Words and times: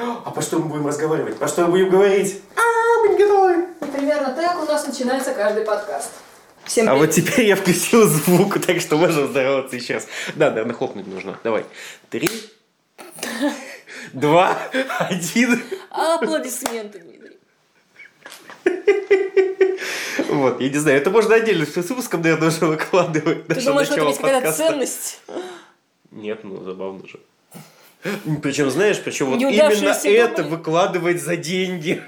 А 0.00 0.30
по 0.30 0.40
что 0.40 0.58
мы 0.58 0.66
будем 0.66 0.86
разговаривать? 0.86 1.36
По 1.38 1.46
что 1.46 1.62
мы 1.62 1.72
будем 1.72 1.90
говорить? 1.90 2.40
А, 2.56 2.60
мы 3.02 3.08
не 3.10 3.18
готовы. 3.18 3.66
Примерно 3.92 4.32
так 4.34 4.62
у 4.62 4.64
нас 4.64 4.86
начинается 4.86 5.34
каждый 5.34 5.64
подкаст. 5.64 6.10
Всем 6.64 6.88
А 6.88 6.94
вот 6.94 7.10
теперь 7.10 7.46
я 7.46 7.56
включил 7.56 8.06
звук, 8.06 8.60
так 8.66 8.80
что 8.80 8.96
можно 8.96 9.26
здороваться 9.26 9.76
еще 9.76 9.94
раз. 9.94 10.06
Да, 10.36 10.50
наверное, 10.50 10.74
хлопнуть 10.74 11.06
нужно. 11.06 11.38
Давай. 11.44 11.66
Три, 12.08 12.30
два, 14.12 14.56
один. 14.98 15.62
Аплодисменты, 15.90 17.00
Дмитрий. 17.00 17.38
Вот, 20.28 20.60
я 20.60 20.68
не 20.68 20.78
знаю, 20.78 20.98
это 20.98 21.10
можно 21.10 21.34
отдельно 21.34 21.66
с 21.66 21.74
выпуском, 21.74 22.22
наверное, 22.22 22.48
уже 22.48 22.66
выкладывать. 22.66 23.46
Ты 23.48 23.54
даже 23.54 23.66
думаешь, 23.66 23.90
начало 23.90 24.08
есть 24.08 24.20
какая-то 24.20 24.52
ценность? 24.52 25.20
Нет, 26.10 26.44
ну 26.44 26.62
забавно 26.62 27.06
же. 27.06 27.18
Причем, 28.42 28.70
знаешь, 28.70 28.98
причем 29.02 29.26
вот 29.26 29.40
именно 29.40 29.90
это 30.04 30.42
выкладывать 30.42 31.22
за 31.22 31.36
деньги. 31.36 32.02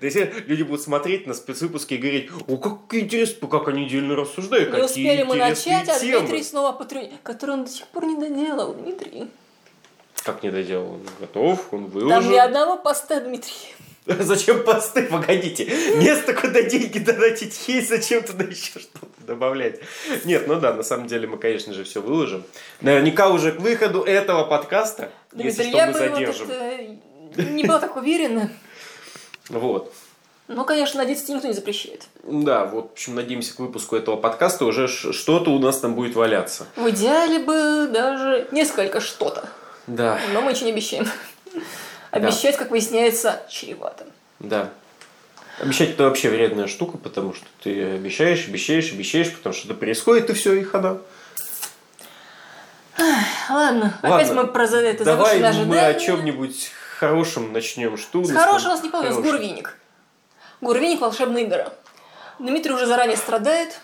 То 0.00 0.06
есть 0.06 0.16
люди 0.46 0.62
будут 0.62 0.82
смотреть 0.82 1.26
на 1.26 1.34
спецвыпуски 1.34 1.94
и 1.94 1.98
говорить, 1.98 2.30
о, 2.46 2.56
как 2.56 2.94
интересно, 2.94 3.48
как 3.48 3.66
они 3.68 3.86
отдельно 3.86 4.14
рассуждают, 4.14 4.72
Не 4.72 4.82
успели 4.82 5.24
мы 5.24 5.34
начать, 5.34 5.88
а 5.88 5.98
темы». 5.98 6.20
Дмитрий 6.20 6.42
снова 6.44 6.72
патруль, 6.72 7.08
который 7.24 7.52
он 7.52 7.64
до 7.64 7.70
сих 7.70 7.86
пор 7.88 8.04
не 8.04 8.16
доделал, 8.16 8.74
Дмитрий. 8.74 9.28
Как 10.22 10.42
не 10.42 10.50
доделал, 10.50 10.94
он 10.94 11.00
готов, 11.20 11.72
он 11.72 11.84
Там 11.84 11.90
выложил. 11.90 12.30
ни 12.30 12.36
одного 12.36 12.76
поста, 12.76 13.20
Дмитрий. 13.20 13.74
Зачем 14.20 14.64
посты? 14.64 15.02
Погодите. 15.02 15.66
Место, 15.96 16.32
куда 16.32 16.62
деньги 16.62 16.98
донатить 16.98 17.68
есть, 17.68 17.90
зачем 17.90 18.22
туда 18.22 18.44
еще 18.44 18.80
что-то 18.80 19.06
добавлять? 19.26 19.80
Нет, 20.24 20.48
ну 20.48 20.58
да, 20.58 20.72
на 20.72 20.82
самом 20.82 21.08
деле 21.08 21.26
мы, 21.26 21.36
конечно 21.36 21.74
же, 21.74 21.84
все 21.84 22.00
выложим. 22.00 22.42
Наверняка 22.80 23.28
уже 23.28 23.52
к 23.52 23.60
выходу 23.60 24.02
этого 24.02 24.44
подкаста, 24.44 25.10
если 25.34 25.62
Дмитрий, 25.64 25.68
что, 25.68 25.76
я 25.76 25.86
мы 25.86 25.92
бы 25.92 25.98
вот 25.98 26.08
задержим. 26.08 26.50
это 27.36 27.42
не 27.50 27.64
была 27.64 27.80
так 27.80 27.96
уверена. 27.96 28.50
Вот. 29.50 29.92
Но, 30.46 30.64
конечно, 30.64 31.00
надеяться 31.00 31.26
тебе 31.26 31.34
никто 31.34 31.48
не 31.48 31.54
запрещает. 31.54 32.04
Да, 32.22 32.64
вот, 32.64 32.88
в 32.88 32.92
общем, 32.92 33.14
надеемся, 33.14 33.54
к 33.54 33.58
выпуску 33.58 33.94
этого 33.94 34.16
подкаста 34.16 34.64
уже 34.64 34.88
что-то 34.88 35.50
у 35.50 35.58
нас 35.58 35.80
там 35.80 35.94
будет 35.94 36.16
валяться. 36.16 36.66
В 36.76 36.88
идеале 36.88 37.40
бы 37.40 37.90
даже 37.92 38.48
несколько 38.52 39.00
что-то. 39.02 39.50
Да, 39.86 40.18
Но 40.32 40.40
мы 40.40 40.52
ничего 40.52 40.66
не 40.66 40.72
обещаем. 40.72 41.06
Обещать, 42.10 42.56
как 42.56 42.70
выясняется, 42.70 43.42
чревато. 43.48 44.06
да. 44.38 44.70
Обещать 45.60 45.90
это 45.90 46.04
вообще 46.04 46.28
вредная 46.28 46.68
штука, 46.68 46.98
потому 46.98 47.34
что 47.34 47.44
ты 47.64 47.82
обещаешь, 47.82 48.46
обещаешь, 48.46 48.92
обещаешь, 48.92 49.32
потом 49.32 49.52
что-то 49.52 49.74
происходит, 49.74 50.30
и 50.30 50.32
все, 50.32 50.54
и 50.54 50.62
хана. 50.62 50.98
Ладно, 53.50 53.98
Ладно, 54.02 54.16
опять 54.16 54.32
мы 54.32 54.46
про 54.46 54.64
это 54.64 55.04
Давай 55.04 55.40
мы 55.64 55.80
о 55.80 55.94
чем-нибудь 55.94 56.70
хорошем 56.98 57.52
начнем. 57.52 57.96
Что 57.96 58.24
С 58.24 58.30
хорошего 58.30 58.72
у 58.72 58.74
нас 58.74 58.82
не 58.82 58.90
получилось. 58.90 59.16
хорошего? 59.16 59.36
Гурвиник. 59.36 59.78
Гурвиник 60.60 61.00
волшебная 61.00 61.44
игра. 61.44 61.72
Дмитрий 62.38 62.72
уже 62.72 62.86
заранее 62.86 63.16
страдает. 63.16 63.80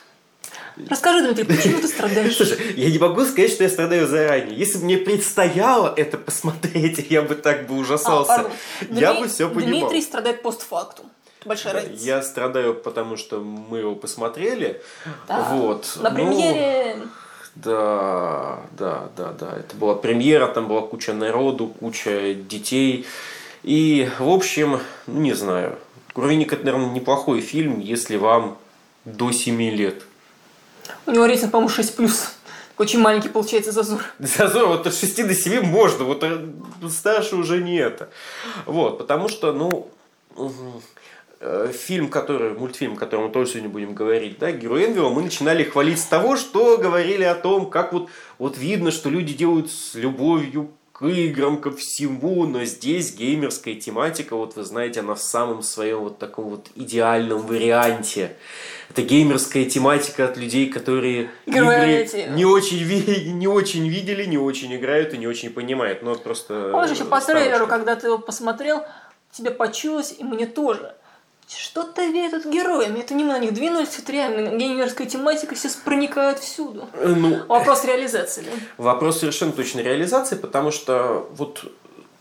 Расскажи, 0.90 1.22
Дмитрий, 1.24 1.44
почему 1.44 1.80
ты 1.80 1.88
страдаешь? 1.96 2.36
Слушай, 2.36 2.58
я 2.76 2.90
не 2.90 2.98
могу 2.98 3.24
сказать, 3.24 3.52
что 3.52 3.62
я 3.64 3.70
страдаю 3.70 4.08
заранее. 4.08 4.56
Если 4.56 4.78
бы 4.78 4.84
мне 4.84 4.98
предстояло 4.98 5.92
это 5.96 6.18
посмотреть, 6.18 7.06
я 7.10 7.22
бы 7.22 7.34
так 7.36 7.66
бы 7.66 7.74
А, 7.74 7.78
ужасался. 7.78 8.48
пардон. 8.80 8.98
я 8.98 9.14
бы 9.14 9.28
все 9.28 9.48
понимал. 9.48 9.80
Дмитрий 9.80 10.02
страдает 10.02 10.42
постфактум. 10.42 11.06
Большая 11.44 11.74
Да, 11.74 11.80
разница. 11.80 12.04
Я 12.04 12.22
страдаю, 12.22 12.74
потому 12.74 13.16
что 13.16 13.38
мы 13.40 13.78
его 13.78 13.94
посмотрели. 13.94 14.80
Да. 15.28 15.48
Вот. 15.52 15.86
На 16.00 16.10
Ну, 16.10 16.16
премьере 16.16 16.96
Да, 17.54 18.60
да, 18.76 19.08
да, 19.16 19.32
да. 19.38 19.56
Это 19.58 19.76
была 19.76 19.94
премьера, 19.94 20.48
там 20.48 20.66
была 20.68 20.82
куча 20.82 21.12
народу, 21.12 21.68
куча 21.78 22.34
детей. 22.34 23.06
И, 23.62 24.08
в 24.18 24.28
общем, 24.28 24.80
не 25.06 25.34
знаю. 25.34 25.78
Гурвиник 26.14 26.52
это, 26.52 26.64
наверное, 26.64 26.90
неплохой 26.90 27.40
фильм, 27.40 27.78
если 27.78 28.16
вам 28.16 28.56
до 29.04 29.30
7 29.30 29.60
лет. 29.70 30.02
У 31.06 31.10
него 31.10 31.26
рейтинг, 31.26 31.50
по-моему, 31.50 31.72
6+. 31.72 32.10
Очень 32.76 33.00
маленький 33.00 33.28
получается 33.28 33.70
зазор. 33.70 34.02
Зазор 34.18 34.66
вот 34.66 34.86
от 34.86 34.94
6 34.94 35.26
до 35.26 35.34
7 35.34 35.62
можно, 35.62 36.04
вот 36.04 36.24
э, 36.24 36.44
старше 36.88 37.36
уже 37.36 37.62
не 37.62 37.76
это. 37.76 38.10
Вот, 38.66 38.98
потому 38.98 39.28
что, 39.28 39.52
ну, 39.52 39.88
э, 41.40 41.72
фильм, 41.72 42.08
который, 42.08 42.50
мультфильм, 42.50 42.94
о 42.94 42.96
котором 42.96 43.26
мы 43.26 43.30
тоже 43.30 43.52
сегодня 43.52 43.68
будем 43.68 43.94
говорить, 43.94 44.38
да, 44.40 44.50
Герой 44.50 44.86
Энвилла, 44.86 45.10
мы 45.10 45.22
начинали 45.22 45.62
хвалить 45.62 46.00
с 46.00 46.06
того, 46.06 46.36
что 46.36 46.76
говорили 46.76 47.22
о 47.22 47.36
том, 47.36 47.70
как 47.70 47.92
вот, 47.92 48.08
вот 48.38 48.58
видно, 48.58 48.90
что 48.90 49.08
люди 49.08 49.34
делают 49.34 49.70
с 49.70 49.94
любовью 49.94 50.70
к 50.94 51.04
играм, 51.06 51.60
ко 51.60 51.72
всему, 51.72 52.46
но 52.46 52.64
здесь 52.64 53.16
геймерская 53.16 53.74
тематика, 53.74 54.36
вот 54.36 54.54
вы 54.54 54.62
знаете, 54.62 55.00
она 55.00 55.16
в 55.16 55.20
самом 55.20 55.64
своем 55.64 55.98
вот 55.98 56.18
таком 56.20 56.50
вот 56.50 56.68
идеальном 56.76 57.40
варианте. 57.40 58.36
Это 58.90 59.02
геймерская 59.02 59.64
тематика 59.64 60.24
от 60.28 60.36
людей, 60.36 60.68
которые 60.70 61.30
игры 61.46 62.08
не 62.30 62.44
очень, 62.44 63.36
не 63.36 63.48
очень 63.48 63.88
видели, 63.88 64.24
не 64.24 64.38
очень 64.38 64.72
играют 64.72 65.14
и 65.14 65.18
не 65.18 65.26
очень 65.26 65.50
понимают. 65.50 66.04
Вот 66.04 66.22
просто... 66.22 66.70
Помнишь, 66.70 66.92
еще 66.92 67.06
по 67.06 67.20
трейлеру, 67.20 67.66
когда 67.66 67.96
ты 67.96 68.06
его 68.06 68.18
посмотрел, 68.18 68.84
тебе 69.32 69.50
почулось, 69.50 70.14
и 70.16 70.22
мне 70.22 70.46
тоже. 70.46 70.94
Что-то 71.58 72.04
веет 72.06 72.34
от 72.34 72.46
героями. 72.46 73.00
Это 73.00 73.14
не 73.14 73.24
мы 73.24 73.32
на 73.32 73.38
них 73.38 73.54
двинулись, 73.54 73.98
это 73.98 74.12
реально 74.12 74.56
геймерская 74.56 75.06
тематика 75.06 75.54
сейчас 75.56 75.74
проникает 75.76 76.38
всюду. 76.40 76.88
Э, 76.94 77.14
Ну, 77.16 77.44
Вопрос 77.48 77.84
реализации. 77.84 78.42
да? 78.42 78.50
Вопрос 78.78 79.20
совершенно 79.20 79.52
точно 79.52 79.80
реализации, 79.80 80.36
потому 80.36 80.70
что 80.70 81.28
вот 81.36 81.64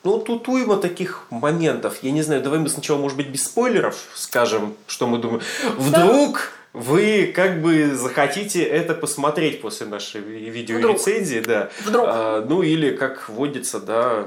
ну, 0.04 0.20
тут 0.20 0.48
уйма 0.50 0.78
таких 0.78 1.24
моментов. 1.30 2.00
Я 2.02 2.12
не 2.12 2.22
знаю, 2.24 2.42
давай 2.42 2.60
мы 2.60 2.68
сначала, 2.70 2.98
может 2.98 3.16
быть, 3.18 3.28
без 3.30 3.46
спойлеров 3.46 3.96
скажем, 4.16 4.76
что 4.88 5.08
мы 5.08 5.18
думаем. 5.18 5.42
Вдруг 5.78 6.52
вы 6.74 7.32
как 7.34 7.62
бы 7.62 7.96
захотите 7.96 8.64
это 8.64 8.96
посмотреть 8.96 9.62
после 9.62 9.86
нашей 9.88 10.20
ви- 10.22 10.50
видеорецензии, 10.50 11.40
да. 11.40 11.70
Вдруг. 11.86 12.06
А, 12.08 12.46
ну, 12.48 12.62
или, 12.64 12.96
как 12.96 13.30
водится, 13.30 13.80
да, 13.80 14.26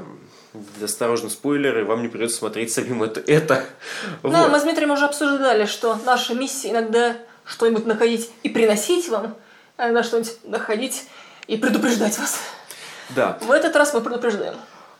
осторожно, 0.82 1.30
спойлеры, 1.30 1.84
вам 1.84 2.02
не 2.02 2.08
придется 2.08 2.38
смотреть 2.38 2.72
самим 2.72 3.02
это. 3.02 3.20
это. 3.20 3.64
Да, 4.22 4.42
Вот. 4.42 4.50
мы 4.50 4.58
с 4.58 4.62
Дмитрием 4.62 4.90
уже 4.90 5.04
обсуждали, 5.04 5.66
что 5.66 5.98
наша 6.04 6.34
миссия 6.34 6.70
иногда 6.70 7.16
что-нибудь 7.44 7.86
находить 7.86 8.30
и 8.42 8.48
приносить 8.48 9.08
вам, 9.08 9.36
а 9.76 9.84
иногда 9.84 10.02
что-нибудь 10.02 10.44
находить 10.44 11.04
и 11.46 11.56
предупреждать 11.56 12.18
вас. 12.18 12.38
Да. 13.10 13.38
В 13.40 13.50
этот 13.50 13.76
раз 13.76 13.94
мы 13.94 14.00
предупреждаем. 14.00 14.54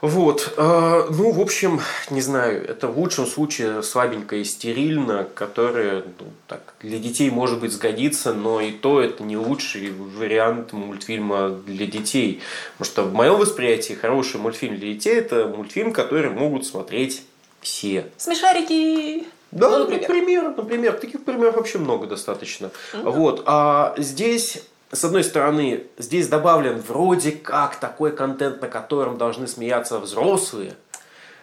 Вот, 0.06 0.54
э, 0.56 1.06
ну, 1.10 1.32
в 1.32 1.40
общем, 1.40 1.80
не 2.10 2.20
знаю, 2.20 2.64
это 2.64 2.86
в 2.86 2.96
лучшем 2.96 3.26
случае 3.26 3.82
слабенько 3.82 4.36
и 4.36 4.44
стерильно, 4.44 5.26
которое, 5.34 6.04
ну, 6.20 6.26
так, 6.46 6.74
для 6.80 6.98
детей, 6.98 7.28
может 7.28 7.58
быть, 7.58 7.72
сгодится, 7.72 8.32
но 8.32 8.60
и 8.60 8.70
то 8.70 9.00
это 9.00 9.24
не 9.24 9.36
лучший 9.36 9.90
вариант 9.90 10.72
мультфильма 10.72 11.50
для 11.50 11.86
детей. 11.86 12.40
Потому 12.78 12.92
что 12.92 13.02
в 13.02 13.14
моем 13.14 13.36
восприятии 13.36 13.94
хороший 13.94 14.38
мультфильм 14.38 14.76
для 14.76 14.92
детей– 14.92 15.14
это 15.16 15.48
мультфильм, 15.48 15.92
который 15.92 16.30
могут 16.30 16.64
смотреть 16.64 17.24
все. 17.60 18.06
Смешарики! 18.16 19.24
Да, 19.50 19.70
Ну, 19.70 19.78
например. 19.80 20.02
например. 20.02 20.54
например, 20.56 20.92
Таких 20.94 21.24
примеров 21.24 21.56
вообще 21.56 21.78
много 21.78 22.06
достаточно. 22.06 22.70
Вот. 22.92 23.42
А 23.46 23.94
здесь, 23.98 24.62
с 24.92 25.04
одной 25.04 25.24
стороны, 25.24 25.84
здесь 25.98 26.28
добавлен 26.28 26.80
вроде 26.86 27.32
как 27.32 27.76
такой 27.76 28.12
контент, 28.14 28.60
на 28.62 28.68
котором 28.68 29.18
должны 29.18 29.46
смеяться 29.46 29.98
взрослые. 29.98 30.74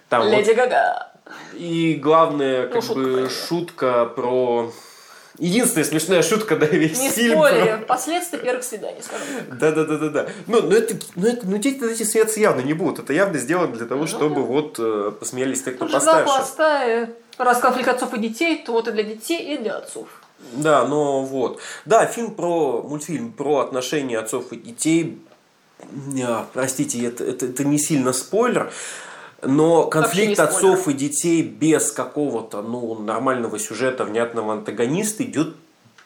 Там 0.09 0.23
вот- 0.23 0.31
Леди 0.31 0.51
Гага. 0.51 1.11
и 1.53 1.95
главное, 2.01 2.67
как 2.67 2.83
шутка 2.83 2.99
бы, 3.01 3.21
про 3.21 3.29
шутка 3.29 4.05
про... 4.05 4.71
Единственная 5.39 5.83
смешная 5.83 6.21
шутка, 6.21 6.55
да, 6.55 6.67
весь 6.67 6.99
Не 6.99 7.09
фильм. 7.09 7.39
спойлерим. 7.39 7.77
про- 7.79 7.85
Последствия 7.87 8.37
первых 8.37 8.63
свиданий, 8.63 9.01
скажем 9.01 9.25
так. 9.49 9.57
Да, 9.57 9.71
да, 9.71 9.83
да, 9.85 9.97
да, 9.97 10.09
да. 10.09 10.27
Ну, 10.45 10.61
ну 10.61 10.71
это, 10.71 10.95
ну 11.15 11.27
это, 11.27 11.47
ну 11.47 11.57
дети 11.57 11.83
этим 11.83 12.05
смеяться 12.05 12.39
явно 12.39 12.61
не 12.61 12.73
будут. 12.73 12.99
Это 12.99 13.13
явно 13.13 13.39
сделано 13.39 13.73
для 13.75 13.87
того, 13.87 14.01
Ну 14.01 14.07
чтобы 14.07 14.35
да. 14.35 14.41
вот 14.41 14.75
э, 14.77 15.11
посмеялись 15.19 15.63
те, 15.63 15.71
кто 15.71 15.85
Тут 15.85 15.91
же 15.91 15.99
два 16.01 16.13
постарше. 16.21 16.25
пласта. 16.25 16.83
э, 16.85 17.07
Раз 17.39 17.59
конфликт 17.59 17.89
отцов 17.89 18.13
и 18.13 18.19
детей, 18.19 18.63
то 18.63 18.73
вот 18.73 18.87
и 18.87 18.91
для 18.91 19.01
детей, 19.01 19.55
и 19.55 19.57
для 19.57 19.77
отцов. 19.77 20.07
Да, 20.51 20.85
но 20.85 21.23
вот. 21.23 21.59
Да, 21.85 22.05
фильм 22.05 22.35
про 22.35 22.81
мультфильм 22.81 23.31
про 23.31 23.59
отношения 23.59 24.19
отцов 24.19 24.51
и 24.51 24.57
детей. 24.57 25.19
А, 26.23 26.47
простите, 26.53 27.03
это, 27.05 27.23
это, 27.23 27.47
это 27.47 27.63
не 27.63 27.79
сильно 27.79 28.13
спойлер. 28.13 28.71
Но 29.41 29.87
конфликт 29.87 30.39
отцов 30.39 30.87
и 30.87 30.93
детей 30.93 31.41
без 31.41 31.91
какого-то 31.91 32.61
ну, 32.61 32.99
нормального 32.99 33.59
сюжета, 33.59 34.05
внятного 34.05 34.53
антагониста 34.53 35.23
идет 35.23 35.55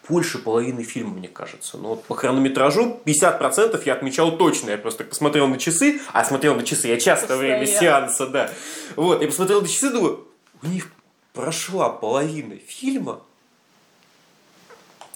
больше 0.10 0.40
половины 0.40 0.84
фильма, 0.84 1.16
мне 1.16 1.28
кажется. 1.28 1.78
Ну, 1.78 1.90
вот 1.90 2.04
по 2.06 2.16
хронометражу 2.16 3.00
50% 3.06 3.82
я 3.86 3.94
отмечал 3.94 4.38
точно. 4.38 4.72
Я 4.72 4.78
просто 4.78 5.04
посмотрел 5.04 5.48
на 5.48 5.58
часы, 5.58 6.00
а 6.14 6.24
смотрел 6.24 6.56
на 6.56 6.64
часы 6.64 6.88
я 6.88 6.98
часто 6.98 7.34
во 7.34 7.40
время 7.40 7.66
сеанса, 7.66 8.28
да. 8.28 8.50
Вот, 8.96 9.22
я 9.22 9.28
посмотрел 9.28 9.62
на 9.62 9.68
часы, 9.68 9.92
думаю, 9.92 10.26
у 10.64 10.68
них 10.68 10.92
прошла 11.34 11.90
половина 11.90 12.56
фильма, 12.56 13.22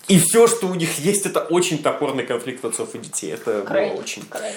и 0.07 0.19
все, 0.19 0.47
что 0.47 0.67
у 0.67 0.75
них 0.75 0.99
есть, 0.99 1.25
это 1.25 1.39
очень 1.41 1.81
топорный 1.81 2.25
конфликт 2.25 2.63
отцов 2.65 2.95
и 2.95 2.99
детей. 2.99 3.31
Это 3.31 3.61
Крайне. 3.61 3.93
было 3.93 4.01
очень. 4.01 4.25
крайне. 4.25 4.55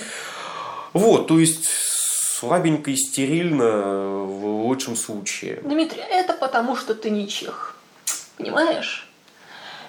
Вот, 0.93 1.27
то 1.29 1.39
есть 1.39 1.67
слабенько 1.69 2.91
и 2.91 2.97
стерильно 2.97 4.25
в 4.25 4.45
лучшем 4.67 4.97
случае. 4.97 5.61
Дмитрий, 5.63 6.03
это 6.03 6.33
потому, 6.35 6.77
что 6.77 6.95
ты 6.95 7.11
не 7.11 7.29
чех. 7.29 7.77
Понимаешь? 8.37 9.09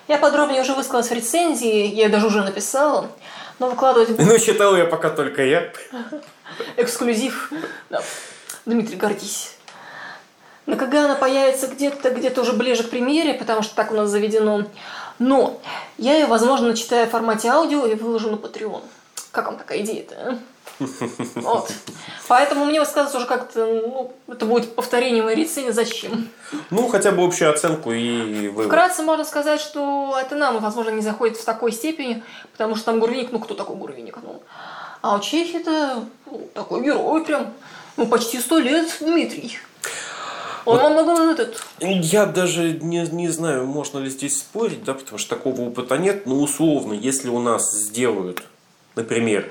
Я 0.08 0.18
подробнее 0.18 0.62
уже 0.62 0.74
высказалась 0.74 1.10
в 1.10 1.14
рецензии, 1.14 1.88
я 1.88 2.04
ее 2.06 2.10
даже 2.10 2.28
уже 2.28 2.44
написала, 2.44 3.10
но 3.58 3.70
выкладывать 3.70 4.18
Ну, 4.20 4.38
читал 4.38 4.76
я 4.78 4.86
пока 4.86 5.10
только 5.10 5.44
я. 5.44 5.72
эксклюзив. 6.78 7.52
Да. 7.90 8.04
Дмитрий, 8.66 8.98
гордись. 8.98 9.56
На 10.66 10.76
Кагана 10.78 11.16
появится 11.16 11.68
где-то 11.68 12.10
где-то 12.10 12.42
уже 12.42 12.54
ближе 12.54 12.84
к 12.84 12.90
премьере, 12.90 13.34
потому 13.36 13.62
что 13.62 13.76
так 13.76 13.92
у 13.92 13.96
нас 13.96 14.10
заведено. 14.10 14.66
Но 15.20 15.60
я 15.98 16.16
ее, 16.16 16.26
возможно, 16.26 16.68
начитаю 16.68 17.08
в 17.08 17.12
формате 17.12 17.50
аудио 17.50 17.86
и 17.86 17.96
выложу 17.96 18.32
на 18.32 18.36
Patreon. 18.36 18.82
Как 19.32 19.46
вам 19.48 19.58
такая 19.58 19.82
идея-то? 19.82 20.16
а? 20.16 20.38
Вот. 21.36 21.72
Поэтому 22.28 22.66
мне 22.66 22.80
высказываться 22.80 23.18
уже 23.18 23.28
как-то, 23.28 23.66
ну, 23.66 24.14
это 24.28 24.46
будет 24.46 24.76
повторение 24.76 25.24
моей 25.24 25.38
рецензии. 25.38 25.72
Зачем? 25.72 26.30
Ну, 26.70 26.88
хотя 26.88 27.12
бы 27.12 27.24
общую 27.24 27.50
оценку 27.50 27.92
и 27.92 28.48
вывод. 28.50 28.68
Вкратце 28.68 29.04
можно 29.04 29.24
сказать, 29.26 29.62
что 29.62 30.18
это 30.20 30.36
нам, 30.36 30.60
возможно, 30.60 30.90
не 30.90 31.02
заходит 31.02 31.38
в 31.38 31.46
такой 31.46 31.72
степени, 31.72 32.24
потому 32.52 32.76
что 32.76 32.86
там 32.86 33.00
Гурвиник, 33.00 33.32
ну 33.32 33.40
кто 33.40 33.54
такой 33.54 33.76
Гурвиник? 33.76 34.18
Ну, 34.24 34.42
а 35.02 35.16
у 35.16 35.20
Чехии 35.20 35.62
это 35.62 36.04
ну, 36.26 36.50
такой 36.54 36.84
герой 36.84 37.24
прям, 37.24 37.54
ну 37.96 38.08
почти 38.08 38.40
сто 38.40 38.58
лет 38.58 38.90
Дмитрий. 39.00 39.60
Он 40.66 40.78
во 40.80 40.90
многом 40.90 41.30
этот. 41.30 41.62
Я 41.80 42.26
даже 42.26 42.72
не, 42.82 43.08
не 43.12 43.30
знаю, 43.30 43.66
можно 43.68 44.00
ли 44.00 44.10
здесь 44.10 44.40
спорить, 44.40 44.84
да, 44.84 44.94
потому 44.96 45.18
что 45.18 45.36
такого 45.36 45.62
опыта 45.62 45.98
нет, 45.98 46.26
но 46.26 46.36
условно, 46.40 46.94
если 46.94 47.30
у 47.30 47.40
нас 47.40 47.72
сделают, 47.72 48.42
например, 48.96 49.50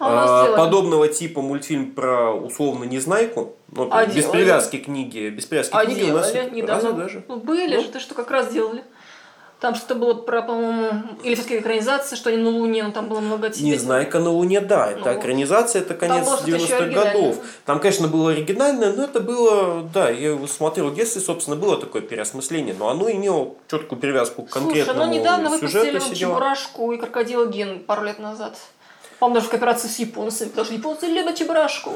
А 0.00 0.42
а, 0.42 0.44
делали. 0.46 0.58
подобного 0.58 1.08
типа 1.08 1.40
мультфильм 1.42 1.92
про 1.92 2.32
условно 2.32 2.84
Незнайку, 2.84 3.54
ну, 3.70 3.88
А 3.90 4.06
без 4.06 4.14
делали? 4.16 4.32
привязки 4.32 4.78
к 4.78 4.84
книге, 4.86 5.30
без 5.30 5.44
привязки 5.46 5.72
А 5.74 5.84
книге 5.84 6.04
у 6.12 6.14
нас 6.14 6.32
делали 6.32 6.50
недавно. 6.50 6.92
даже. 6.92 7.24
Ну, 7.28 7.36
были 7.36 7.76
Ну. 7.76 7.82
же, 7.82 7.88
ты 7.88 8.00
что 8.00 8.14
как 8.14 8.30
раз 8.30 8.52
делали. 8.52 8.82
Там 9.64 9.74
что-то 9.76 9.94
было 9.94 10.12
про, 10.12 10.42
по-моему, 10.42 11.04
или 11.22 11.34
все-таки 11.36 11.58
экранизация, 11.60 12.16
что 12.16 12.28
они 12.28 12.36
на 12.36 12.50
Луне, 12.50 12.82
но 12.82 12.90
там 12.90 13.08
было 13.08 13.20
много 13.20 13.50
себя. 13.50 13.68
Незнайка 13.68 14.18
на 14.18 14.28
Луне, 14.28 14.60
да, 14.60 14.90
это 14.90 15.14
Ну, 15.14 15.18
экранизация, 15.18 15.80
это 15.80 15.94
конец 15.94 16.26
было 16.26 16.36
что-то 16.36 16.50
еще 16.50 16.66
90-х 16.66 17.04
годов. 17.04 17.36
Там, 17.64 17.80
конечно, 17.80 18.06
было 18.06 18.32
оригинальное, 18.32 18.92
но 18.92 19.04
это 19.04 19.20
было, 19.20 19.80
да, 19.84 20.10
я 20.10 20.32
его 20.32 20.46
смотрел 20.46 20.90
в 20.90 20.94
детстве, 20.94 21.22
собственно, 21.22 21.56
было 21.56 21.80
такое 21.80 22.02
переосмысление, 22.02 22.76
но 22.78 22.90
оно 22.90 23.10
имело 23.10 23.54
четкую 23.66 23.98
привязку 23.98 24.42
к 24.42 24.52
Слушай, 24.52 24.84
конкретному 24.84 25.06
ну 25.06 25.18
недавно 25.18 25.48
выпустили. 25.48 26.14
Чебурашку 26.14 26.92
и 26.92 26.98
Крокодила 26.98 27.46
Ген 27.46 27.80
пару 27.80 28.04
лет 28.04 28.18
назад. 28.18 28.58
По-моему, 29.18 29.36
даже 29.36 29.46
в 29.46 29.50
кооперации 29.50 29.88
с 29.88 29.98
японцами, 29.98 30.50
потому 30.50 30.66
что 30.66 30.74
японцы 30.74 31.06
любят 31.06 31.36
Чебурашку. 31.36 31.90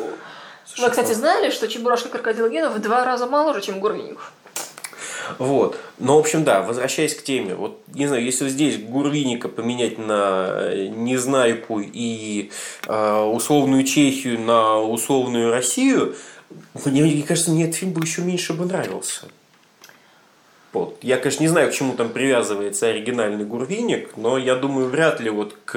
Слушай, 0.64 0.84
Вы, 0.84 0.90
кстати, 0.92 1.08
ну- 1.08 1.16
знали, 1.16 1.50
что 1.50 1.68
Чебурашка 1.68 2.08
и 2.08 2.12
Крокодил 2.12 2.48
Ген 2.48 2.70
в 2.70 2.78
два 2.78 3.04
раза 3.04 3.26
моложе, 3.26 3.60
чем 3.60 3.78
Гурвиник? 3.78 4.20
Вот. 5.38 5.78
Но, 5.98 6.16
в 6.16 6.20
общем, 6.20 6.44
да, 6.44 6.62
возвращаясь 6.62 7.14
к 7.14 7.22
теме. 7.22 7.54
Вот, 7.54 7.80
не 7.94 8.06
знаю, 8.06 8.24
если 8.24 8.48
здесь 8.48 8.78
Гурвиника 8.78 9.48
поменять 9.48 9.98
на 9.98 10.48
э, 10.60 10.88
Незнайку 10.88 11.80
и 11.80 12.50
э, 12.86 13.20
условную 13.22 13.84
Чехию 13.84 14.40
на 14.40 14.80
условную 14.80 15.50
Россию, 15.50 16.14
мне, 16.84 17.02
мне 17.02 17.22
кажется, 17.22 17.50
мне 17.50 17.64
этот 17.64 17.76
фильм 17.76 17.92
бы 17.92 18.02
еще 18.02 18.22
меньше 18.22 18.54
бы 18.54 18.64
нравился. 18.64 19.26
Вот. 20.72 20.98
Я, 21.00 21.16
конечно, 21.16 21.42
не 21.42 21.48
знаю, 21.48 21.70
к 21.70 21.74
чему 21.74 21.94
там 21.94 22.10
привязывается 22.10 22.88
оригинальный 22.88 23.44
Гурвиник, 23.44 24.16
но 24.16 24.36
я 24.36 24.54
думаю, 24.54 24.88
вряд 24.88 25.18
ли 25.18 25.30
вот 25.30 25.54
к 25.64 25.76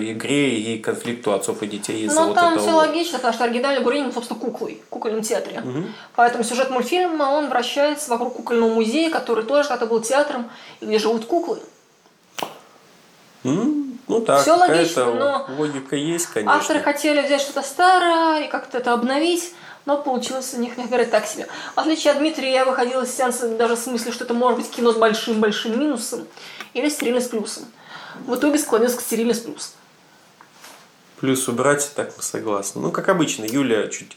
игре 0.00 0.58
и 0.58 0.78
конфликту 0.78 1.32
отцов 1.32 1.62
и 1.62 1.66
детей 1.68 2.06
из-за 2.06 2.20
Ну, 2.20 2.26
вот 2.28 2.34
там 2.34 2.54
этого. 2.54 2.66
все 2.66 2.76
логично, 2.76 3.18
потому 3.18 3.34
что 3.34 3.44
оригинальный 3.44 3.82
Гурвиник, 3.82 4.06
был, 4.06 4.14
собственно, 4.14 4.40
куклой 4.40 4.82
в 4.84 4.88
кукольном 4.88 5.22
театре. 5.22 5.62
Поэтому 6.16 6.42
сюжет 6.42 6.70
мультфильма, 6.70 7.24
он 7.24 7.50
вращается 7.50 8.10
вокруг 8.10 8.34
кукольного 8.34 8.74
музея, 8.74 9.10
который 9.10 9.44
тоже 9.44 9.68
когда-то 9.68 9.86
был 9.86 10.00
театром, 10.00 10.50
где 10.80 10.98
живут 10.98 11.24
куклы. 11.26 11.60
Ну 13.44 14.20
так, 14.20 14.44
какая-то 14.44 14.56
логично, 14.56 15.14
но 15.14 15.46
логика 15.56 15.96
есть, 15.96 16.26
конечно. 16.26 16.56
Авторы 16.56 16.80
хотели 16.80 17.22
взять 17.22 17.40
что-то 17.40 17.62
старое 17.62 18.44
и 18.44 18.48
как-то 18.48 18.78
это 18.78 18.92
обновить, 18.92 19.54
но 19.84 19.98
получилось 19.98 20.52
у 20.54 20.58
них, 20.58 20.76
мягко 20.76 20.88
говоря, 20.88 21.06
так 21.06 21.26
себе. 21.26 21.46
В 21.74 21.78
отличие 21.78 22.12
от 22.12 22.18
Дмитрия, 22.18 22.52
я 22.52 22.64
выходила 22.64 23.02
из 23.02 23.14
сеанса 23.14 23.48
даже 23.56 23.76
с 23.76 23.86
мыслью, 23.86 24.12
что 24.12 24.24
это 24.24 24.34
может 24.34 24.58
быть 24.58 24.70
кино 24.70 24.92
с 24.92 24.96
большим-большим 24.96 25.78
минусом 25.78 26.26
или 26.74 26.88
стерильно 26.88 27.20
с 27.20 27.28
плюсом. 27.28 27.64
В 28.26 28.34
итоге 28.34 28.58
склонился 28.58 28.98
к 28.98 29.00
стерильно 29.00 29.34
с 29.34 29.40
плюсом. 29.40 29.72
Плюс 31.20 31.46
убрать, 31.46 31.92
так 31.94 32.12
мы 32.16 32.22
согласны. 32.22 32.80
Ну, 32.80 32.90
как 32.90 33.08
обычно, 33.08 33.44
Юля 33.44 33.86
чуть 33.86 34.16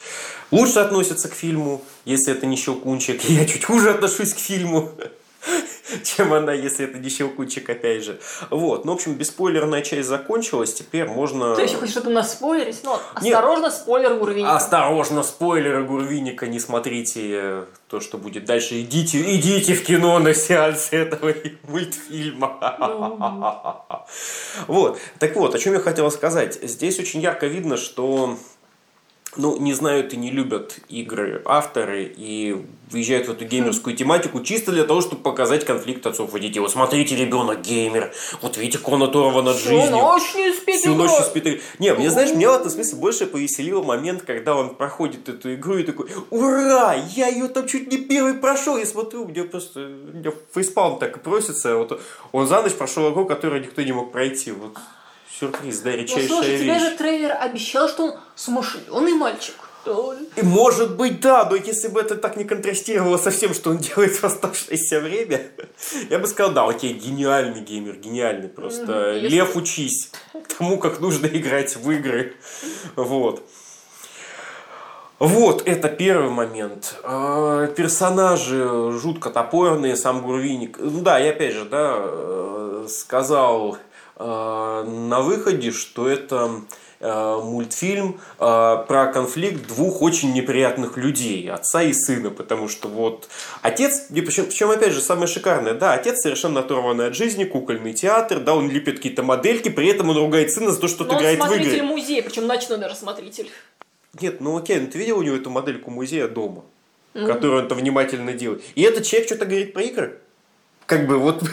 лучше 0.49 0.79
относится 0.79 1.29
к 1.29 1.33
фильму, 1.33 1.83
если 2.03 2.33
это 2.33 2.47
не 2.47 2.55
Щелкунчик. 2.55 3.23
Я 3.29 3.45
чуть 3.45 3.63
хуже 3.63 3.91
отношусь 3.91 4.33
к 4.33 4.39
фильму, 4.39 4.91
чем 6.03 6.33
она, 6.33 6.53
если 6.53 6.85
это 6.85 6.97
не 6.97 7.09
Щелкунчик, 7.09 7.69
опять 7.69 8.03
же. 8.03 8.19
Вот, 8.49 8.85
ну, 8.85 8.91
в 8.91 8.95
общем, 8.95 9.15
беспойлерная 9.15 9.81
часть 9.81 10.07
закончилась, 10.07 10.73
теперь 10.73 11.05
можно... 11.07 11.55
Ты 11.55 11.63
еще 11.63 11.77
хочешь 11.77 11.91
что-то 11.91 12.09
нас 12.09 12.33
спойлерить? 12.33 12.81
Ну, 12.83 12.97
Нет. 13.21 13.35
осторожно, 13.35 13.71
спойлер 13.71 14.13
уровень. 14.13 14.45
Осторожно, 14.45 15.23
спойлеры 15.23 15.83
Гурвиника, 15.83 16.47
не 16.47 16.59
смотрите 16.59 17.21
э, 17.23 17.65
то, 17.87 17.99
что 17.99 18.17
будет 18.17 18.45
дальше. 18.45 18.81
Идите, 18.81 19.21
идите 19.35 19.73
в 19.73 19.83
кино 19.83 20.19
на 20.19 20.33
сеанс 20.33 20.89
этого 20.91 21.33
мультфильма. 21.67 22.59
Вот. 24.67 24.99
Так 25.19 25.35
вот, 25.35 25.55
о 25.55 25.59
чем 25.59 25.73
я 25.73 25.79
хотел 25.79 26.09
сказать. 26.11 26.59
Здесь 26.61 26.99
очень 26.99 27.21
ярко 27.21 27.47
видно, 27.47 27.75
что 27.75 28.37
ну, 29.37 29.57
не 29.59 29.73
знают 29.73 30.13
и 30.13 30.17
не 30.17 30.31
любят 30.31 30.79
игры 30.89 31.41
авторы 31.45 32.13
и 32.15 32.65
выезжают 32.89 33.27
в 33.27 33.31
эту 33.31 33.45
геймерскую 33.45 33.95
тематику 33.95 34.41
чисто 34.41 34.71
для 34.71 34.83
того, 34.83 35.01
чтобы 35.01 35.21
показать 35.21 35.65
конфликт 35.65 36.05
отцов 36.05 36.33
и 36.35 36.39
детей. 36.39 36.59
Вот 36.59 36.71
смотрите, 36.71 37.15
ребенок 37.15 37.61
геймер, 37.61 38.13
вот 38.41 38.57
видите, 38.57 38.77
как 38.77 38.89
он 38.89 39.03
оторван 39.03 39.45
над 39.45 39.57
Всю 39.57 39.69
жизнью. 39.69 39.91
ночь 39.91 40.35
не 40.35 40.53
спит 40.53 40.79
Всю 40.79 40.95
ночь 40.95 41.11
не 41.11 41.25
спит. 41.25 41.61
Не, 41.79 41.93
мне, 41.93 42.09
знаешь, 42.09 42.31
меня 42.31 42.51
в 42.51 42.55
этом 42.55 42.69
смысле 42.69 42.97
больше 42.99 43.25
повеселил 43.25 43.83
момент, 43.83 44.23
когда 44.23 44.55
он 44.55 44.75
проходит 44.75 45.27
эту 45.29 45.55
игру 45.55 45.77
и 45.77 45.83
такой, 45.83 46.07
ура, 46.29 46.95
я 47.15 47.27
ее 47.27 47.47
там 47.47 47.67
чуть 47.67 47.91
не 47.91 47.97
первый 47.97 48.35
прошел. 48.35 48.77
Я 48.77 48.85
смотрю, 48.85 49.25
мне 49.25 49.43
просто, 49.43 49.79
меня 49.79 50.31
фейспалм 50.53 50.99
так 50.99 51.17
и 51.17 51.19
просится. 51.19 51.75
Вот 51.75 52.01
он 52.31 52.47
за 52.47 52.61
ночь 52.61 52.73
прошел 52.73 53.11
игру, 53.11 53.25
которую 53.25 53.61
никто 53.61 53.81
не 53.81 53.91
мог 53.91 54.11
пройти. 54.11 54.51
Вот 54.51 54.77
сюрприз, 55.39 55.79
да, 55.79 55.91
Ну, 55.91 55.97
редчайшая 55.97 56.27
слушай, 56.27 56.57
тебе 56.57 56.73
вещь. 56.73 56.81
же 56.81 56.91
трейлер 56.97 57.35
обещал, 57.39 57.89
что 57.89 58.03
он 58.05 58.13
смышленый 58.35 59.13
мальчик. 59.13 59.55
И 60.35 60.41
может 60.41 60.95
быть, 60.95 61.19
да, 61.19 61.47
но 61.47 61.55
если 61.55 61.89
бы 61.89 61.99
это 62.01 62.15
так 62.15 62.37
не 62.37 62.43
контрастировало 62.43 63.17
со 63.17 63.29
всем, 63.29 63.53
что 63.53 63.69
он 63.69 63.77
делает 63.77 64.15
в 64.15 64.23
оставшееся 64.23 64.99
время, 64.99 65.41
я 66.09 66.17
бы 66.17 66.25
сказал, 66.25 66.53
да, 66.53 66.65
окей, 66.67 66.93
гениальный 66.93 67.61
геймер, 67.61 67.97
гениальный 67.97 68.47
просто. 68.49 69.11
Если- 69.13 69.35
Лев, 69.35 69.55
учись 69.55 70.09
тому, 70.57 70.79
как 70.79 70.99
нужно 71.01 71.27
играть 71.27 71.75
в 71.75 71.91
игры. 71.91 72.33
Вот. 72.95 73.43
Вот, 75.19 75.65
это 75.67 75.87
первый 75.87 76.29
момент. 76.29 76.95
Э, 77.03 77.71
Персонажи 77.75 78.91
жутко 78.99 79.29
топорные, 79.29 79.95
сам 79.95 80.21
Гурвиник. 80.23 80.77
Ну 80.79 81.01
да, 81.01 81.19
и 81.23 81.27
опять 81.29 81.53
же, 81.53 81.63
да, 81.65 81.93
э, 81.99 82.87
сказал 82.89 83.77
на 84.17 85.21
выходе, 85.21 85.71
что 85.71 86.07
это 86.07 86.61
э, 86.99 87.39
мультфильм 87.43 88.19
э, 88.39 88.39
про 88.39 89.07
конфликт 89.13 89.67
двух 89.67 90.01
очень 90.01 90.33
неприятных 90.33 90.97
людей, 90.97 91.49
отца 91.51 91.83
и 91.83 91.91
сына, 91.93 92.29
потому 92.29 92.69
что 92.69 92.87
вот 92.87 93.27
отец, 93.61 94.07
причем, 94.09 94.45
причем 94.45 94.69
опять 94.71 94.93
же 94.93 95.01
самое 95.01 95.27
шикарное, 95.27 95.73
да, 95.73 95.93
отец 95.93 96.21
совершенно 96.21 96.61
оторванный 96.61 97.07
от 97.07 97.15
жизни, 97.15 97.43
кукольный 97.43 97.93
театр, 97.93 98.39
да, 98.39 98.55
он 98.55 98.69
лепит 98.69 98.97
какие-то 98.97 99.23
модельки, 99.23 99.69
при 99.69 99.87
этом 99.89 100.09
он 100.09 100.17
ругает 100.17 100.51
сына 100.51 100.71
за 100.71 100.79
то, 100.79 100.87
что 100.87 101.03
он 101.03 101.17
играет 101.17 101.39
в 101.39 101.43
игры. 101.43 101.55
смотритель 101.55 101.83
музея, 101.83 102.23
причем 102.23 102.47
ночной 102.47 102.77
даже 102.77 102.95
смотритель. 102.95 103.49
Нет, 104.21 104.39
ну 104.39 104.57
окей, 104.57 104.79
ну 104.79 104.87
ты 104.87 104.97
видел 104.97 105.17
у 105.19 105.23
него 105.23 105.35
эту 105.35 105.49
модельку 105.49 105.91
музея 105.91 106.29
дома, 106.29 106.63
Ну. 107.13 107.27
которую 107.27 107.63
он 107.63 107.67
там 107.67 107.77
внимательно 107.77 108.31
делает. 108.31 108.63
И 108.75 108.81
этот 108.81 109.05
человек 109.05 109.27
что-то 109.27 109.45
говорит 109.45 109.73
про 109.73 109.83
игры. 109.83 110.19
Как 110.85 111.05
бы 111.05 111.17
вот... 111.17 111.43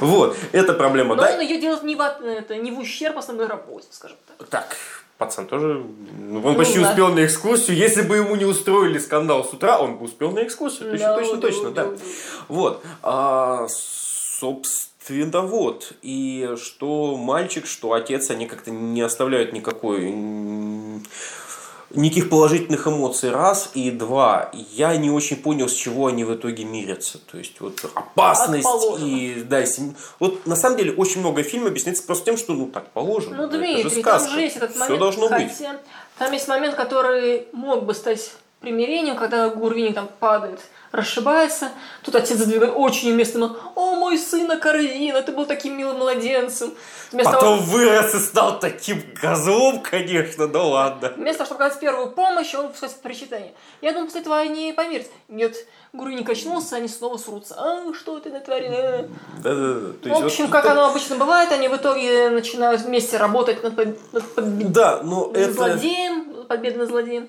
Вот, 0.00 0.36
это 0.52 0.72
проблема, 0.72 1.14
Но 1.14 1.22
да? 1.22 1.34
он 1.34 1.40
ее 1.40 1.60
делает 1.60 1.82
не 1.82 1.96
в, 1.96 2.00
это, 2.00 2.56
не 2.56 2.70
в 2.70 2.78
ущерб 2.78 3.18
основной 3.18 3.46
работе, 3.46 3.86
скажем 3.90 4.16
так. 4.26 4.48
Так, 4.48 4.76
пацан 5.18 5.46
тоже... 5.46 5.84
ну, 6.18 6.42
Он 6.44 6.56
почти 6.56 6.80
да. 6.80 6.90
успел 6.90 7.08
на 7.08 7.24
экскурсию. 7.24 7.76
Если 7.76 8.02
бы 8.02 8.16
ему 8.16 8.36
не 8.36 8.44
устроили 8.44 8.98
скандал 8.98 9.44
с 9.44 9.52
утра, 9.52 9.78
он 9.78 9.96
бы 9.96 10.04
успел 10.06 10.30
на 10.32 10.42
экскурсию. 10.42 10.90
Точно, 10.90 11.06
Да, 11.06 11.16
точно, 11.16 11.36
да, 11.36 11.40
точно, 11.40 11.70
да, 11.70 11.84
да. 11.84 11.96
Вот. 12.48 12.82
А, 13.02 13.66
собственно, 13.68 15.42
вот. 15.42 15.92
И 16.02 16.54
что 16.60 17.16
мальчик, 17.16 17.66
что 17.66 17.92
отец, 17.92 18.30
они 18.30 18.46
как-то 18.46 18.70
не 18.70 19.02
оставляют 19.02 19.52
никакой 19.52 20.14
никаких 21.94 22.28
положительных 22.30 22.86
эмоций, 22.86 23.30
раз, 23.30 23.70
и 23.74 23.90
два, 23.90 24.50
я 24.72 24.96
не 24.96 25.10
очень 25.10 25.36
понял, 25.36 25.68
с 25.68 25.72
чего 25.72 26.06
они 26.08 26.24
в 26.24 26.34
итоге 26.34 26.64
мирятся. 26.64 27.18
То 27.18 27.38
есть, 27.38 27.60
вот 27.60 27.84
опасность 27.94 28.68
и, 29.00 29.44
да, 29.48 29.64
сем- 29.66 29.94
вот 30.18 30.46
на 30.46 30.56
самом 30.56 30.76
деле 30.78 30.92
очень 30.92 31.20
много 31.20 31.42
фильмов 31.42 31.70
объясняется 31.70 32.04
просто 32.04 32.24
тем, 32.26 32.36
что, 32.36 32.52
ну, 32.54 32.66
так 32.66 32.90
положено. 32.90 33.36
Ну, 33.36 33.42
это 33.44 33.52
же 33.58 33.58
Дмитрий, 33.60 34.02
там 34.02 34.28
же 34.28 34.40
есть 34.40 34.56
этот 34.56 34.76
момент, 34.76 34.98
должно 34.98 35.28
быть. 35.28 35.50
хотя 35.52 35.80
там 36.18 36.32
есть 36.32 36.48
момент, 36.48 36.74
который 36.74 37.46
мог 37.52 37.84
бы 37.84 37.94
стать 37.94 38.32
примирением, 38.62 39.16
когда 39.16 39.48
Гурвини 39.48 39.92
там 39.92 40.08
падает, 40.20 40.60
расшибается. 40.92 41.70
Тут 42.02 42.14
отец 42.14 42.38
задвигает 42.38 42.72
очень 42.76 43.12
уместно. 43.12 43.56
О, 43.74 43.96
мой 43.96 44.16
сын 44.16 44.50
Акарвина, 44.50 45.22
ты 45.22 45.32
был 45.32 45.46
таким 45.46 45.76
милым 45.76 45.98
младенцем. 45.98 46.72
Вместо 47.10 47.32
Потом 47.32 47.58
того... 47.58 47.70
вырос 47.70 48.14
и 48.14 48.18
стал 48.18 48.58
таким 48.58 49.02
козлом, 49.20 49.80
конечно, 49.80 50.48
да 50.48 50.62
ладно. 50.62 51.12
Вместо 51.16 51.38
того, 51.38 51.46
чтобы 51.46 51.64
оказать 51.64 51.80
первую 51.80 52.10
помощь, 52.12 52.54
он 52.54 52.70
пускает 52.70 52.94
причитание. 53.02 53.52
Я 53.82 53.92
думаю, 53.92 54.06
после 54.06 54.20
этого 54.22 54.38
они 54.38 54.72
помирятся. 54.72 55.10
Нет, 55.28 55.56
Гурвини 55.92 56.22
качнулся, 56.22 56.76
они 56.76 56.88
снова 56.88 57.18
срутся. 57.18 57.54
А, 57.58 57.92
что 57.92 58.18
ты 58.20 58.30
натворил? 58.30 59.08
Да-да-да. 59.42 60.14
В 60.14 60.24
общем, 60.24 60.44
вот, 60.44 60.52
как 60.52 60.66
оно 60.66 60.86
обычно 60.86 61.16
бывает, 61.16 61.52
они 61.52 61.68
в 61.68 61.76
итоге 61.76 62.30
начинают 62.30 62.82
вместе 62.82 63.16
работать 63.16 63.62
над, 63.62 63.76
над, 63.76 63.96
над 64.12 64.72
да, 64.72 65.00
но 65.02 65.30
это... 65.34 65.52
злодеем, 65.52 66.44
победой 66.44 66.78
над 66.78 66.88
злодеем. 66.88 67.28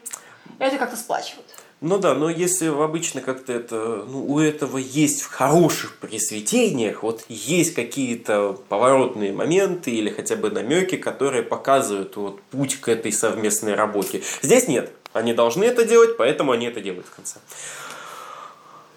Это 0.59 0.77
как-то 0.77 0.95
сплачивает. 0.95 1.45
Ну 1.81 1.97
да, 1.97 2.13
но 2.13 2.29
если 2.29 2.67
обычно 2.67 3.19
как-то 3.19 3.51
это, 3.51 4.05
ну, 4.07 4.25
у 4.25 4.39
этого 4.39 4.77
есть 4.77 5.21
в 5.21 5.29
хороших 5.29 5.97
пресведениях, 5.97 7.03
вот 7.03 7.25
есть 7.27 7.73
какие-то 7.73 8.57
поворотные 8.69 9.33
моменты 9.33 9.91
или 9.91 10.09
хотя 10.09 10.37
бы 10.37 10.49
намеки, 10.49 10.95
которые 10.95 11.43
показывают 11.43 12.15
вот 12.15 12.41
путь 12.43 12.79
к 12.79 12.87
этой 12.87 13.11
совместной 13.11 13.75
работе. 13.75 14.23
Здесь 14.41 14.69
нет. 14.69 14.93
Они 15.11 15.33
должны 15.33 15.65
это 15.65 15.83
делать, 15.83 16.15
поэтому 16.15 16.53
они 16.53 16.67
это 16.67 16.79
делают 16.79 17.05
в 17.05 17.15
конце. 17.15 17.39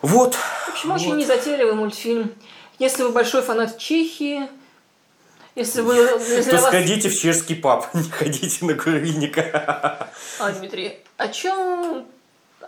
Вот. 0.01 0.37
В 0.37 0.69
общем, 0.69 0.93
очень 0.93 1.09
вот. 1.09 1.17
незатейливый 1.17 1.75
мультфильм. 1.75 2.31
Если 2.79 3.03
вы 3.03 3.11
большой 3.11 3.43
фанат 3.43 3.79
Чехии, 3.79 4.49
если 5.57 5.81
вы... 5.81 5.97
Если 5.97 6.51
то 6.51 6.57
вас... 6.57 6.67
сходите 6.67 7.09
в 7.09 7.19
чешский 7.19 7.57
паб, 7.57 7.87
не 7.95 8.09
ходите 8.09 8.65
на 8.65 8.75
курильника. 8.75 10.09
А, 10.39 10.53
Дмитрий, 10.53 10.99
о 11.17 11.29
чем 11.29 12.07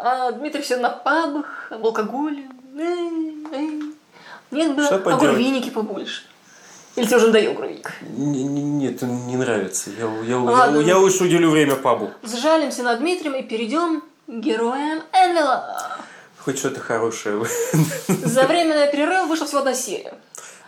а 0.01 0.31
Дмитрий 0.31 0.63
все 0.63 0.77
на 0.77 0.91
пабах, 0.91 1.67
об 1.71 1.85
алкоголе. 1.85 2.45
Нет 4.51 4.77
бы 4.77 4.85
Что 4.85 4.97
огурвиники 4.97 5.71
побольше. 5.71 6.23
Или 6.95 7.07
тебе 7.07 7.17
уже 7.17 7.27
надоел 7.27 7.53
огурвиник? 7.53 7.93
Нет, 8.03 9.03
не 9.03 9.37
нравится. 9.37 9.91
Я, 9.91 10.09
я, 10.25 10.39
Ладно, 10.39 10.79
я, 10.79 10.87
я 10.87 10.99
лучше 10.99 11.25
уделю 11.25 11.51
время 11.51 11.75
пабу. 11.77 12.13
Сжалимся 12.23 12.83
над 12.85 13.01
Дмитрием 13.01 13.35
и 13.35 13.43
перейдем 13.43 14.03
к 14.27 14.33
героям 14.41 15.03
Энвела. 15.13 15.99
Хоть 16.39 16.59
что-то 16.59 16.81
хорошее. 16.81 17.45
За 18.07 18.45
время 18.45 18.91
перерыва 18.91 19.27
вышла 19.27 19.47
всего 19.47 19.61
одна 19.61 19.75
серия. 19.75 20.15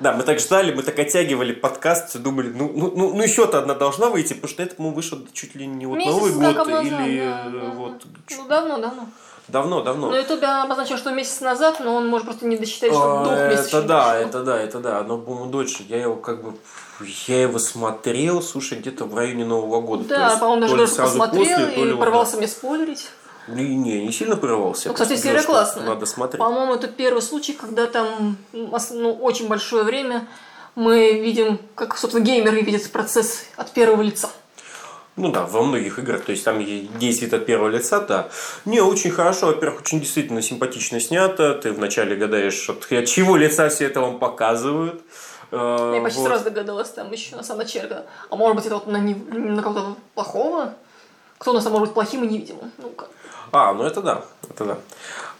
Да, 0.00 0.12
мы 0.14 0.22
так 0.22 0.40
ждали, 0.40 0.72
мы 0.72 0.82
так 0.82 0.98
оттягивали 0.98 1.52
подкаст, 1.52 2.16
думали, 2.18 2.48
ну, 2.48 2.72
ну, 2.74 2.92
ну, 2.96 3.14
ну 3.14 3.22
еще-то 3.22 3.58
одна 3.58 3.74
должна 3.74 4.08
выйти, 4.08 4.32
потому 4.32 4.48
что 4.48 4.62
это, 4.62 4.74
по-моему, 4.74 4.96
вышел 4.96 5.18
чуть 5.32 5.54
ли 5.54 5.66
не 5.66 5.86
вот 5.86 5.98
Месяц 5.98 6.10
Новый 6.10 6.32
год 6.32 6.66
назад, 6.66 6.84
или 6.84 7.20
да, 7.20 7.50
да, 7.52 7.70
вот. 7.74 8.02
Ну, 8.30 8.48
давно, 8.48 8.78
давно. 8.78 9.08
Давно, 9.48 9.82
давно. 9.82 10.10
Ну, 10.10 10.16
YouTube 10.16 10.44
обозначил, 10.44 10.96
что 10.96 11.10
месяц 11.10 11.40
назад, 11.40 11.80
но 11.80 11.94
он 11.94 12.08
может 12.08 12.26
просто 12.26 12.46
не 12.46 12.56
досчитать, 12.56 12.92
что 12.92 13.20
а, 13.20 13.24
двух 13.24 13.38
месяцев. 13.50 13.74
Это 13.74 13.82
да, 13.82 14.16
это 14.16 14.44
да, 14.44 14.58
это 14.58 14.78
да. 14.78 15.02
Но, 15.02 15.18
по-моему, 15.18 15.50
дольше. 15.50 15.82
Я 15.88 16.00
его 16.00 16.16
как 16.16 16.42
бы 16.42 16.54
я 17.26 17.42
его 17.42 17.58
смотрел, 17.58 18.42
слушай, 18.42 18.78
где-то 18.78 19.06
в 19.06 19.14
районе 19.16 19.44
Нового 19.44 19.80
года. 19.80 20.04
Да, 20.04 20.36
по-моему, 20.36 20.60
даже 20.62 20.86
сразу 20.86 21.18
посмотрел 21.18 21.58
после, 21.58 21.92
и 21.92 21.96
порвался 21.96 22.32
да. 22.32 22.38
мне 22.38 22.48
спойлерить. 22.48 23.10
Не, 23.48 23.74
не, 23.76 24.12
сильно 24.12 24.36
прорвался. 24.36 24.88
Ну, 24.88 24.94
кстати, 24.94 25.16
серия 25.16 25.42
классная. 25.42 25.84
Надо 25.84 26.06
смотреть. 26.06 26.38
По-моему, 26.38 26.74
это 26.74 26.88
первый 26.88 27.22
случай, 27.22 27.52
когда 27.52 27.86
там 27.86 28.36
ну, 28.52 29.12
очень 29.20 29.48
большое 29.48 29.84
время 29.84 30.28
мы 30.74 31.12
видим, 31.18 31.58
как, 31.74 31.96
собственно, 31.96 32.24
геймеры 32.24 32.60
видят 32.62 32.90
процесс 32.90 33.44
от 33.56 33.72
первого 33.72 34.02
лица. 34.02 34.30
Ну 35.16 35.32
да, 35.32 35.44
во 35.44 35.62
многих 35.62 35.98
играх, 35.98 36.24
то 36.24 36.32
есть 36.32 36.44
там 36.44 36.64
действует 36.98 37.34
от 37.34 37.44
первого 37.44 37.68
лица, 37.68 38.00
да. 38.00 38.28
Не, 38.64 38.80
очень 38.80 39.10
хорошо, 39.10 39.46
во-первых, 39.48 39.80
очень 39.80 40.00
действительно 40.00 40.40
симпатично 40.40 41.00
снято. 41.00 41.54
Ты 41.54 41.72
вначале 41.72 42.16
гадаешь, 42.16 42.70
от, 42.70 42.90
от 42.90 43.06
чего 43.06 43.36
лица 43.36 43.68
все 43.68 43.86
это 43.86 44.00
вам 44.00 44.18
показывают. 44.18 45.02
Э, 45.50 45.92
Я 45.96 46.00
почти 46.00 46.20
вот. 46.20 46.28
сразу 46.28 46.44
догадалась 46.44 46.90
там 46.90 47.10
еще 47.12 47.36
на 47.36 47.42
самом 47.42 47.62
начале. 47.62 48.04
А 48.30 48.36
может 48.36 48.56
быть, 48.56 48.66
это 48.66 48.76
вот 48.76 48.86
на, 48.86 48.98
не, 48.98 49.14
на 49.14 49.62
кого-то 49.62 49.96
плохого? 50.14 50.74
Кто 51.38 51.50
у 51.50 51.54
нас 51.54 51.64
может 51.64 51.88
быть 51.88 51.94
плохим 51.94 52.24
и 52.24 52.28
невидимым? 52.28 52.70
Ну-ка. 52.78 53.08
А, 53.52 53.72
ну 53.72 53.84
это 53.84 54.00
да, 54.02 54.24
это 54.48 54.64
да. 54.64 54.78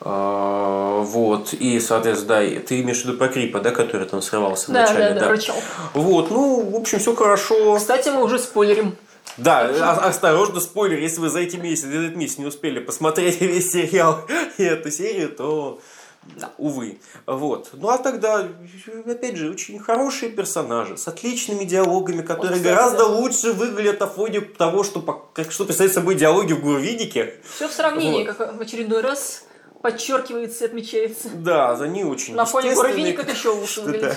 А, 0.02 1.00
вот, 1.00 1.52
и, 1.52 1.79
соответственно, 1.79 2.40
да, 2.40 2.61
ты 2.61 2.81
имеешь 2.81 3.02
в 3.02 3.05
виду 3.05 3.19
про 3.19 3.29
Крипа, 3.29 3.61
да, 3.61 3.71
который 3.71 4.07
там 4.07 4.23
срывался 4.23 4.73
да, 4.73 4.87
вначале, 4.87 5.09
да? 5.11 5.14
Да, 5.14 5.21
да, 5.21 5.29
рычал. 5.29 5.57
Вот, 5.93 6.31
ну, 6.31 6.71
в 6.71 6.76
общем, 6.76 6.99
все 6.99 7.14
хорошо. 7.14 7.76
Кстати, 7.76 8.09
мы 8.09 8.23
уже 8.25 8.38
спойлерим. 8.38 8.97
Да, 9.37 9.69
осторожно, 10.02 10.61
спойлер, 10.61 10.99
если 10.99 11.21
вы 11.21 11.31
за 11.31 11.40
эти 11.40 11.57
месяцы, 11.57 11.88
за 11.90 11.99
этот 11.99 12.17
месяц 12.17 12.38
не 12.38 12.47
успели 12.47 12.81
посмотреть 12.81 13.40
весь 13.40 13.71
сериал 13.71 14.23
и 14.57 14.64
эту 14.64 14.90
серию, 14.90 15.29
то 15.29 15.81
да. 16.37 16.53
увы. 16.59 17.01
Вот. 17.27 17.71
Ну 17.73 17.89
а 17.89 17.99
тогда, 17.99 18.49
опять 19.07 19.37
же, 19.37 19.51
очень 19.51 19.79
хорошие 19.79 20.31
персонажи, 20.31 20.97
с 20.97 21.09
отличными 21.09 21.65
диалогами, 21.65 22.23
которые 22.23 22.59
вот, 22.59 22.65
гораздо 22.65 22.99
да. 22.99 23.07
лучше 23.07 23.53
выглядят 23.53 24.01
на 24.01 24.07
фоне 24.07 24.41
того, 24.41 24.85
что, 24.85 25.01
как, 25.01 25.53
что 25.53 25.65
представляют 25.65 25.95
собой 25.95 26.15
диалоги 26.15 26.53
в 26.53 26.61
Гурвидике. 26.61 27.35
Все 27.55 27.69
в 27.69 27.73
сравнении, 27.73 28.27
вот. 28.27 28.37
как 28.37 28.57
в 28.57 28.61
очередной 28.61 29.01
раз 29.01 29.45
подчеркивается 29.83 30.65
и 30.65 30.67
отмечается. 30.69 31.29
Да, 31.35 31.75
за 31.77 31.89
ней 31.89 32.05
очень 32.05 32.35
На 32.35 32.45
фоне 32.45 32.75
Гурвидика 32.75 33.23
это 33.23 33.33
еще 33.33 33.51
лучше 33.51 33.81
выглядит. 33.83 34.17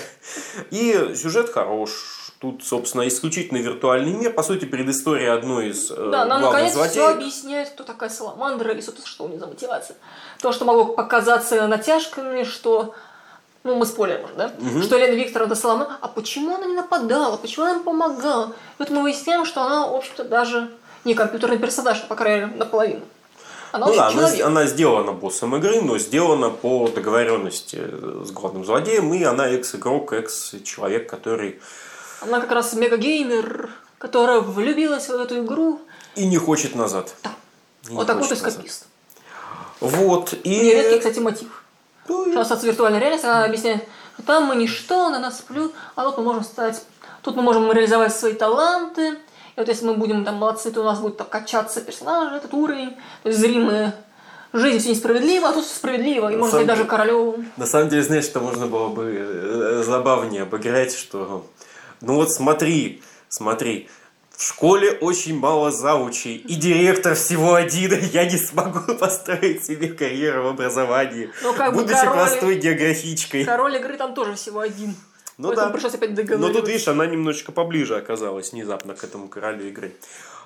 И 0.70 1.14
сюжет 1.14 1.50
хорош. 1.50 2.23
Тут, 2.44 2.62
собственно, 2.62 3.08
исключительно 3.08 3.56
виртуальный 3.56 4.12
мир. 4.12 4.30
По 4.30 4.42
сути, 4.42 4.66
предыстория 4.66 5.32
одной 5.32 5.70
из 5.70 5.90
э, 5.90 6.10
Да, 6.12 6.26
нам 6.26 6.42
наконец 6.42 6.74
злодеев. 6.74 6.92
все 6.92 7.08
объясняет, 7.08 7.70
кто 7.70 7.84
такая 7.84 8.10
Саламандра 8.10 8.70
или 8.70 8.82
что 8.82 9.24
у 9.24 9.28
нее 9.28 9.38
за 9.38 9.46
мотивация. 9.46 9.96
То, 10.42 10.52
что 10.52 10.66
могло 10.66 10.84
показаться 10.84 11.66
натяжками, 11.66 12.44
что 12.44 12.94
ну, 13.62 13.76
мы 13.76 13.86
спойлерим 13.86 14.26
уже, 14.26 14.34
да? 14.34 14.52
Угу. 14.58 14.82
Что 14.82 14.98
Елена 14.98 15.14
Викторовна 15.14 15.54
Саламандра, 15.54 15.96
а 16.02 16.08
почему 16.08 16.56
она 16.56 16.66
не 16.66 16.74
нападала, 16.74 17.38
почему 17.38 17.64
она 17.64 17.76
нам 17.76 17.82
помогала? 17.82 18.48
И 18.48 18.50
вот 18.78 18.90
мы 18.90 19.00
выясняем, 19.00 19.46
что 19.46 19.62
она, 19.62 19.86
в 19.86 19.94
общем-то, 19.94 20.24
даже 20.24 20.70
не 21.06 21.14
компьютерный 21.14 21.58
персонаж, 21.58 22.06
по 22.06 22.14
крайней 22.14 22.44
мере, 22.44 22.58
наполовину. 22.58 23.00
Она 23.72 23.86
ну 23.86 23.96
да, 23.96 24.08
она, 24.08 24.30
она 24.44 24.66
сделана 24.66 25.12
боссом 25.12 25.56
игры, 25.56 25.80
но 25.80 25.96
сделана 25.96 26.50
по 26.50 26.88
договоренности 26.88 27.80
с 28.22 28.30
главным 28.32 28.66
злодеем, 28.66 29.14
и 29.14 29.22
она 29.22 29.48
экс-игрок, 29.48 30.12
экс-человек, 30.12 31.08
который 31.08 31.58
она 32.20 32.40
как 32.40 32.50
раз 32.52 32.72
мега-геймер, 32.74 33.70
которая 33.98 34.40
влюбилась 34.40 35.08
в 35.08 35.14
эту 35.14 35.44
игру. 35.44 35.80
И 36.14 36.26
не 36.26 36.36
хочет 36.36 36.74
назад. 36.74 37.14
Да. 37.22 37.30
И 37.88 37.92
вот 37.94 38.06
такой 38.06 38.22
вот 38.22 38.32
эскапист. 38.32 38.86
Вот. 39.80 40.34
И... 40.42 40.48
Нередкий, 40.48 40.98
кстати, 40.98 41.18
мотив. 41.18 41.64
Ну, 42.08 42.26
Сейчас 42.26 42.50
от 42.50 42.62
виртуальной 42.62 43.00
реальности 43.00 43.26
она 43.26 43.44
объясняет, 43.44 43.84
там 44.26 44.44
мы 44.44 44.56
ничто, 44.56 45.10
на 45.10 45.18
нас 45.18 45.40
плюют, 45.40 45.72
а 45.94 46.04
тут 46.04 46.18
мы 46.18 46.24
можем 46.24 46.44
стать, 46.44 46.82
тут 47.22 47.36
мы 47.36 47.42
можем 47.42 47.70
реализовать 47.72 48.14
свои 48.14 48.34
таланты. 48.34 49.18
И 49.56 49.60
вот 49.60 49.68
если 49.68 49.86
мы 49.86 49.94
будем 49.94 50.24
там 50.24 50.36
молодцы, 50.36 50.70
то 50.70 50.80
у 50.80 50.84
нас 50.84 51.00
будет 51.00 51.16
так 51.16 51.28
качаться 51.28 51.80
персонажи, 51.80 52.36
этот 52.36 52.52
уровень, 52.52 52.96
то 53.22 53.28
есть 53.28 53.38
зримые 53.38 53.94
жизнь 54.52 54.78
все 54.78 54.90
несправедлива, 54.90 55.48
а 55.48 55.52
тут 55.52 55.64
справедливо, 55.64 56.28
и, 56.28 56.34
на 56.34 56.38
может 56.38 56.56
быть, 56.58 56.66
даже 56.66 56.84
королеву. 56.84 57.44
На 57.56 57.66
самом 57.66 57.88
деле, 57.88 58.02
знаешь, 58.02 58.24
что 58.24 58.40
можно 58.40 58.66
было 58.66 58.88
бы 58.88 59.14
э, 59.16 59.82
забавнее 59.84 60.42
обыграть, 60.42 60.94
что 60.94 61.46
ну 62.04 62.14
вот 62.14 62.32
смотри, 62.32 63.02
смотри, 63.28 63.88
в 64.36 64.42
школе 64.42 64.92
очень 64.92 65.38
мало 65.38 65.70
заучей, 65.70 66.36
и 66.36 66.54
директор 66.54 67.14
всего 67.14 67.54
один. 67.54 67.92
Я 68.12 68.24
не 68.24 68.36
смогу 68.36 68.94
построить 68.98 69.64
себе 69.64 69.88
карьеру 69.88 70.44
в 70.44 70.46
образовании, 70.48 71.30
ну, 71.42 71.54
как 71.54 71.74
будучи 71.74 71.94
король... 71.94 72.14
простой 72.14 72.54
географичкой. 72.56 73.44
Король 73.44 73.76
игры 73.76 73.96
там 73.96 74.14
тоже 74.14 74.34
всего 74.34 74.60
один. 74.60 74.94
Ну 75.36 75.48
Поэтому 75.48 75.68
да. 75.68 75.72
пришлось 75.72 75.94
опять 75.94 76.14
договариваться. 76.14 76.52
Но 76.52 76.60
тут, 76.60 76.68
видишь, 76.68 76.86
она 76.86 77.06
немножечко 77.06 77.50
поближе 77.50 77.96
оказалась 77.96 78.52
внезапно 78.52 78.94
к 78.94 79.02
этому 79.02 79.28
королю 79.28 79.66
игры. 79.66 79.96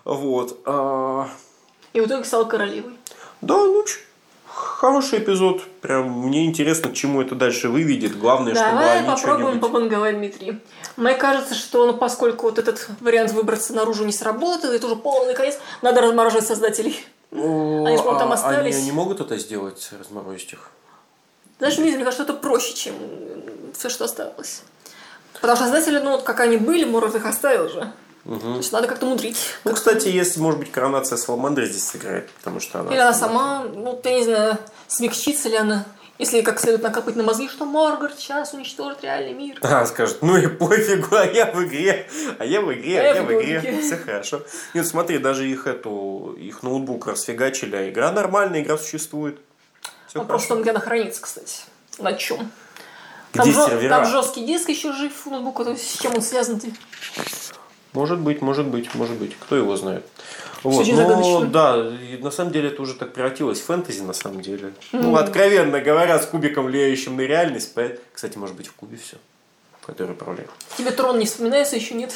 Вот. 0.05 0.61
А... 0.65 1.29
И 1.93 2.01
в 2.01 2.07
итоге 2.07 2.25
стал 2.25 2.49
королевой. 2.49 2.95
Да, 3.43 3.55
ну 3.55 3.85
хороший 4.55 5.21
эпизод. 5.21 5.63
Прям 5.81 6.11
мне 6.11 6.47
интересно, 6.47 6.91
к 6.91 6.95
чему 6.95 7.21
это 7.21 7.35
дальше 7.35 7.69
выведет. 7.69 8.19
Главное, 8.19 8.55
Давай 8.55 8.99
чтобы 8.99 9.17
попробуем 9.17 9.61
побанговать, 9.61 10.17
Дмитрий. 10.17 10.61
Мне 10.97 11.15
кажется, 11.15 11.55
что 11.55 11.87
ну, 11.87 11.95
поскольку 11.95 12.47
вот 12.47 12.59
этот 12.59 12.89
вариант 13.01 13.33
выбраться 13.33 13.73
наружу 13.75 14.05
не 14.05 14.13
сработал, 14.13 14.71
это 14.71 14.87
уже 14.87 14.97
полный 14.97 15.35
конец, 15.35 15.59
надо 15.83 16.01
размораживать 16.01 16.47
создателей. 16.47 17.05
О, 17.31 17.85
они 17.87 17.97
же, 17.97 18.03
там 18.03 18.31
а, 18.31 18.35
остались. 18.35 18.77
Они 18.77 18.85
не 18.87 18.93
могут 18.93 19.21
это 19.21 19.37
сделать, 19.37 19.91
разморозить 19.99 20.55
их? 20.55 20.71
Дмитрий, 21.59 21.97
мне 21.97 22.05
кажется, 22.05 22.23
это 22.23 22.35
проще, 22.35 22.75
чем 22.75 22.95
все, 23.75 23.89
что 23.89 24.05
осталось. 24.05 24.63
Потому 25.41 25.57
что 25.57 25.67
создатели, 25.67 25.99
ну, 25.99 26.13
вот 26.13 26.23
как 26.23 26.41
они 26.41 26.57
были, 26.57 26.85
Муров 26.85 27.15
их 27.15 27.27
оставил 27.27 27.69
же. 27.69 27.93
Угу. 28.29 28.41
То 28.41 28.57
есть 28.59 28.73
надо 28.73 28.87
как-то 28.87 29.07
мудрить. 29.07 29.39
Ну, 29.65 29.73
кстати, 29.73 30.09
если, 30.09 30.39
может 30.39 30.61
быть, 30.61 30.71
коронация 30.71 31.17
Саламандры 31.17 31.67
здесь 31.67 31.85
сыграет, 31.85 32.31
потому 32.33 32.61
что 32.61 32.81
она... 32.81 32.93
Или 32.93 32.99
она 33.01 33.15
сама, 33.15 33.65
ну, 33.65 33.99
я 34.05 34.15
не 34.15 34.25
знаю, 34.25 34.59
смягчится 34.87 35.49
ли 35.49 35.57
она, 35.57 35.87
Если 36.19 36.43
как 36.43 36.61
следует 36.61 36.83
накопать 36.83 37.17
на 37.17 37.23
мозги, 37.23 37.49
что 37.49 37.65
Маргарет 37.65 38.19
сейчас 38.19 38.53
уничтожит 38.53 39.03
реальный 39.03 39.33
мир. 39.33 39.59
А, 39.63 39.87
скажет, 39.87 40.19
ну 40.21 40.37
и 40.37 40.47
пофигу, 40.47 41.17
а 41.17 41.25
я 41.25 41.47
в 41.47 41.65
игре, 41.65 42.07
а 42.39 42.45
я 42.45 42.61
в 42.61 42.71
игре, 42.73 43.01
а 43.01 43.15
я 43.15 43.23
в 43.23 43.33
игре, 43.33 43.81
все 43.81 43.97
хорошо. 43.97 44.43
Нет, 44.75 44.87
смотри, 44.87 45.19
даже 45.19 45.49
их 45.49 45.67
эту, 45.67 46.37
их 46.39 46.63
ноутбук 46.63 47.07
расфигачили, 47.07 47.77
а 47.77 47.89
игра 47.89 48.13
нормальная, 48.13 48.61
игра 48.61 48.77
существует. 48.77 49.41
Все 50.07 50.19
Вопрос 50.19 50.45
в 50.45 50.49
том, 50.49 50.61
где 50.61 50.71
она 50.71 50.81
хранится, 50.81 51.23
кстати. 51.23 51.61
На 51.99 52.13
чем? 52.13 52.51
Где 53.33 53.53
Там, 53.53 53.53
жё- 53.53 53.89
там 53.89 54.05
жесткий 54.07 54.45
диск 54.45 54.69
еще 54.69 54.93
жив 54.93 55.13
у 55.27 55.31
ноутбука, 55.31 55.65
то 55.65 55.71
есть 55.71 55.97
с 55.97 56.01
чем 56.01 56.15
он 56.15 56.23
связан? 56.23 56.61
ты? 56.61 56.73
Может 57.99 58.21
быть, 58.21 58.41
может 58.43 58.67
быть, 58.67 58.95
может 58.95 59.17
быть. 59.17 59.37
Кто 59.41 59.57
его 59.57 59.77
знает. 59.77 60.07
Вот. 60.63 60.83
очень 60.83 60.95
Но, 60.95 61.03
загадочно. 61.03 61.47
да, 61.47 61.77
и 61.77 62.17
на 62.23 62.31
самом 62.31 62.53
деле 62.53 62.69
это 62.69 62.81
уже 62.81 62.95
так 62.95 63.13
превратилось 63.13 63.59
в 63.59 63.65
фэнтези, 63.65 64.03
на 64.03 64.13
самом 64.13 64.41
деле. 64.41 64.73
Ну, 64.93 65.17
откровенно 65.17 65.81
говоря, 65.81 66.17
с 66.21 66.27
кубиком, 66.27 66.67
влияющим 66.67 67.17
на 67.17 67.23
реальность. 67.23 67.75
Кстати, 68.13 68.39
может 68.39 68.55
быть, 68.55 68.69
в 68.69 68.73
кубе 68.75 68.99
все, 68.99 69.17
который 69.85 70.13
управляет. 70.13 70.49
Тебе 70.77 70.93
Трон 70.93 71.19
не 71.19 71.27
вспоминается 71.27 71.75
еще 71.75 71.95
нет? 71.95 72.15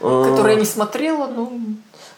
А, 0.00 0.30
Который 0.30 0.54
я 0.54 0.60
не 0.60 0.66
смотрела, 0.66 1.26
но 1.26 1.52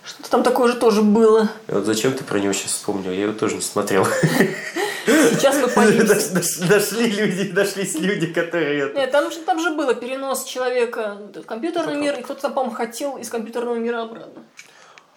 что-то 0.04 0.28
там 0.28 0.42
такое 0.42 0.70
же 0.70 0.76
тоже 0.78 1.00
было. 1.00 1.48
Вот 1.66 1.86
зачем 1.86 2.12
ты 2.12 2.24
про 2.24 2.40
него 2.40 2.52
сейчас 2.52 2.72
вспомнил? 2.72 3.10
Я 3.10 3.22
его 3.22 3.32
тоже 3.32 3.54
не 3.54 3.62
смотрел. 3.62 4.06
Сейчас 5.10 5.56
мы 5.56 5.84
дош- 6.02 6.68
Дошли 6.68 7.10
люди, 7.10 7.50
дошлись 7.50 7.94
люди, 7.94 8.26
которые... 8.26 8.92
Нет, 8.94 9.10
там, 9.10 9.30
же- 9.30 9.40
там 9.40 9.60
же 9.60 9.70
было 9.70 9.94
перенос 9.94 10.44
человека 10.44 11.18
в 11.34 11.42
компьютерный 11.42 11.96
мир, 11.96 12.18
и 12.18 12.22
кто-то 12.22 12.50
по-моему, 12.50 12.74
хотел 12.74 13.16
из 13.16 13.28
компьютерного 13.28 13.76
мира 13.76 14.02
обратно. 14.02 14.42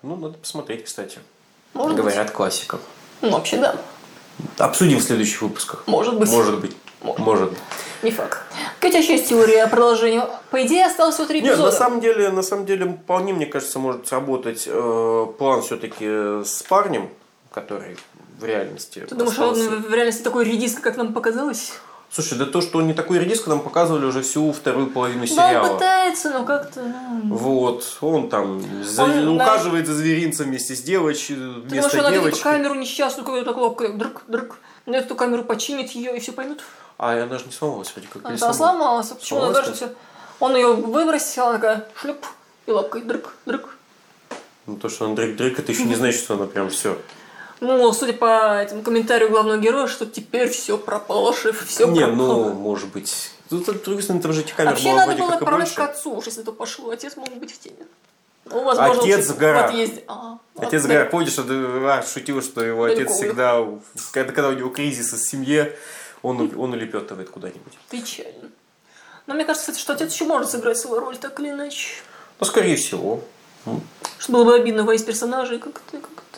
Ну, 0.01 0.15
надо 0.15 0.37
посмотреть, 0.37 0.85
кстати. 0.85 1.19
Может 1.73 1.97
Говорят 1.97 2.33
быть? 2.35 2.69
Ну, 3.21 3.29
вообще, 3.31 3.57
да. 3.57 3.75
Обсудим 4.57 4.99
в 4.99 5.03
следующих 5.03 5.41
выпусках. 5.41 5.83
Может 5.87 6.19
быть. 6.19 6.29
Может 6.29 6.59
быть. 6.59 6.75
Может. 7.01 7.19
Может. 7.19 7.51
Не 8.01 8.11
факт. 8.11 8.39
Какая 8.79 9.01
еще 9.01 9.13
есть 9.13 9.29
теория 9.29 9.65
продолжения? 9.67 10.27
По 10.51 10.65
идее, 10.65 10.85
осталось 10.85 11.15
всего 11.15 11.27
три 11.27 11.41
Нет, 11.41 11.51
эпизода. 11.53 11.71
на 11.71 11.77
самом 11.77 11.99
деле, 12.01 12.29
на 12.29 12.41
самом 12.43 12.65
деле, 12.65 12.85
вполне, 13.03 13.33
мне 13.33 13.45
кажется, 13.45 13.79
может 13.79 14.07
сработать 14.07 14.63
э, 14.67 15.25
план 15.37 15.61
все-таки 15.61 16.05
с 16.43 16.63
парнем, 16.67 17.09
который 17.51 17.97
в 18.43 18.45
реальности. 18.45 19.05
Ты 19.07 19.15
думаешь, 19.15 19.31
остался. 19.37 19.61
он 19.69 19.81
в 19.81 19.93
реальности 19.93 20.21
такой 20.21 20.45
редиска, 20.45 20.81
как 20.81 20.97
нам 20.97 21.13
показалось? 21.13 21.73
Слушай, 22.11 22.37
да 22.37 22.45
то, 22.45 22.61
что 22.61 22.77
он 22.77 22.85
не 22.85 22.93
такой 22.93 23.17
редиск, 23.17 23.47
нам 23.47 23.59
показывали 23.61 24.05
уже 24.05 24.21
всю 24.21 24.51
вторую 24.53 24.87
половину 24.91 25.25
Да, 25.25 25.31
он 25.31 25.49
сериала. 25.49 25.73
пытается, 25.73 26.29
но 26.29 26.45
как-то... 26.45 26.81
ну, 26.81 27.35
Вот, 27.35 27.97
он 28.01 28.29
там 28.29 28.61
за- 28.83 29.03
Он, 29.05 29.37
да. 29.37 29.43
ухаживает 29.45 29.87
за 29.87 29.95
зверинцем 29.95 30.45
вместе 30.45 30.75
с 30.75 30.81
девочкой, 30.83 31.37
Ты 31.37 31.41
думаешь, 31.41 31.71
вместо 31.71 31.97
он 31.97 32.03
найдет 32.03 32.19
эту 32.19 32.25
девочки. 32.25 32.43
камеру 32.43 32.75
несчастную, 32.75 33.25
какую-то 33.25 33.51
такую, 33.51 33.93
дрык, 33.97 34.21
дрык, 34.27 34.55
на 34.85 34.95
эту 34.97 35.15
камеру 35.15 35.43
починит 35.43 35.89
ее 35.91 36.15
и 36.15 36.19
все 36.19 36.33
поймет? 36.33 36.59
А 36.99 37.13
она 37.23 37.39
же 37.39 37.45
не 37.45 37.51
сломалась 37.51 37.91
вроде 37.95 38.07
как. 38.13 38.23
Она 38.25 38.53
сломалась, 38.53 39.09
а 39.11 39.15
почему 39.15 39.39
она 39.39 39.51
Сломалась, 39.53 39.79
даже 39.79 39.87
все? 39.89 39.95
Он 40.39 40.55
ее 40.55 40.73
выбросил, 40.73 41.43
она 41.47 41.53
такая 41.55 41.87
шлеп, 41.99 42.23
и 42.67 42.71
лапкой 42.71 43.01
дрык, 43.01 43.33
дрык. 43.47 43.69
Ну 44.67 44.75
то, 44.77 44.87
что 44.87 45.05
он 45.05 45.15
дрык-дрык, 45.15 45.57
это 45.57 45.71
еще 45.71 45.85
не 45.85 45.95
значит, 46.01 46.21
что 46.21 46.35
она 46.35 46.45
прям 46.45 46.69
все. 46.69 46.95
Ну, 47.59 47.91
судя 47.93 48.13
по 48.13 48.55
этому 48.61 48.83
комментарию 48.83 49.29
главного 49.29 49.57
героя, 49.57 49.87
что 49.87 50.05
теперь 50.05 50.49
все 50.49 50.77
пропало, 50.77 51.33
шеф, 51.33 51.65
все 51.67 51.87
Не, 51.87 52.05
пропало. 52.05 52.15
ну, 52.15 52.53
может 52.53 52.89
быть. 52.89 53.31
Тут, 53.49 53.67
с 53.67 53.71
другой 53.81 54.03
стороны, 54.03 54.21
там 54.21 54.33
же 54.33 54.41
этих 54.41 54.55
камер 54.55 54.71
Вообще 54.71 54.89
было 54.89 54.97
надо 54.97 55.15
было 55.15 55.27
как 55.27 55.41
отправлять 55.41 55.73
к 55.73 55.79
отцу, 55.79 56.15
уж 56.15 56.25
если 56.25 56.41
то 56.43 56.51
пошло. 56.51 56.89
Отец 56.89 57.15
мог 57.15 57.29
быть 57.35 57.53
в 57.53 57.59
теме. 57.59 57.85
Ну, 58.45 58.63
возможно, 58.63 59.01
Отец 59.03 59.29
в 59.29 59.37
горах. 59.37 59.71
А, 60.07 60.37
Отец 60.57 60.81
ладно. 60.83 60.89
говорит, 60.89 61.11
помнишь, 61.11 61.31
что 61.31 61.43
ты 61.43 61.53
а, 61.53 62.03
шутил, 62.03 62.41
что 62.41 62.63
его 62.63 62.83
отец 62.83 63.11
всегда, 63.11 63.65
когда, 64.11 64.33
когда 64.33 64.49
у 64.49 64.53
него 64.53 64.69
кризис 64.69 65.13
в 65.13 65.17
семье, 65.17 65.77
он, 66.21 66.51
он 66.57 66.73
улепетывает 66.73 67.29
куда-нибудь. 67.29 67.77
Печально. 67.89 68.49
Но 69.27 69.33
мне 69.35 69.45
кажется, 69.45 69.71
кстати, 69.71 69.81
что 69.81 69.93
отец 69.93 70.13
еще 70.13 70.25
может 70.25 70.49
сыграть 70.49 70.77
свою 70.77 70.99
роль, 70.99 71.15
так 71.17 71.39
или 71.39 71.51
иначе. 71.51 71.89
Ну, 72.39 72.45
скорее 72.45 72.75
всего. 72.75 73.21
Ну, 73.65 73.81
Что 74.17 74.33
было 74.33 74.43
бы 74.43 74.55
обидно 74.55 74.83
во 74.83 74.93
из 74.93 75.03
персонажей 75.03 75.59
как-то. 75.59 75.97
как-то. 75.99 76.32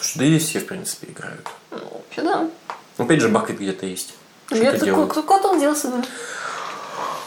Слушай, 0.00 0.18
да 0.18 0.24
и 0.24 0.38
все, 0.38 0.60
в 0.60 0.66
принципе, 0.66 1.08
играют. 1.12 1.46
Ну, 1.70 1.78
вообще, 1.78 2.22
да. 2.22 2.48
Опять 2.96 3.20
же, 3.20 3.28
Бакет 3.28 3.58
где-то 3.58 3.86
есть. 3.86 4.14
Где-то 4.50 4.84
делает. 4.84 5.12
ку- 5.12 5.22
Куда-то 5.22 5.48
он 5.48 5.60
делся, 5.60 5.88
да. 5.88 6.02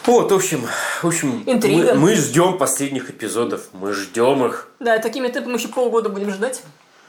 Вот, 0.05 0.31
в 0.31 0.35
общем, 0.35 0.67
в 1.01 1.05
общем 1.07 1.43
Интрига. 1.45 1.93
мы, 1.93 1.99
мы 1.99 2.15
ждем 2.15 2.57
последних 2.57 3.09
эпизодов. 3.09 3.69
Мы 3.71 3.93
ждем 3.93 4.45
их. 4.45 4.67
Да, 4.79 4.97
такими 4.99 5.29
темпами 5.29 5.53
еще 5.55 5.69
полгода 5.69 6.09
будем 6.09 6.31
ждать. 6.31 6.61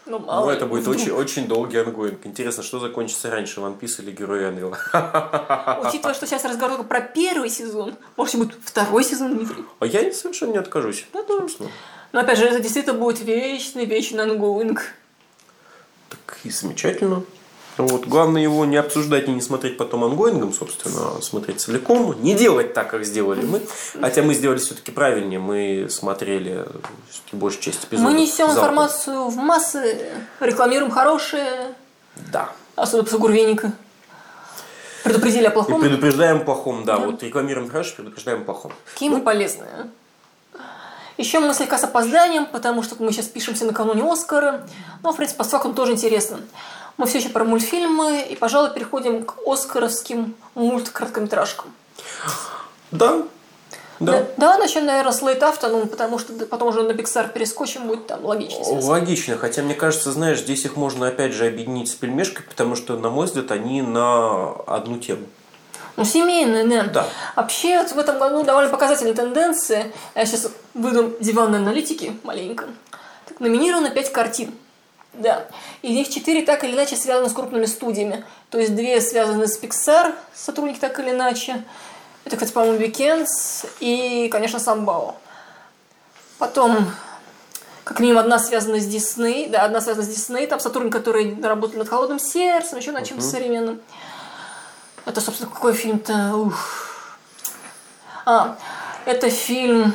Ну, 0.07 0.18
мало 0.20 0.44
Ну, 0.46 0.50
это 0.53 0.66
будет 0.66 0.83
вдруг. 0.83 0.96
очень, 0.96 1.11
очень 1.12 1.48
долгий 1.48 1.79
ongoing. 1.79 2.25
Интересно, 2.24 2.62
что 2.62 2.79
закончится 2.79 3.31
раньше, 3.31 3.61
One 3.61 3.79
Piece 3.81 4.00
или 4.03 4.11
Герои 4.12 4.44
Энвелла? 4.49 4.79
Учитывая, 5.88 6.14
что 6.14 6.27
сейчас 6.27 6.44
разговор 6.44 6.85
про 6.85 7.00
первый 7.00 7.48
сезон, 7.48 7.94
может 8.16 8.37
быть, 8.37 8.50
второй 8.64 9.03
сезон, 9.03 9.38
Дмитрий. 9.38 9.64
А 9.81 9.87
я 9.87 10.12
совершенно 10.12 10.53
не 10.53 10.59
откажусь. 10.59 11.07
Да, 11.12 11.22
тоже. 11.22 11.40
собственно. 11.48 11.70
Но 12.12 12.20
опять 12.20 12.38
же, 12.38 12.44
это 12.44 12.61
действительно 12.61 12.94
будет 12.96 13.20
вечный, 13.20 13.87
вечный 13.87 14.22
ongoing. 14.23 14.83
Так 16.27 16.38
и 16.44 16.50
замечательно. 16.50 17.22
Вот. 17.77 18.07
Главное 18.07 18.40
его 18.40 18.64
не 18.64 18.77
обсуждать 18.77 19.27
и 19.27 19.33
не 19.33 19.40
смотреть 19.40 19.77
потом 19.77 20.05
ongoing 20.05 20.38
ом, 20.38 20.53
собственно, 20.53 21.16
а 21.18 21.22
смотреть 21.22 21.61
целиком. 21.61 22.14
Не 22.22 22.35
делать 22.35 22.72
так, 22.72 22.88
как 22.88 23.05
сделали 23.05 23.44
мы. 23.44 23.61
Хотя 24.00 24.22
мы 24.22 24.35
сделали 24.35 24.59
все-таки 24.59 24.92
правильнее. 24.92 25.40
Мы 25.40 25.88
смотрели 25.90 26.64
большую 27.33 27.62
часть 27.62 27.85
эпизодов. 27.85 28.12
Мы 28.12 28.20
несем 28.20 28.46
залпом. 28.46 28.55
информацию 28.62 29.29
в 29.29 29.37
массы, 29.37 30.07
рекламируем 30.38 30.92
хорошее, 30.92 31.74
Да. 32.31 32.53
особенно 32.77 33.03
после 33.05 33.18
Гурвеника. 33.18 33.72
Предупредили 35.03 35.46
о 35.46 35.50
И 35.50 35.53
плохом. 35.53 35.81
предупреждаем 35.81 36.37
о 36.38 36.44
плохом, 36.44 36.85
да. 36.85 36.98
Вот 36.98 37.22
рекламируем 37.24 37.68
хорошее, 37.68 37.96
предупреждаем 37.96 38.44
плохом. 38.44 38.72
Какие 38.92 39.09
мы 39.11 39.20
полезные. 39.20 39.90
Еще 41.16 41.38
мы 41.38 41.55
слегка 41.55 41.79
с 41.79 41.85
опозданием, 41.85 42.46
потому 42.46 42.83
что 42.83 42.96
мы 42.98 43.12
сейчас 43.12 43.27
пишемся 43.27 43.64
накануне 43.64 44.03
Оскара. 44.11 44.66
Но, 45.03 45.12
в 45.12 45.16
принципе, 45.16 45.38
по 45.38 45.44
факту 45.44 45.72
тоже 45.72 45.92
интересно. 45.92 46.38
Мы 46.96 47.07
все 47.07 47.18
еще 47.18 47.29
про 47.29 47.44
мультфильмы, 47.44 48.22
и, 48.22 48.37
пожалуй, 48.37 48.70
переходим 48.70 49.24
к 49.24 49.35
оскаровским 49.46 50.35
мульт-короткометражкам. 50.55 51.72
Да. 52.90 53.22
Да. 54.00 54.27
Давай 54.37 54.59
начнем, 54.59 54.87
наверное, 54.87 55.12
с 55.12 55.22
Late 55.22 55.40
Afternoon, 55.40 55.87
потому 55.87 56.18
что 56.18 56.33
потом 56.46 56.68
уже 56.68 56.83
на 56.83 56.92
Pixar 56.92 57.33
перескочим, 57.33 57.87
будет 57.87 58.09
там 58.09 58.24
логичнее. 58.24 58.64
связано. 58.64 58.92
Логично, 58.92 59.37
хотя 59.38 59.62
мне 59.62 59.74
кажется, 59.74 60.11
знаешь, 60.12 60.40
здесь 60.40 60.64
их 60.64 60.77
можно 60.77 61.07
опять 61.07 61.33
же 61.33 61.46
объединить 61.46 61.90
с 61.90 61.94
пельмешкой, 61.94 62.44
потому 62.44 62.74
что, 62.74 62.96
на 62.98 63.11
мой 63.11 63.27
взгляд, 63.27 63.50
они 63.53 63.83
на 63.83 64.50
одну 64.66 64.98
тему. 64.98 65.27
Ну, 65.96 66.05
семейные, 66.05 66.64
да. 66.64 66.83
Да. 66.92 67.07
Вообще, 67.37 67.79
вот 67.79 67.92
в 67.92 67.98
этом 67.98 68.18
году 68.18 68.42
довольно 68.42 68.68
показательные 68.68 69.14
тенденции. 69.14 69.92
Я 70.16 70.27
сейчас 70.27 70.50
выйду 70.75 71.17
диванной 71.21 71.59
аналитики 71.59 72.19
маленько. 72.23 72.67
Так, 73.27 73.41
номинировано 73.41 73.91
5 73.91 74.13
картин. 74.13 74.55
Да. 75.15 75.47
Из 75.83 75.91
них 75.91 76.09
4 76.09 76.43
так 76.43 76.65
или 76.65 76.73
иначе 76.75 76.97
связаны 76.97 77.31
с 77.31 77.33
крупными 77.33 77.67
студиями. 77.67 78.25
То 78.51 78.59
есть 78.59 78.75
две 78.75 79.01
связаны 79.01 79.47
с 79.47 79.61
Pixar, 79.61 80.15
сотрудники 80.35 80.81
так 80.81 80.99
или 80.99 81.11
иначе. 81.11 81.65
Это, 82.25 82.37
кстати, 82.37 82.53
по-моему, 82.53 82.79
Weekends 82.79 83.67
и, 83.81 84.29
конечно, 84.31 84.59
Самбао. 84.59 85.15
Потом, 86.39 86.91
как 87.85 88.01
минимум, 88.01 88.21
одна 88.21 88.39
связана 88.39 88.81
с 88.81 88.87
Дисней. 88.87 89.49
Да, 89.49 89.65
одна 89.65 89.81
связана 89.81 90.05
с 90.05 90.09
Дисней. 90.09 90.47
Там 90.47 90.59
сотрудники, 90.59 90.93
которые 90.93 91.39
работали 91.43 91.79
над 91.79 91.89
«Холодным 91.89 92.19
сердцем», 92.19 92.79
еще 92.79 92.93
над 92.93 93.05
чем-то 93.05 93.23
современным. 93.23 93.81
Это, 95.05 95.21
собственно, 95.21 95.51
какой 95.51 95.75
фильм-то? 95.75 96.35
Ух. 96.35 97.09
А, 98.25 98.57
это 99.05 99.29
фильм 99.29 99.95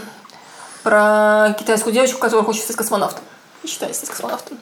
про 0.84 1.56
китайскую 1.60 1.94
девочку, 1.94 2.20
которая 2.20 2.46
хочет 2.46 2.63
стать 2.63 2.76
космонавтом. 2.76 3.24
И 3.63 3.68
считается 3.68 4.00
стать 4.02 4.12
космонавтом. 4.12 4.58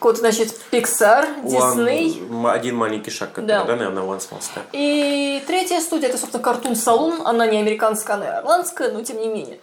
Вот, 0.00 0.16
значит, 0.16 0.54
Pixar, 0.72 1.42
Disney. 1.44 2.26
One- 2.30 2.50
один 2.50 2.76
маленький 2.76 3.10
шаг, 3.10 3.30
который, 3.32 3.46
Да. 3.46 3.64
да, 3.64 3.76
наверное, 3.76 4.02
One 4.02 4.18
Small 4.18 4.40
Step. 4.40 4.62
И 4.72 5.42
третья 5.46 5.78
студия, 5.80 6.08
это, 6.08 6.16
собственно, 6.16 6.42
Cartoon 6.42 6.72
Saloon. 6.72 7.20
Она 7.24 7.46
не 7.46 7.58
американская, 7.58 8.16
она 8.16 8.38
ирландская, 8.40 8.92
но 8.92 9.02
тем 9.02 9.20
не 9.20 9.28
менее. 9.28 9.60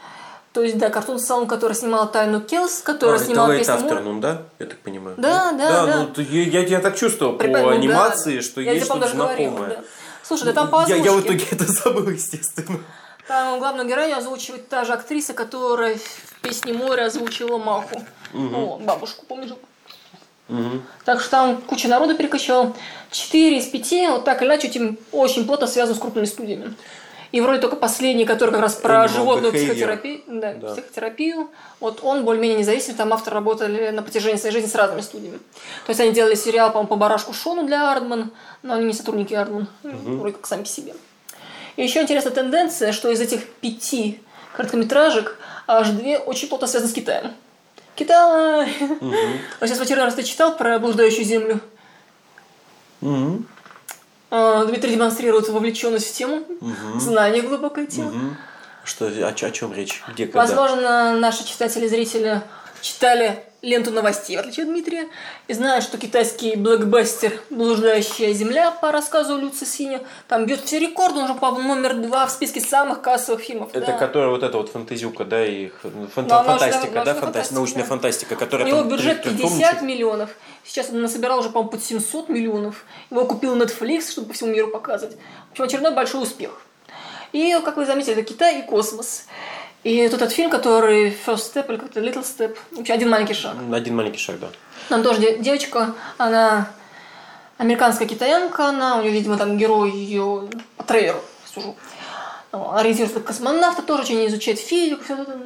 То 0.54 0.62
есть, 0.62 0.78
да, 0.78 0.90
Cartoon 0.90 1.16
Saloon, 1.18 1.48
который 1.48 1.74
снимал 1.74 2.12
Тайну 2.12 2.40
Келс, 2.42 2.82
которая 2.84 3.20
А, 3.20 3.24
снимала 3.24 3.52
это 3.52 3.60
песню. 3.74 3.90
Afternoon, 3.90 4.20
да? 4.20 4.42
Я 4.60 4.66
так 4.68 4.78
понимаю. 4.80 5.16
Да, 5.18 5.52
да, 5.54 5.86
да. 5.88 5.98
ну, 6.02 6.06
то 6.08 6.22
я, 6.22 6.44
я, 6.44 6.66
я 6.68 6.80
так 6.82 6.96
чувствовал 6.96 7.34
Припомню, 7.38 7.64
по 7.64 7.70
да. 7.72 7.76
анимации, 7.76 8.40
что 8.42 8.62
Я 8.62 8.74
есть 8.74 8.86
что-то 8.86 9.02
даже 9.02 9.16
говорила, 9.16 9.50
знакомое. 9.52 9.78
да. 9.78 9.84
Слушай, 10.24 10.46
да 10.46 10.54
там 10.54 10.70
по 10.70 10.86
я, 10.88 10.96
я 10.98 11.04
в 11.12 11.18
озвучке. 11.18 11.36
итоге 11.36 11.46
это 11.52 11.66
забыл, 11.72 12.10
естественно. 12.10 12.80
Там 13.28 13.60
главную 13.60 13.88
героиню 13.88 14.18
озвучивает 14.18 14.70
та 14.70 14.86
же 14.86 14.94
актриса, 14.94 15.34
которая 15.34 15.98
в 15.98 16.42
«Песне 16.42 16.74
моря» 16.74 17.06
озвучила 17.06 17.58
Маху. 17.58 18.02
О, 18.34 18.80
бабушку, 18.82 19.26
помнишь? 19.26 19.52
Мгм. 20.48 20.84
Так 21.04 21.20
что 21.20 21.30
там 21.32 21.62
куча 21.62 21.90
народу 21.90 22.16
перекочевал. 22.16 22.74
Четыре 23.12 23.58
из 23.58 23.66
пяти, 23.68 24.08
вот 24.08 24.24
так 24.24 24.42
или 24.42 24.48
иначе, 24.48 24.68
этим 24.68 24.98
очень 25.12 25.46
плотно 25.46 25.68
связаны 25.68 25.98
с 25.98 26.00
крупными 26.00 26.26
студиями. 26.26 26.74
И 27.34 27.42
вроде 27.42 27.60
только 27.60 27.76
последний, 27.76 28.24
который 28.24 28.52
как 28.52 28.62
раз 28.62 28.76
про 28.76 29.04
Animal 29.04 29.08
животную 29.10 29.52
психотерапию, 29.54 30.22
да, 30.28 30.54
Да. 30.54 30.72
психотерапию, 30.72 31.50
вот 31.82 32.00
он 32.02 32.24
более-менее 32.24 32.60
независим, 32.60 32.96
там 32.96 33.12
авторы 33.12 33.36
работали 33.36 33.90
на 33.90 34.02
протяжении 34.02 34.38
своей 34.38 34.54
жизни 34.54 34.70
с 34.70 34.76
разными 34.76 35.02
студиями. 35.02 35.38
То 35.86 35.90
есть 35.90 36.00
они 36.00 36.14
делали 36.14 36.36
сериал, 36.36 36.70
по-моему, 36.70 36.88
по 36.88 36.96
барашку 36.96 37.34
Шону 37.34 37.66
для 37.66 37.92
Ардман, 37.92 38.32
но 38.64 38.76
они 38.76 38.86
не 38.86 38.94
сотрудники 38.94 39.34
Ардман, 39.34 39.68
вроде 39.84 40.36
как 40.38 40.48
сами 40.48 40.62
по 40.64 40.70
себе. 40.70 40.94
И 41.78 41.84
еще 41.84 42.02
интересная 42.02 42.34
тенденция, 42.34 42.92
что 42.92 43.10
из 43.10 43.22
этих 43.22 43.48
пяти 43.48 44.20
короткометражек 44.56 45.38
аж 45.68 45.90
две 45.90 46.18
очень 46.18 46.50
плотно 46.50 46.68
связаны 46.68 46.92
с 46.92 46.94
Китаем. 46.94 47.34
Китай! 47.96 48.72
Вот 49.00 49.68
сейчас 49.68 49.80
в 49.80 49.82
очередной 49.82 50.06
раз 50.06 50.16
ты 50.16 50.24
читал 50.24 50.58
про 50.58 50.78
блуждающую 50.80 51.24
землю? 51.24 51.62
А, 54.30 54.66
Дмитрий 54.66 54.92
демонстрирует 54.92 55.48
вовлеченность 55.50 56.10
в 56.10 56.14
тему, 56.14 56.44
знание 57.00 57.42
глубокое 57.42 57.86
тема. 57.86 58.12
Мгм. 58.12 58.38
Что, 58.84 59.06
о, 59.06 59.28
о 59.30 59.52
чем 59.52 59.74
речь? 59.74 60.02
Где, 60.08 60.26
когда? 60.26 60.40
Возможно, 60.40 61.18
наши 61.18 61.46
читатели 61.46 61.86
и 61.86 61.90
зрители 61.90 62.42
читали 62.82 63.44
ленту 63.64 63.92
новостей, 63.92 64.38
в 64.38 64.40
отличие 64.40 64.64
от 64.66 64.70
Дмитрия, 64.72 65.08
и 65.48 65.54
знают, 65.54 65.84
что 65.84 65.98
китайский 65.98 66.56
блокбастер 66.56 67.42
«Блуждающая 67.50 68.32
земля» 68.32 68.72
по 68.72 68.92
рассказу 68.92 69.36
Люци 69.38 69.66
Синя 69.66 70.02
там 70.28 70.46
бьет 70.46 70.62
все 70.62 70.80
рекорды, 70.80 71.20
он 71.20 71.26
уже, 71.26 71.34
по 71.34 71.52
номер 71.52 71.96
два 71.96 72.28
в 72.28 72.32
списке 72.32 72.62
самых 72.62 73.02
кассовых 73.02 73.42
фильмов. 73.42 73.72
Это 73.74 73.88
да. 73.88 73.98
которая 73.98 74.30
вот 74.30 74.44
эта 74.44 74.58
вот 74.58 74.70
фантазюка, 74.72 75.26
да, 75.26 75.46
и 75.46 75.70
х- 75.70 75.90
фан- 76.16 76.28
Да, 76.28 76.44
фантастика, 76.44 77.04
да, 77.04 77.14
научная 77.14 77.14
фантастика, 77.16 77.22
фантастика, 77.26 77.56
научная 77.56 77.84
да. 77.84 77.90
фантастика, 77.90 78.34
У 78.34 78.38
которая 78.38 78.68
него 78.68 78.80
там 78.80 78.90
бюджет 78.90 79.22
три- 79.24 79.32
50 79.32 79.50
трехтомничек. 79.50 79.82
миллионов. 79.82 80.30
Сейчас 80.64 80.90
он 80.92 81.02
насобирал 81.02 81.40
уже, 81.40 81.50
по-моему, 81.50 81.72
под 81.72 81.84
700 81.84 82.30
миллионов. 82.30 82.86
Его 83.10 83.26
купил 83.26 83.56
Netflix, 83.58 84.12
чтобы 84.12 84.28
по 84.28 84.34
всему 84.34 84.52
миру 84.52 84.68
показывать. 84.68 85.18
В 85.50 85.52
общем, 85.54 85.64
очередной 85.66 85.94
большой 85.94 86.22
успех. 86.24 86.62
И, 87.34 87.60
как 87.66 87.76
вы 87.76 87.86
заметили, 87.86 88.14
это 88.14 88.24
Китай 88.24 88.60
и 88.60 88.62
космос. 88.62 89.26
И 89.84 90.02
вот 90.08 90.14
этот 90.16 90.32
фильм, 90.32 90.50
который 90.50 91.10
First 91.26 91.54
Step 91.54 91.70
или 91.70 91.78
как-то 91.78 92.00
Little 92.02 92.24
Step, 92.24 92.58
в 92.72 92.80
общем, 92.80 92.94
один 92.94 93.10
маленький 93.10 93.34
шаг. 93.34 93.56
Один 93.72 93.96
маленький 93.96 94.18
шаг, 94.20 94.40
да. 94.40 94.48
Там 94.90 95.04
тоже 95.04 95.20
де- 95.22 95.38
девочка, 95.38 95.94
она 96.18 96.70
американская 97.58 98.08
китаянка, 98.08 98.68
она, 98.70 98.98
у 98.98 99.02
нее, 99.02 99.12
видимо, 99.12 99.38
там 99.38 99.58
герой 99.58 99.92
ее 99.92 100.50
по 100.78 100.84
трейлеру, 100.84 101.22
сужу. 101.46 101.76
Ну, 102.52 102.74
Ориентируется 102.74 103.20
как 103.20 103.28
космонавта, 103.28 103.82
тоже 103.82 104.04
очень 104.04 104.26
изучает 104.28 104.60
физику, 104.60 105.04
всё 105.04 105.22
это, 105.22 105.38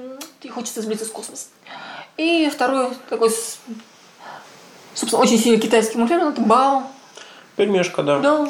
и 0.41 0.49
хочется 0.49 0.81
сблизиться 0.81 1.07
с 1.09 1.11
космосом. 1.11 1.49
И 2.17 2.49
второй 2.53 2.89
такой, 3.09 3.31
собственно, 4.93 5.21
очень 5.21 5.39
сильный 5.39 5.59
китайский 5.59 5.97
мультфильм, 5.97 6.27
это 6.29 6.41
Бао. 6.41 6.83
Пельмешка, 7.55 8.03
да. 8.03 8.19
Да. 8.19 8.47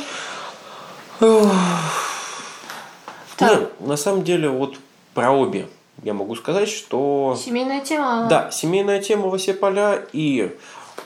Нет, 3.39 3.79
на 3.79 3.97
самом 3.97 4.23
деле, 4.23 4.49
вот 4.49 4.75
про 5.13 5.31
обе 5.31 5.67
я 6.03 6.13
могу 6.13 6.35
сказать, 6.35 6.69
что... 6.69 7.37
семейная 7.39 7.81
тема. 7.81 8.27
Да, 8.29 8.49
семейная 8.51 9.01
тема 9.01 9.27
во 9.27 9.37
все 9.37 9.53
поля, 9.53 10.03
и, 10.13 10.55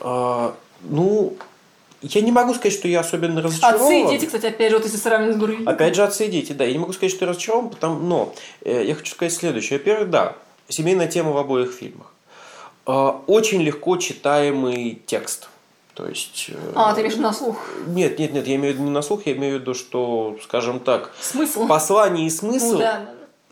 э, 0.00 0.50
ну, 0.82 1.36
я 2.02 2.20
не 2.22 2.32
могу 2.32 2.54
сказать, 2.54 2.72
что 2.72 2.88
я 2.88 3.00
особенно 3.00 3.42
разочарован. 3.42 3.82
Отцы 3.82 4.00
и 4.00 4.08
дети, 4.08 4.26
кстати, 4.26 4.46
опять 4.46 4.70
же, 4.70 4.78
вот 4.78 4.86
если 4.86 4.98
сравнивать 4.98 5.36
с 5.36 5.38
Гурой. 5.38 5.64
Опять 5.66 5.94
же, 5.94 6.02
отцы 6.02 6.26
и 6.26 6.30
дети, 6.30 6.52
да. 6.52 6.64
Я 6.64 6.72
не 6.72 6.78
могу 6.78 6.92
сказать, 6.92 7.12
что 7.12 7.24
я 7.24 7.30
разочарован, 7.30 7.70
потому... 7.70 8.00
но 8.00 8.34
э, 8.62 8.84
я 8.86 8.94
хочу 8.94 9.12
сказать 9.12 9.34
следующее. 9.34 9.78
Во-первых, 9.78 10.10
да, 10.10 10.36
семейная 10.68 11.08
тема 11.08 11.32
в 11.32 11.36
обоих 11.36 11.72
фильмах. 11.72 12.12
Э, 12.86 13.12
очень 13.26 13.60
легко 13.62 13.98
читаемый 13.98 15.02
текст. 15.04 15.48
То 15.92 16.06
есть... 16.06 16.46
э, 16.48 16.72
А, 16.74 16.94
ты 16.94 17.02
имеешь 17.02 17.16
на 17.16 17.32
слух. 17.34 17.58
Нет, 17.86 18.18
нет, 18.18 18.32
нет, 18.32 18.46
я 18.46 18.56
имею 18.56 18.72
в 18.72 18.76
виду 18.76 18.86
не 18.86 18.92
на 18.92 19.02
слух, 19.02 19.26
я 19.26 19.32
имею 19.32 19.58
в 19.58 19.60
виду, 19.60 19.74
что, 19.74 20.38
скажем 20.42 20.80
так, 20.80 21.12
Смысл? 21.20 21.66
послание 21.66 22.26
и 22.26 22.30
смысл 22.30 22.72
Ну, 22.72 22.78
да. 22.78 23.08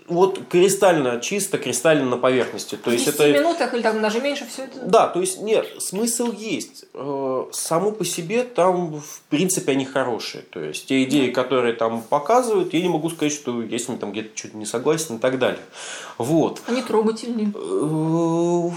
Вот 0.07 0.49
кристально 0.51 1.21
чисто, 1.21 1.57
кристально 1.57 2.05
на 2.05 2.17
поверхности. 2.17 2.77
То 2.77 2.91
В 2.91 2.93
есть 2.93 3.07
10 3.07 3.21
это... 3.21 3.33
минутах 3.33 3.75
или 3.75 3.83
там 3.83 4.03
даже 4.03 4.21
меньше 4.21 4.47
все 4.47 4.65
это. 4.65 4.81
Да, 4.81 5.07
то 5.07 5.21
есть 5.21 5.41
нет, 5.41 5.67
смысл 5.79 6.31
есть. 6.33 6.85
Э, 6.93 7.45
Само 7.53 7.93
по 7.93 8.05
себе 8.05 8.45
там, 8.45 9.01
в 9.01 9.21
принципе, 9.31 9.73
они 9.73 9.85
хорошие. 9.85 10.43
То 10.43 10.61
есть 10.61 10.87
те 10.87 11.05
идеи, 11.05 11.31
которые 11.31 11.73
там 11.75 12.03
показывают, 12.03 12.75
я 12.75 12.83
не 12.83 12.89
могу 12.89 13.09
сказать, 13.11 13.33
что 13.33 13.63
я 13.63 13.79
с 13.79 13.89
ними 13.89 13.99
там 13.99 14.13
где-то 14.13 14.37
что-то 14.37 14.57
не 14.57 14.67
согласен 14.67 15.17
и 15.17 15.19
так 15.19 15.39
далее. 15.39 15.63
Вот. 16.19 16.61
Они 16.67 16.83
трогательные. 16.83 17.53
Э, 17.55 18.71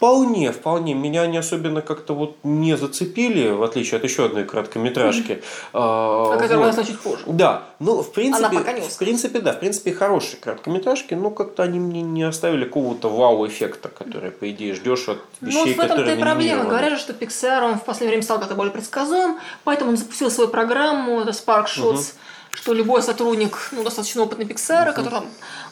Вполне, 0.00 0.50
вполне. 0.50 0.94
Меня 0.94 1.22
они 1.22 1.36
особенно 1.36 1.82
как-то 1.82 2.14
вот 2.14 2.36
не 2.42 2.76
зацепили, 2.76 3.50
в 3.50 3.62
отличие 3.62 3.98
от 3.98 4.04
еще 4.04 4.24
одной 4.24 4.44
короткометражки. 4.44 5.42
О 5.72 6.32
А, 6.32 6.38
которой 6.38 6.56
вот. 6.56 6.60
мы 6.60 6.66
расскажем 6.68 6.92
чуть 6.94 7.00
позже. 7.00 7.22
Да, 7.26 7.64
ну, 7.80 8.02
в 8.02 8.10
принципе, 8.12 8.56
пока 8.58 8.72
не 8.72 8.80
в 8.80 8.96
принципе, 8.96 9.40
да, 9.40 9.52
в 9.52 9.60
принципе, 9.60 9.92
хорошие 9.92 10.40
короткометражки, 10.40 11.14
но 11.14 11.30
как-то 11.30 11.62
они 11.62 11.78
мне 11.78 12.00
не 12.02 12.22
оставили 12.22 12.64
какого-то 12.64 13.08
вау-эффекта, 13.10 13.88
который, 13.88 14.30
по 14.30 14.50
идее, 14.50 14.74
ждешь 14.74 15.08
от 15.08 15.18
Ну, 15.40 15.48
вещей, 15.48 15.58
вот 15.58 15.66
в 15.66 15.78
этом-то 15.78 15.88
которые 15.96 16.16
и 16.16 16.20
проблема. 16.20 16.64
Говорят 16.64 16.92
же, 16.92 16.98
что 16.98 17.12
Pixar, 17.12 17.62
он 17.62 17.74
в 17.78 17.84
последнее 17.84 18.12
время 18.12 18.22
стал 18.22 18.38
как-то 18.38 18.54
более 18.54 18.72
предсказуем, 18.72 19.36
поэтому 19.64 19.90
он 19.90 19.96
запустил 19.96 20.30
свою 20.30 20.48
программу, 20.48 21.20
это 21.20 21.30
Spark 21.30 21.66
Shots, 21.66 22.14
что 22.52 22.72
любой 22.72 23.02
сотрудник, 23.02 23.70
ну, 23.72 23.82
достаточно 23.84 24.22
опытный 24.22 24.44
Pixar, 24.44 24.92
который 24.92 25.10
там 25.10 25.26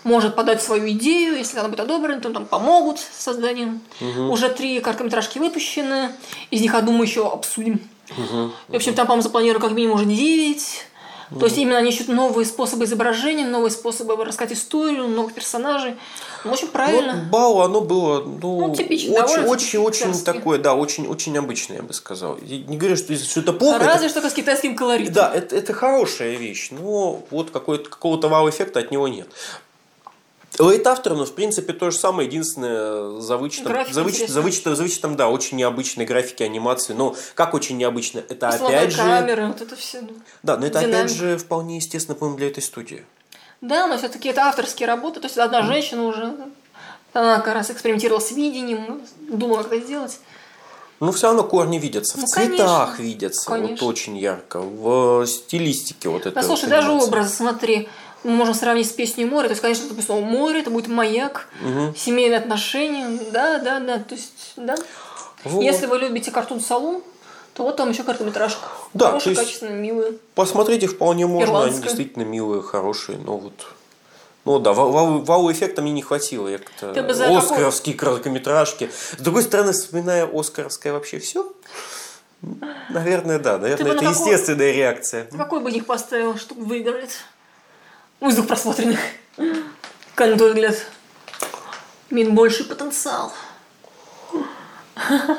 может 0.04 0.36
подать 0.36 0.62
свою 0.62 0.88
идею, 0.90 1.36
если 1.36 1.58
она 1.58 1.68
будет 1.68 1.80
одобрена, 1.80 2.20
то 2.20 2.30
там 2.30 2.46
помогут 2.46 2.98
с 3.00 3.24
созданием. 3.24 3.80
Уже 4.30 4.48
три 4.48 4.80
короткометражки 4.80 5.38
выпущены, 5.38 6.12
из 6.50 6.60
них 6.60 6.74
одну 6.74 6.92
мы 6.92 7.04
еще 7.04 7.26
обсудим. 7.30 7.80
В 8.68 8.74
общем, 8.74 8.94
там, 8.94 9.06
по-моему, 9.06 9.22
запланировано 9.22 9.68
как 9.68 9.76
минимум 9.76 9.96
уже 9.96 10.04
9. 10.06 10.86
То 11.38 11.46
есть 11.46 11.58
именно 11.58 11.76
они 11.78 11.90
ищут 11.90 12.08
новые 12.08 12.46
способы 12.46 12.84
изображения, 12.84 13.46
новые 13.46 13.70
способы 13.70 14.16
рассказать 14.24 14.56
историю, 14.56 15.08
новых 15.08 15.34
персонажей. 15.34 15.96
Ну, 16.44 16.52
очень 16.52 16.68
правильно. 16.68 17.14
Вот 17.14 17.30
Бау, 17.30 17.60
оно 17.60 17.80
было, 17.80 18.22
ну, 18.22 18.68
Ну, 18.68 18.74
типично, 18.74 19.12
очень, 19.22 19.44
очень, 19.46 19.78
очень 19.80 20.24
такое, 20.24 20.58
да, 20.58 20.74
очень, 20.74 21.06
очень 21.06 21.36
обычное, 21.36 21.78
я 21.78 21.82
бы 21.82 21.92
сказал. 21.92 22.38
Я 22.42 22.58
не 22.58 22.76
говорю, 22.76 22.96
что 22.96 23.14
что 23.16 23.40
это 23.40 23.52
плохо. 23.52 23.78
Разве 23.84 24.08
это- 24.08 24.20
что 24.20 24.30
с 24.30 24.32
китайским 24.32 24.74
колоритом. 24.74 25.14
Да, 25.14 25.32
это, 25.34 25.56
это 25.56 25.72
хорошая 25.72 26.36
вещь, 26.36 26.68
но 26.70 27.22
вот 27.30 27.50
какого-то 27.50 28.28
вау-эффекта 28.28 28.80
от 28.80 28.90
него 28.90 29.08
нет. 29.08 29.28
Лейт 30.58 30.86
автор, 30.86 31.14
ну, 31.14 31.24
в 31.24 31.32
принципе, 31.32 31.72
то 31.72 31.90
же 31.90 31.96
самое, 31.98 32.28
единственное, 32.28 33.20
за 33.20 33.36
вычетом, 33.36 33.72
Графика 33.72 33.94
за 33.94 34.02
вычетом, 34.02 34.28
за 34.28 34.40
вычетом, 34.42 34.76
за 34.76 34.82
вычетом, 34.82 35.16
да, 35.16 35.28
очень 35.28 35.56
необычной 35.56 36.04
графики, 36.04 36.42
анимации. 36.42 36.94
Но 36.94 37.14
как 37.34 37.54
очень 37.54 37.76
необычно? 37.76 38.18
Это 38.28 38.48
Условно, 38.48 38.76
опять 38.76 38.90
же... 38.92 38.98
камеры, 38.98 39.46
вот 39.46 39.60
это 39.60 39.76
все. 39.76 40.00
ну. 40.00 40.10
Да, 40.42 40.56
но 40.56 40.66
это 40.66 40.80
динамика. 40.80 40.98
опять 41.00 41.12
же 41.16 41.38
вполне 41.38 41.76
естественно, 41.76 42.16
по-моему, 42.16 42.38
для 42.38 42.48
этой 42.48 42.62
студии. 42.62 43.04
Да, 43.60 43.86
но 43.86 43.98
все-таки 43.98 44.28
это 44.28 44.42
авторские 44.42 44.86
работы. 44.86 45.20
То 45.20 45.26
есть 45.26 45.38
одна 45.38 45.62
женщина 45.62 46.04
уже, 46.04 46.34
она 47.12 47.40
как 47.40 47.54
раз 47.54 47.70
экспериментировала 47.70 48.20
с 48.20 48.30
видением, 48.32 49.02
думала, 49.20 49.62
как 49.62 49.72
это 49.72 49.84
сделать. 49.86 50.18
Но 51.00 51.12
все 51.12 51.28
равно 51.28 51.44
корни 51.44 51.78
видятся, 51.78 52.18
в 52.18 52.22
Ну, 52.22 52.26
цветах 52.26 52.86
конечно. 52.96 53.02
видятся, 53.02 53.50
вот 53.50 53.60
Конечно. 53.60 53.86
очень 53.86 54.18
ярко, 54.18 54.58
в 54.60 55.24
стилистике 55.26 56.08
вот 56.08 56.22
это. 56.26 56.32
Да, 56.34 56.42
слушай, 56.42 56.68
даже 56.68 56.90
образы, 56.90 57.28
смотри, 57.28 57.88
мы 58.24 58.30
можем 58.32 58.54
сравнить 58.54 58.88
с 58.88 58.92
песней 58.92 59.24
море. 59.24 59.48
То 59.48 59.52
есть, 59.52 59.62
конечно, 59.62 59.88
допустим, 59.88 60.22
море, 60.22 60.60
это 60.60 60.70
будет 60.70 60.88
маяк, 60.88 61.48
семейные 61.96 62.38
отношения. 62.38 63.08
Да, 63.32 63.58
да, 63.58 63.80
да. 63.80 63.98
То 63.98 64.14
есть, 64.14 64.52
да. 64.56 64.76
Если 65.44 65.86
вы 65.86 65.98
любите 65.98 66.30
картун 66.30 66.60
салон, 66.60 67.02
то 67.54 67.62
вот 67.62 67.76
там 67.76 67.90
еще 67.90 68.02
короткометражка. 68.02 68.68
Да, 68.94 69.06
то 69.06 69.10
Хорошая, 69.12 69.30
есть- 69.34 69.42
качественная, 69.44 69.74
милая. 69.74 70.12
Посмотреть 70.34 70.82
их 70.84 70.92
вполне 70.92 71.26
можно, 71.26 71.44
они 71.46 71.52
Ирландская. 71.52 71.82
действительно 71.84 72.22
милые, 72.24 72.62
хорошие, 72.62 73.18
но 73.18 73.36
вот... 73.36 73.66
Ну 74.44 74.58
да, 74.60 74.72
вау- 74.72 74.90
вау- 74.92 75.24
вау-эффекта 75.24 75.82
мне 75.82 75.92
не 75.92 76.02
хватило. 76.02 76.48
Я 76.48 76.58
как-то... 76.58 76.92
Ты 76.92 77.02
бы 77.02 77.12
за 77.14 77.36
Оскаровские 77.36 77.94
короткометражки. 77.96 78.90
С 79.18 79.20
другой 79.20 79.42
стороны, 79.42 79.72
вспоминая 79.72 80.26
Оскаровское 80.32 80.92
вообще 80.92 81.18
все, 81.18 81.52
наверное, 82.88 83.38
да. 83.38 83.58
Наверное, 83.58 83.92
это 83.92 84.04
какой- 84.04 84.10
естественная 84.14 84.72
реакция. 84.72 85.24
Какой 85.36 85.60
бы 85.60 85.70
них 85.72 85.86
поставил, 85.86 86.36
чтобы 86.36 86.64
выиграть? 86.64 87.10
Ну, 88.20 88.28
из 88.28 88.34
двух 88.34 88.48
просмотренных. 88.48 88.98
Как 90.14 90.30
на 90.30 90.36
твой 90.36 90.50
взгляд? 90.50 90.76
Мин 92.10 92.34
больший 92.34 92.64
потенциал. 92.64 93.32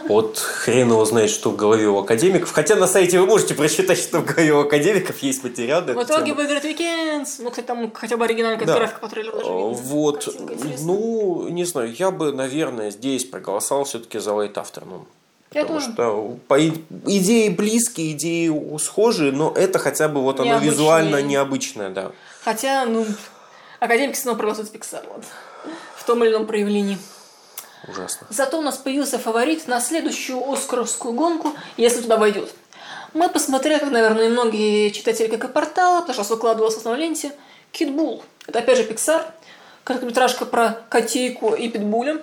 Вот 0.07 0.37
хрен 0.37 0.89
его 0.89 1.03
знает, 1.03 1.29
что 1.29 1.51
в 1.51 1.57
голове 1.57 1.87
у 1.89 1.97
академиков. 1.97 2.49
Хотя 2.53 2.75
на 2.75 2.87
сайте 2.87 3.19
вы 3.19 3.25
можете 3.25 3.53
прочитать, 3.55 3.97
что 3.97 4.19
в 4.19 4.25
голове 4.25 4.53
у 4.53 4.59
академиков 4.61 5.19
есть 5.19 5.43
материал 5.43 5.81
на 5.81 5.93
В 5.93 6.03
итоге 6.03 6.33
выиграет 6.33 6.63
Weekends. 6.63 7.39
Ну, 7.39 7.49
кстати, 7.49 7.65
там 7.65 7.91
хотя 7.93 8.15
бы 8.15 8.23
оригинальная 8.23 8.65
Да. 8.65 8.75
графика 8.77 8.99
по 9.01 9.09
трейлеру 9.09 9.37
даже 9.37 9.49
видно. 9.49 9.69
Вот, 9.73 10.23
Картинка 10.23 10.53
ну, 10.83 11.47
не 11.49 11.65
знаю, 11.65 11.93
я 11.93 12.09
бы, 12.11 12.31
наверное, 12.31 12.89
здесь 12.91 13.25
проголосовал 13.25 13.83
все-таки 13.83 14.19
за 14.19 14.31
Late 14.31 14.53
Afternoon. 14.53 15.03
Я 15.51 15.63
Потому 15.63 15.79
тоже. 15.79 15.91
что 15.93 16.37
по 16.47 16.59
идеи 16.59 17.49
близкие, 17.49 18.11
идеи 18.13 18.77
схожие, 18.77 19.31
но 19.33 19.51
это 19.53 19.77
хотя 19.79 20.07
бы 20.07 20.21
вот 20.21 20.39
оно 20.39 20.51
Необычные. 20.51 20.71
визуально 20.71 21.21
необычное, 21.21 21.89
да. 21.89 22.11
Хотя, 22.43 22.85
ну, 22.85 23.05
академики 23.79 24.17
снова 24.17 24.37
проголосуют 24.37 24.73
Pixar, 24.73 25.07
ладно. 25.09 25.25
В 25.95 26.03
том 26.05 26.23
или 26.23 26.31
ином 26.31 26.47
проявлении. 26.47 26.97
Ужасно. 27.87 28.27
Зато 28.29 28.57
у 28.59 28.61
нас 28.61 28.77
появился 28.77 29.19
фаворит 29.19 29.67
на 29.67 29.79
следующую 29.79 30.51
Оскаровскую 30.51 31.13
гонку, 31.13 31.53
если 31.77 32.01
туда 32.01 32.17
войдет. 32.17 32.53
Мы 33.13 33.29
посмотрели, 33.29 33.79
как, 33.79 33.91
наверное, 33.91 34.27
и 34.27 34.29
многие 34.29 34.89
читатели 34.91 35.27
как 35.27 35.45
и 35.45 35.47
портала, 35.47 36.01
потому 36.01 36.23
что 36.23 36.35
выкладывалось 36.35 36.75
в 36.75 36.77
основной 36.77 37.01
ленте, 37.05 37.31
Китбул. 37.71 38.23
Это 38.47 38.59
опять 38.59 38.77
же 38.77 38.83
Pixar. 38.83 39.25
Короткометражка 39.83 40.45
про 40.45 40.81
котейку 40.89 41.53
и 41.55 41.67
питбуля. 41.69 42.21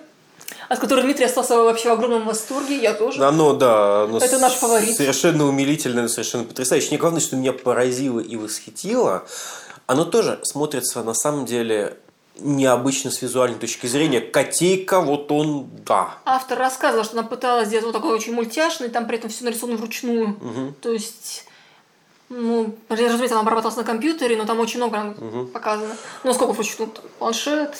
От 0.69 0.79
которой 0.79 1.03
Дмитрий 1.03 1.25
остался 1.25 1.57
вообще 1.57 1.89
в 1.89 1.93
огромном 1.93 2.27
восторге, 2.27 2.77
я 2.77 2.93
тоже. 2.95 3.25
Оно, 3.25 3.55
да, 3.55 4.03
оно 4.05 4.19
Это 4.19 4.39
наш 4.39 4.53
фаворит. 4.55 4.97
Совершенно 4.97 5.45
умилительное, 5.45 6.09
совершенно 6.09 6.45
потрясающе. 6.45 6.91
Не 6.91 6.99
главное, 6.99 7.21
что 7.21 7.37
меня 7.37 7.53
поразило 7.53 8.21
и 8.21 8.37
восхитило, 8.37 9.25
оно 9.87 10.05
тоже 10.05 10.41
смотрится 10.43 11.03
на 11.03 11.15
самом 11.15 11.47
деле 11.47 11.99
необычно 12.39 13.11
с 13.11 13.23
визуальной 13.23 13.59
точки 13.59 13.87
зрения. 13.87 14.21
Котейка, 14.21 15.01
вот 15.01 15.33
он, 15.33 15.69
да. 15.87 16.19
Автор 16.25 16.59
рассказывал, 16.59 17.05
что 17.05 17.19
она 17.19 17.27
пыталась 17.27 17.69
сделать 17.69 17.87
вот 17.87 17.93
такой 17.93 18.15
очень 18.15 18.35
мультяшный, 18.35 18.89
там 18.89 19.07
при 19.07 19.17
этом 19.17 19.31
все 19.31 19.45
нарисовано 19.45 19.79
вручную. 19.79 20.75
То 20.83 20.93
есть, 20.93 21.47
ну, 22.29 22.75
разумеется, 22.89 23.35
она 23.35 23.43
обрабатывалась 23.43 23.77
на 23.77 23.85
компьютере, 23.85 24.37
но 24.37 24.47
там 24.47 24.59
очень 24.59 24.79
много 24.79 25.15
показано. 25.53 25.97
Ну, 26.25 26.35
сколько? 26.35 26.55
Там, 26.55 26.91
планшет. 27.19 27.77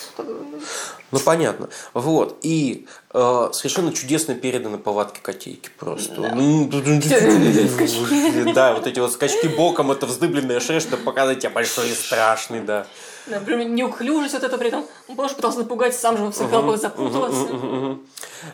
Ну, 1.11 1.19
понятно. 1.19 1.67
Вот. 1.93 2.37
И 2.43 2.87
э, 3.13 3.49
совершенно 3.51 3.91
чудесно 3.91 4.35
переданы 4.35 4.77
повадки 4.77 5.19
котейки 5.21 5.69
просто. 5.77 6.31
Ну, 6.33 6.69
Да, 8.53 8.73
вот 8.73 8.87
эти 8.87 8.99
вот 8.99 9.11
скачки 9.11 9.47
боком, 9.47 9.91
это 9.91 10.05
вздыбленная 10.05 10.61
шея, 10.61 10.79
чтобы 10.79 11.03
показать 11.03 11.39
тебя 11.39 11.49
большой 11.49 11.89
и 11.89 11.93
страшный, 11.93 12.61
да. 12.61 12.87
Например, 13.27 13.67
неуклюжесть 13.67 14.33
вот 14.33 14.43
это 14.43 14.57
при 14.57 14.69
этом. 14.69 14.85
Он 15.09 15.17
тоже 15.17 15.35
пытался 15.35 15.59
напугать, 15.59 15.93
сам 15.93 16.17
же 16.17 16.23
в 16.23 16.33
своих 16.33 16.51
головах 16.51 16.79
запутываться. 16.79 17.97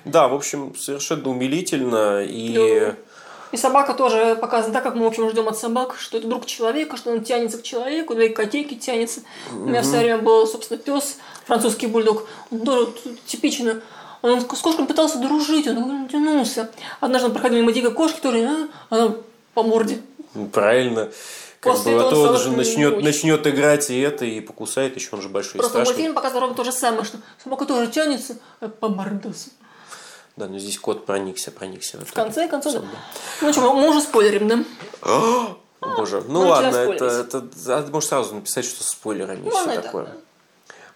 Да, 0.06 0.28
в 0.28 0.34
общем, 0.34 0.76
совершенно 0.76 1.30
умилительно. 1.30 2.24
И 2.24 2.96
И 3.54 3.58
собака 3.58 3.94
тоже 3.94 4.36
показана 4.36 4.74
так, 4.74 4.84
как 4.84 4.96
мы, 4.96 5.04
в 5.04 5.08
общем, 5.08 5.30
ждем 5.30 5.48
от 5.48 5.58
собак, 5.58 5.96
что 5.98 6.18
это 6.18 6.28
друг 6.28 6.48
человека, 6.48 6.98
что 6.98 7.12
он 7.12 7.24
тянется 7.24 7.60
к 7.60 7.64
человеку, 7.64 8.16
да 8.16 8.24
и 8.24 8.30
к 8.30 8.36
котейке 8.36 8.76
тянется. 8.76 9.22
У 9.52 9.68
меня 9.68 9.82
в 9.82 9.86
свое 9.86 10.06
время 10.06 10.18
был, 10.18 10.48
собственно, 10.48 10.80
пес, 10.80 11.18
французский 11.46 11.86
бульдог. 11.86 12.28
Он 12.52 12.62
тоже 12.62 12.92
типично 13.28 13.82
он 14.24 14.40
с 14.40 14.46
кошкой 14.46 14.86
пытался 14.86 15.20
дружить, 15.20 15.68
он 15.68 16.08
тянулся. 16.08 16.72
Однажды 17.00 17.28
он 17.28 17.34
проходил 17.34 17.60
мимо 17.60 17.74
дикой 17.74 17.92
кошки, 17.92 18.22
тоже, 18.22 18.48
а, 18.48 18.68
она 18.90 19.16
по 19.54 19.64
морде. 19.64 20.02
Ну, 20.34 20.48
Правильно. 20.48 21.12
Как 21.60 21.74
После 21.74 21.94
бы, 21.94 22.04
а 22.04 22.08
этого 22.08 22.28
то 22.28 22.34
он 22.34 22.40
же 22.40 22.50
не 22.50 22.56
начнет, 22.56 23.04
начнет 23.04 23.46
играть 23.46 23.90
и 23.90 24.00
это, 24.00 24.26
и 24.26 24.42
покусает, 24.42 24.96
еще 24.96 25.10
он 25.12 25.22
же 25.22 25.30
большой 25.30 25.60
Просто 25.60 25.70
страшный. 25.70 25.94
мультфильм 25.94 26.16
показывал 26.16 26.42
ровно 26.42 26.56
то 26.56 26.64
же 26.64 26.72
самое, 26.72 27.04
что 27.04 27.18
собака 27.42 27.66
тоже 27.66 27.92
тянется 27.92 28.38
а 28.60 28.68
по 28.68 28.90
мордасу. 28.90 29.50
Да, 30.36 30.48
но 30.48 30.58
здесь 30.58 30.80
кот 30.80 31.06
проникся, 31.06 31.52
проникся. 31.52 32.04
В 32.04 32.12
конце 32.14 32.48
концов, 32.48 32.74
да. 32.74 32.88
Ну 33.42 33.54
что, 33.54 33.74
мы 33.74 33.90
уже 33.90 34.02
спойлерим, 34.02 34.48
да? 34.48 34.64
О, 35.02 35.58
Боже, 35.80 36.24
ну 36.28 36.42
Мы 36.44 36.50
ладно, 36.50 36.76
это, 36.76 37.00
спойлерить. 37.10 37.28
это, 37.34 37.48
а, 37.68 37.88
можешь 37.92 38.10
сразу 38.10 38.36
написать, 38.36 38.66
что 38.66 38.84
спойлерами 38.84 39.42
и 39.42 39.52
Можно 39.52 39.72
все 39.74 39.82
такое. 39.82 40.06
да. 40.06 40.16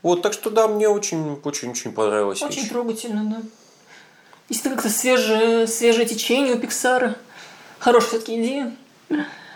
Вот, 0.02 0.22
так 0.22 0.34
что 0.34 0.50
да, 0.50 0.68
мне 0.68 0.88
очень, 0.90 1.40
очень, 1.44 1.70
очень 1.72 1.92
понравилась 1.92 2.42
Очень 2.42 2.62
вещь. 2.62 2.70
трогательно, 2.70 3.24
да. 3.26 3.42
Действительно, 4.50 4.82
как-то 4.82 4.98
свежее, 4.98 5.68
свежее 5.68 6.06
течение 6.08 6.56
у 6.56 6.60
Пиксара. 6.60 7.16
Хорошая 7.80 8.10
все-таки 8.12 8.42
идея. 8.42 8.76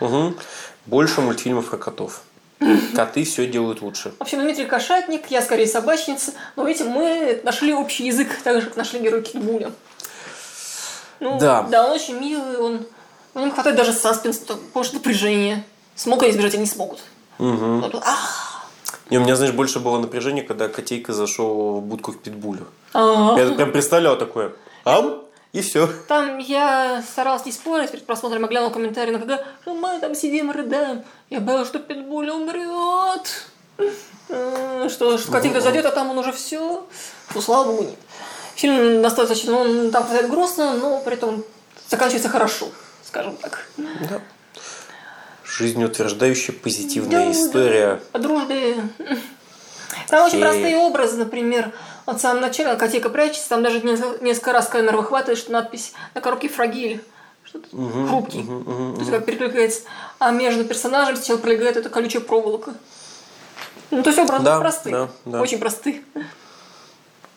Мгм. 0.00 0.36
Больше 0.86 1.20
мультфильмов 1.22 1.70
про 1.70 1.76
котов. 1.78 2.22
Коты 2.94 3.24
все 3.24 3.46
делают 3.46 3.82
лучше. 3.82 4.12
В 4.18 4.22
общем, 4.22 4.40
Дмитрий 4.40 4.66
Кошатник, 4.66 5.30
я 5.30 5.42
скорее 5.42 5.66
собачница. 5.66 6.32
Но 6.56 6.64
видите, 6.64 6.84
мы 6.84 7.40
нашли 7.44 7.74
общий 7.74 8.06
язык, 8.06 8.28
так 8.44 8.60
же, 8.60 8.66
как 8.68 8.76
нашли 8.76 9.00
герой 9.00 9.22
Китбуля. 9.22 9.72
Ну, 11.20 11.38
Да. 11.38 11.62
Да, 11.62 11.86
он 11.86 11.92
очень 11.92 12.18
милый, 12.18 12.56
он... 12.58 12.86
У 13.34 13.40
него 13.40 13.50
хватает 13.50 13.76
даже 13.76 13.92
саспенса, 13.92 14.42
может, 14.74 14.92
напряжение. 14.92 15.64
Смогут 15.94 16.24
они 16.24 16.32
избежать, 16.32 16.54
они 16.54 16.66
смогут. 16.66 17.00
Мгм. 17.38 17.84
Ах, 18.02 18.66
Не, 19.08 19.18
у 19.18 19.20
меня, 19.22 19.36
знаешь, 19.36 19.54
больше 19.54 19.78
было 19.78 19.98
напряжение, 19.98 20.42
когда 20.42 20.68
котейка 20.68 21.12
зашел 21.12 21.80
в 21.80 21.82
будку 21.82 22.12
к 22.12 22.18
питбулю. 22.20 22.66
ага. 22.92 23.40
Я 23.40 23.54
прям 23.54 23.72
представлял 23.72 24.18
такое. 24.18 24.52
Ам, 24.84 25.22
и 25.52 25.60
все. 25.60 25.86
Там 26.08 26.38
я 26.38 27.02
старалась 27.10 27.44
не 27.44 27.52
спорить 27.52 27.90
перед 27.90 28.06
просмотром, 28.06 28.42
я 28.42 28.48
глянула 28.48 28.70
комментарии 28.70 29.12
на 29.12 29.18
КГ, 29.18 29.44
что 29.62 29.74
мы 29.74 29.98
там 30.00 30.14
сидим 30.14 30.50
рыдаем. 30.50 31.04
Я 31.30 31.40
боялась, 31.40 31.68
что 31.68 31.78
Питбуль 31.78 32.30
умрет. 32.30 33.46
Э, 34.28 34.88
Что, 34.90 35.18
что 35.18 35.32
котейка 35.32 35.60
зайдет, 35.60 35.84
а 35.86 35.90
там 35.90 36.10
он 36.10 36.18
уже 36.18 36.32
все. 36.32 36.86
Ну, 37.34 37.40
слава 37.40 37.64
богу, 37.70 37.82
нет. 37.84 37.98
Фильм 38.54 39.02
достаточно, 39.02 39.56
он 39.58 39.90
там 39.90 40.04
хватает 40.04 40.30
грустно, 40.30 40.74
но 40.74 41.00
при 41.00 41.14
этом 41.14 41.44
заканчивается 41.88 42.28
хорошо, 42.28 42.68
скажем 43.04 43.36
так. 43.36 43.66
Да. 43.76 44.20
Жизнеутверждающая 45.44 46.54
позитивная 46.54 47.26
Да, 47.26 47.32
история. 47.32 48.00
О 48.12 48.18
дружбе. 48.18 48.76
Там 50.08 50.26
очень 50.26 50.40
простые 50.40 50.76
образы, 50.76 51.16
например, 51.16 51.72
вот 52.06 52.18
в 52.18 52.20
самом 52.20 52.40
начале 52.40 52.74
котейка 52.76 53.08
прячется, 53.08 53.48
там 53.48 53.62
даже 53.62 53.80
несколько 54.20 54.52
раз 54.52 54.68
камера 54.68 54.96
выхватывает, 54.96 55.38
что 55.38 55.52
надпись 55.52 55.92
на 56.14 56.20
коробке 56.20 56.48
фрагиль. 56.48 57.02
Что-то 57.44 57.68
хрупкий. 58.08 58.44
То 58.44 59.00
есть 59.00 59.10
как 59.10 59.24
перекликается. 59.26 59.82
А 60.18 60.30
между 60.30 60.64
персонажами 60.64 61.16
сначала 61.16 61.38
пролегает 61.38 61.76
эта 61.76 61.90
колючая 61.90 62.22
проволока. 62.22 62.74
Ну, 63.90 64.02
то 64.02 64.08
есть 64.10 64.18
образы 64.18 64.42
Да, 64.44 64.58
простые. 64.60 64.94
да, 64.94 65.08
да. 65.26 65.40
Очень 65.42 65.58
простые. 65.58 66.02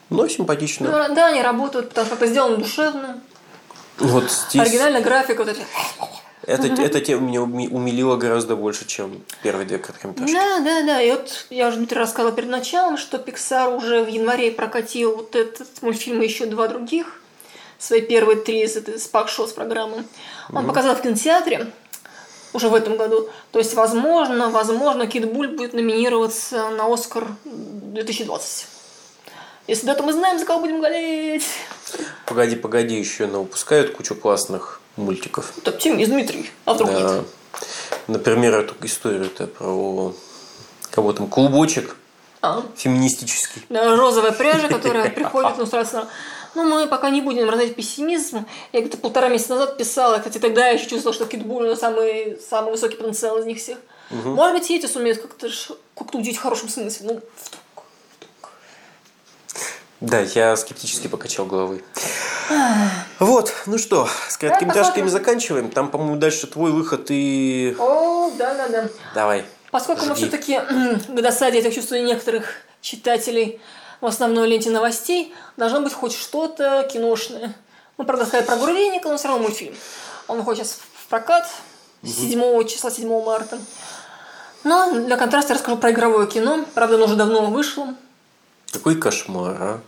Но 0.10 0.28
симпатично. 0.28 1.08
Ну, 1.10 1.15
да, 1.15 1.28
они 1.28 1.41
работают, 1.41 1.89
потому 1.89 2.06
что 2.06 2.15
это 2.15 2.28
сделано 2.28 2.58
душевно. 2.58 3.19
Вот 3.97 4.32
здесь 4.32 4.62
Оригинальная 4.62 5.01
графика, 5.01 5.43
вот 5.43 5.49
эти. 5.49 5.65
Это, 6.46 6.68
эта 6.82 7.02
тема 7.02 7.28
меня 7.28 7.40
уми- 7.40 7.70
умилила 7.70 8.16
гораздо 8.18 8.56
больше, 8.56 8.86
чем 8.86 9.24
первые 9.44 9.66
две 9.66 9.78
короткометражки. 9.78 10.34
Да, 10.34 10.60
да, 10.60 10.84
да. 10.84 11.02
И 11.02 11.12
вот 11.12 11.46
я 11.50 11.68
уже 11.68 11.78
Дмитрий 11.78 12.00
рассказала 12.00 12.32
перед 12.32 12.50
началом, 12.50 12.98
что 12.98 13.18
Pixar 13.18 13.76
уже 13.76 14.04
в 14.04 14.08
январе 14.08 14.52
прокатил 14.52 15.16
вот 15.16 15.36
этот 15.36 15.68
мультфильм 15.82 16.22
и 16.22 16.26
еще 16.26 16.46
два 16.46 16.68
других. 16.68 17.22
Свои 17.78 18.02
первые 18.02 18.40
три 18.40 18.64
из 18.64 18.78
этой 18.78 19.00
Спак 19.00 19.28
Шоу 19.30 19.48
с 19.48 19.52
программы. 19.52 20.06
Он 20.54 20.66
показал 20.66 20.96
в 20.96 21.02
кинотеатре 21.02 21.72
уже 22.54 22.70
в 22.70 22.74
этом 22.74 22.96
году. 22.96 23.30
То 23.52 23.60
есть, 23.60 23.74
возможно, 23.74 24.50
возможно, 24.50 25.08
Кит 25.08 25.32
Буль 25.32 25.50
будет 25.50 25.74
номинироваться 25.74 26.70
на 26.70 26.92
Оскар 26.92 27.28
2020. 27.44 28.68
Если 29.68 29.86
да, 29.88 29.96
то 29.96 30.04
мы 30.04 30.14
знаем, 30.14 30.40
за 30.40 30.46
кого 30.46 30.62
будем 30.62 30.80
болеть. 30.80 31.46
Погоди, 32.26 32.56
погоди, 32.56 32.96
еще 32.96 33.26
на 33.26 33.40
выпускают 33.40 33.92
кучу 33.92 34.16
классных 34.16 34.80
мультиков. 34.98 35.54
Это 35.58 35.72
оптимист 35.72 36.12
Дмитрий, 36.12 36.50
а 36.66 36.74
вдруг 36.74 36.92
Да. 36.92 37.00
нет? 37.00 37.26
Например, 38.08 38.60
эту 38.60 38.76
историю-то 38.86 39.48
про 39.48 40.14
кого 40.92 41.14
там, 41.14 41.28
клубочек 41.28 41.96
А? 42.42 42.64
феминистический. 42.76 43.64
Да, 43.70 43.96
розовая 43.96 44.32
пряжа, 44.32 44.68
которая 44.68 45.10
приходит, 45.12 45.58
ну, 45.58 45.66
сразу... 45.66 46.08
Ну, 46.54 46.64
мы 46.64 46.88
пока 46.88 47.10
не 47.10 47.20
будем 47.20 47.50
развить 47.50 47.76
пессимизм. 47.76 48.46
Я 48.72 48.80
где-то 48.80 48.98
полтора 48.98 49.28
месяца 49.28 49.56
назад 49.56 49.78
писала, 49.78 50.20
кстати, 50.20 50.38
тогда 50.38 50.68
я 50.68 50.74
еще 50.74 50.88
чувствовала, 50.88 51.14
что 51.14 51.26
Китбуль 51.26 51.76
самый, 51.76 52.40
самый 52.40 52.72
высокий 52.72 52.96
потенциал 52.96 53.40
из 53.40 53.46
них 53.46 53.58
всех. 53.58 53.78
Может 54.10 54.60
быть, 54.60 54.72
эти 54.72 54.86
сумеют 54.86 55.20
как-то 55.20 55.50
как-то 55.98 56.18
удивить 56.18 56.38
в 56.38 56.42
хорошем 56.42 56.70
смысле. 56.70 57.08
Ну. 57.08 57.22
Да, 60.02 60.20
я 60.20 60.56
скептически 60.56 61.08
покачал 61.08 61.46
головой. 61.46 61.84
Вот, 63.20 63.54
ну 63.66 63.78
что, 63.78 64.08
с 64.28 64.38
короткометражками 64.38 65.04
посмотрим. 65.04 65.10
заканчиваем. 65.10 65.72
Там, 65.72 65.90
по-моему, 65.90 66.18
дальше 66.18 66.48
твой 66.48 66.72
выход 66.72 67.08
и... 67.10 67.76
О, 67.80 68.30
да-да-да. 68.38 68.90
Давай. 69.14 69.46
Поскольку 69.72 70.06
мы 70.06 70.16
Жги. 70.16 70.28
все-таки 70.28 70.60
к 70.60 71.22
досаде, 71.22 71.58
я 71.58 71.64
так 71.64 71.74
чувствую, 71.74 72.04
некоторых 72.04 72.46
читателей 72.82 73.60
в 74.02 74.06
основной 74.06 74.48
ленте 74.48 74.70
новостей, 74.70 75.34
должно 75.58 75.82
быть 75.82 75.94
хоть 75.94 76.14
что-то 76.14 76.88
киношное. 76.92 77.56
Мы, 77.98 78.06
правда, 78.06 78.26
сказали 78.26 78.46
про 78.46 78.58
Гурвеника, 78.58 79.10
но 79.10 79.18
все 79.18 79.30
равно 79.30 79.44
мультфильм. 79.44 79.74
Он 80.28 80.38
выходит 80.38 80.66
сейчас 80.66 80.80
в 80.94 81.08
прокат 81.08 81.48
7 82.04 82.68
числа, 82.68 82.92
7 82.92 83.24
марта. 83.24 83.58
Но 84.64 84.92
для 84.92 85.16
контраста 85.16 85.54
я 85.54 85.56
расскажу 85.56 85.78
про 85.78 85.92
игровое 85.92 86.28
кино. 86.28 86.66
Правда, 86.74 86.96
оно 86.96 87.06
уже 87.06 87.16
давно 87.16 87.46
вышло. 87.46 87.96
Какой 88.78 88.96
кошмар, 88.96 89.58
а? 89.60 89.82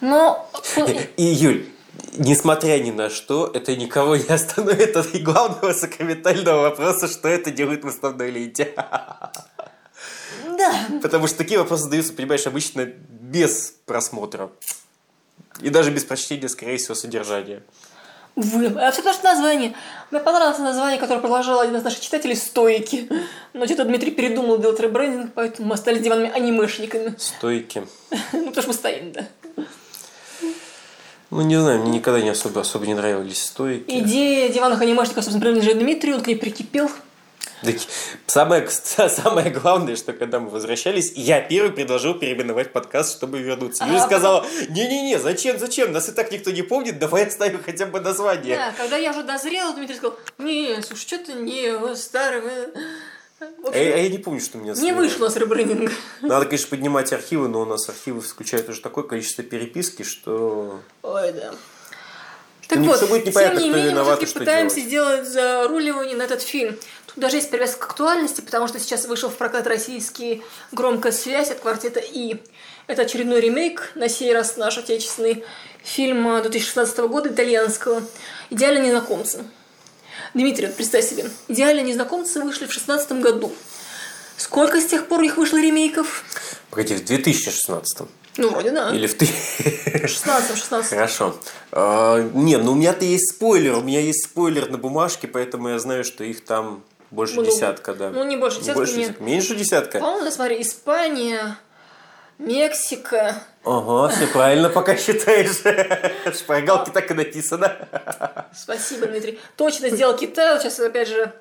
Но 0.00 0.48
И, 1.16 1.24
Юль, 1.24 1.66
несмотря 2.16 2.78
ни 2.78 2.90
на 2.90 3.10
что, 3.10 3.50
это 3.52 3.76
никого 3.76 4.16
не 4.16 4.28
остановит 4.28 4.96
от 4.96 5.10
главного 5.22 5.72
сакраментального 5.72 6.62
вопроса, 6.62 7.08
что 7.08 7.28
это 7.28 7.50
делает 7.50 7.84
в 7.84 7.88
основной 7.88 8.30
ленте. 8.30 8.72
да, 8.76 10.88
Потому 11.02 11.26
что 11.26 11.38
такие 11.38 11.58
вопросы 11.58 11.84
задаются, 11.84 12.12
понимаешь, 12.12 12.46
обычно 12.46 12.84
без 12.84 13.74
просмотра. 13.86 14.50
И 15.60 15.70
даже 15.70 15.90
без 15.90 16.04
прочтения, 16.04 16.48
скорее 16.48 16.76
всего, 16.76 16.94
содержания. 16.94 17.62
Вы. 18.38 18.66
А 18.80 18.92
все 18.92 19.02
что 19.12 19.24
название. 19.24 19.74
Мне 20.12 20.20
понравилось 20.20 20.60
название, 20.60 21.00
которое 21.00 21.18
предложил 21.18 21.58
один 21.58 21.74
из 21.74 21.82
наших 21.82 21.98
читателей 21.98 22.36
«Стойки». 22.36 23.08
Но 23.52 23.66
что-то 23.66 23.84
Дмитрий 23.84 24.12
передумал 24.12 24.58
делать 24.58 24.78
ребрендинг, 24.78 25.32
поэтому 25.34 25.68
мы 25.68 25.74
остались 25.74 26.02
диванными 26.02 26.30
анимешниками. 26.30 27.14
Стойки. 27.18 27.84
Ну, 28.32 28.46
потому 28.46 28.62
что 28.62 28.68
мы 28.68 28.74
стоим, 28.74 29.12
да. 29.12 29.26
Ну, 31.30 31.40
не 31.42 31.56
знаю, 31.56 31.80
мне 31.80 31.98
никогда 31.98 32.20
не 32.20 32.28
особо, 32.28 32.60
особо 32.60 32.86
не 32.86 32.94
нравились 32.94 33.42
стойки. 33.42 33.84
Идея 33.88 34.48
диванных 34.50 34.80
анимешников, 34.80 35.24
собственно, 35.24 35.40
принадлежит 35.40 35.78
Дмитрию, 35.78 36.16
он 36.16 36.22
к 36.22 36.28
ней 36.28 36.36
прикипел. 36.36 36.88
Самое, 38.26 38.68
самое 38.70 39.50
главное, 39.50 39.96
что 39.96 40.12
когда 40.12 40.40
мы 40.40 40.50
возвращались, 40.50 41.12
я 41.16 41.40
первый 41.40 41.72
предложил 41.72 42.14
переименовать 42.14 42.72
подкаст, 42.72 43.16
чтобы 43.16 43.40
вернуться. 43.40 43.84
Юля 43.84 44.02
а, 44.02 44.06
сказала, 44.06 44.46
не-не-не, 44.68 45.18
зачем, 45.18 45.58
зачем, 45.58 45.92
нас 45.92 46.08
и 46.08 46.12
так 46.12 46.30
никто 46.30 46.50
не 46.50 46.62
помнит, 46.62 46.98
давай 46.98 47.26
оставим 47.26 47.62
хотя 47.62 47.86
бы 47.86 48.00
название. 48.00 48.56
Да, 48.56 48.72
когда 48.76 48.96
я 48.96 49.10
уже 49.10 49.22
дозрела, 49.22 49.74
Дмитрий 49.74 49.96
сказал, 49.96 50.18
не, 50.38 50.80
слушай, 50.82 51.02
что-то 51.02 51.32
не, 51.32 51.94
старый, 51.96 52.42
Общем, 53.40 53.70
а, 53.72 53.76
я, 53.76 54.02
я 54.02 54.08
не 54.08 54.18
помню, 54.18 54.40
что 54.40 54.58
у 54.58 54.60
меня... 54.60 54.74
Не 54.74 54.92
вышло 54.92 55.28
с 55.28 55.36
ребрендинга. 55.36 55.92
Надо, 56.22 56.46
конечно, 56.46 56.70
поднимать 56.70 57.12
архивы, 57.12 57.48
но 57.48 57.60
у 57.60 57.64
нас 57.64 57.88
архивы 57.88 58.20
включают 58.20 58.68
уже 58.68 58.80
такое 58.80 59.04
количество 59.04 59.44
переписки, 59.44 60.02
что... 60.02 60.80
Ой, 61.02 61.32
да. 61.32 61.52
Так 62.66 62.80
вот, 62.80 63.00
тем 63.00 63.56
не 63.56 63.70
менее, 63.70 63.94
мы 63.94 64.04
все-таки 64.04 64.38
пытаемся 64.40 64.80
делать. 64.82 65.26
сделать 65.26 65.28
заруливание 65.28 66.16
на 66.16 66.22
этот 66.24 66.42
фильм. 66.42 66.76
Даже 67.18 67.38
есть 67.38 67.50
привязка 67.50 67.80
к 67.80 67.90
актуальности, 67.90 68.40
потому 68.40 68.68
что 68.68 68.78
сейчас 68.78 69.06
вышел 69.06 69.28
в 69.28 69.34
прокат 69.34 69.66
российский 69.66 70.44
«Громкая 70.70 71.10
связь» 71.10 71.50
от 71.50 71.58
квартета 71.58 71.98
«И». 71.98 72.40
Это 72.86 73.02
очередной 73.02 73.40
ремейк, 73.40 73.90
на 73.96 74.08
сей 74.08 74.32
раз 74.32 74.56
наш 74.56 74.78
отечественный 74.78 75.44
фильм 75.82 76.22
2016 76.40 76.96
года, 77.08 77.30
итальянского 77.30 78.02
«Идеальные 78.50 78.86
незнакомцы». 78.86 79.44
Дмитрий, 80.32 80.66
вот 80.66 80.76
представь 80.76 81.04
себе, 81.04 81.28
«Идеальные 81.48 81.82
незнакомцы» 81.82 82.40
вышли 82.40 82.66
в 82.66 82.68
2016 82.68 83.12
году. 83.20 83.52
Сколько 84.36 84.80
с 84.80 84.86
тех 84.86 85.08
пор 85.08 85.22
их 85.22 85.38
вышло 85.38 85.60
ремейков? 85.60 86.22
Погоди, 86.70 86.94
в 86.94 87.04
2016 87.04 88.08
ну, 88.36 88.50
вроде 88.50 88.70
да. 88.70 88.94
Или 88.94 89.08
в 89.08 89.14
ты. 89.14 89.26
16, 90.06 90.56
16. 90.56 90.90
Хорошо. 90.90 91.34
А, 91.72 92.22
не, 92.34 92.56
ну 92.56 92.70
у 92.70 92.74
меня-то 92.76 93.04
есть 93.04 93.34
спойлер. 93.34 93.74
У 93.74 93.80
меня 93.80 93.98
есть 93.98 94.26
спойлер 94.26 94.70
на 94.70 94.78
бумажке, 94.78 95.26
поэтому 95.26 95.70
я 95.70 95.80
знаю, 95.80 96.04
что 96.04 96.22
их 96.22 96.44
там 96.44 96.84
больше 97.10 97.34
Много. 97.34 97.50
десятка, 97.50 97.94
да. 97.94 98.10
Ну, 98.10 98.24
не 98.24 98.36
больше 98.36 98.60
десятка, 98.60 98.80
больше 98.80 98.96
нет. 98.96 99.20
Меньше 99.20 99.54
десятка. 99.54 99.98
По-моему, 99.98 100.30
смотри, 100.30 100.60
Испания, 100.60 101.58
Мексика. 102.38 103.42
Ага, 103.64 104.14
все 104.14 104.26
правильно 104.28 104.68
пока 104.68 104.96
считаешь. 104.96 105.62
Шпаргалки 106.36 106.90
так 106.90 107.10
и 107.10 107.14
написано. 107.14 107.88
Спасибо, 108.54 109.06
Дмитрий. 109.06 109.40
Точно 109.56 109.88
сделал 109.88 110.16
Китай. 110.16 110.60
Сейчас, 110.60 110.78
опять 110.78 111.08
же, 111.08 111.32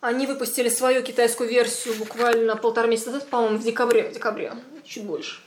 они 0.00 0.26
выпустили 0.26 0.68
свою 0.68 1.02
китайскую 1.02 1.50
версию 1.50 1.94
буквально 1.96 2.56
полтора 2.56 2.86
месяца 2.86 3.10
назад, 3.10 3.28
по-моему, 3.28 3.58
в 3.58 3.64
декабре. 3.64 4.10
В 4.10 4.12
декабре, 4.12 4.52
чуть 4.84 5.04
больше. 5.04 5.40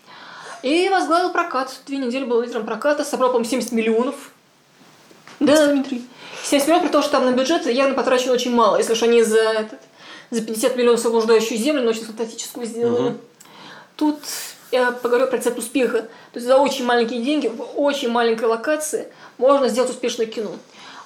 И 0.63 0.89
возглавил 0.89 1.31
прокат. 1.31 1.73
Две 1.85 1.97
недели 1.97 2.25
был 2.25 2.41
лидером 2.41 2.65
проката. 2.65 3.05
Собрал, 3.05 3.29
по-моему, 3.29 3.49
70 3.49 3.71
миллионов. 3.71 4.32
Да, 5.39 5.67
Дмитрий. 5.67 6.05
70 6.43 6.67
миллионов, 6.67 6.87
при 6.87 6.91
том, 6.91 7.01
что 7.01 7.11
там 7.11 7.25
на 7.25 7.31
бюджет 7.31 7.65
явно 7.65 7.95
потрачено 7.95 8.33
очень 8.33 8.53
мало. 8.53 8.77
Если 8.77 8.93
уж 8.93 9.03
они 9.03 9.23
за, 9.23 9.39
этот, 9.39 9.79
за 10.29 10.41
50 10.41 10.75
миллионов 10.75 10.99
освобождающую 10.99 11.57
землю, 11.57 11.83
но 11.83 11.89
очень 11.89 12.03
фантастическую 12.03 12.65
сделали. 12.65 13.09
Угу. 13.09 13.17
Тут 13.95 14.19
я 14.71 14.91
поговорю 14.91 15.27
про 15.27 15.37
рецепт 15.37 15.57
успеха. 15.57 16.01
То 16.01 16.35
есть 16.35 16.47
за 16.47 16.57
очень 16.57 16.85
маленькие 16.85 17.21
деньги, 17.21 17.47
в 17.47 17.79
очень 17.79 18.09
маленькой 18.09 18.45
локации 18.45 19.07
можно 19.37 19.69
сделать 19.69 19.91
успешное 19.91 20.25
кино. 20.25 20.51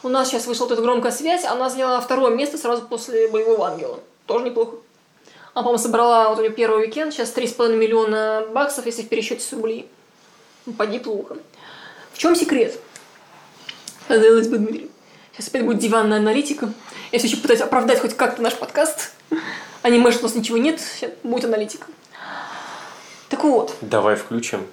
У 0.04 0.10
нас 0.10 0.30
сейчас 0.30 0.48
вышла 0.48 0.66
вот 0.66 0.72
эта 0.72 0.82
громкая 0.82 1.12
связь, 1.12 1.44
она 1.44 1.70
заняла 1.70 2.00
второе 2.00 2.34
место 2.34 2.58
сразу 2.58 2.84
после 2.84 3.28
«Боевого 3.28 3.68
ангела». 3.68 4.00
Тоже 4.26 4.46
неплохо. 4.46 4.78
Она, 5.54 5.64
по-моему, 5.64 5.84
собрала 5.84 6.30
вот 6.30 6.38
у 6.38 6.42
нее 6.42 6.52
первый 6.52 6.84
уикенд, 6.84 7.14
сейчас 7.14 7.34
3,5 7.36 7.76
миллиона 7.76 8.46
баксов, 8.54 8.86
если 8.86 9.02
в 9.02 9.10
пересчете 9.10 9.42
с 9.42 9.52
рублей. 9.52 9.90
Ну, 10.66 10.74
поди 10.74 11.00
плохо. 11.00 11.38
В 12.14 12.18
чем 12.20 12.36
секрет? 12.36 12.80
Казалось 14.08 14.48
бы, 14.48 14.58
Дмитрий. 14.58 14.92
Сейчас 15.34 15.50
опять 15.50 15.66
будет 15.66 15.80
диванная 15.80 16.20
аналитика. 16.20 16.72
Я 17.12 17.20
все 17.20 17.28
еще 17.28 17.38
пытаюсь 17.38 17.62
оправдать 17.62 18.00
хоть 18.00 18.16
как-то 18.16 18.42
наш 18.42 18.56
подкаст. 18.56 19.12
Аниме, 19.82 20.12
что 20.12 20.22
у 20.22 20.24
нас 20.24 20.36
ничего 20.36 20.58
нет, 20.58 20.80
сейчас 20.80 21.12
будет 21.24 21.46
аналитика. 21.46 21.88
Так 23.30 23.44
вот. 23.44 23.76
Давай 23.82 24.16
включим. 24.16 24.66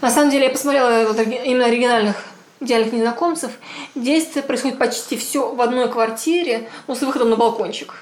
На 0.00 0.10
самом 0.10 0.30
деле 0.30 0.44
я 0.44 0.50
посмотрела 0.50 1.06
вот 1.08 1.18
именно 1.20 1.66
оригинальных 1.66 2.16
идеальных 2.60 2.92
незнакомцев. 2.92 3.52
Действие 3.94 4.42
происходит 4.42 4.78
почти 4.78 5.16
все 5.16 5.54
в 5.54 5.60
одной 5.60 5.90
квартире, 5.90 6.70
но 6.86 6.94
с 6.94 7.02
выходом 7.02 7.30
на 7.30 7.36
балкончик. 7.36 7.94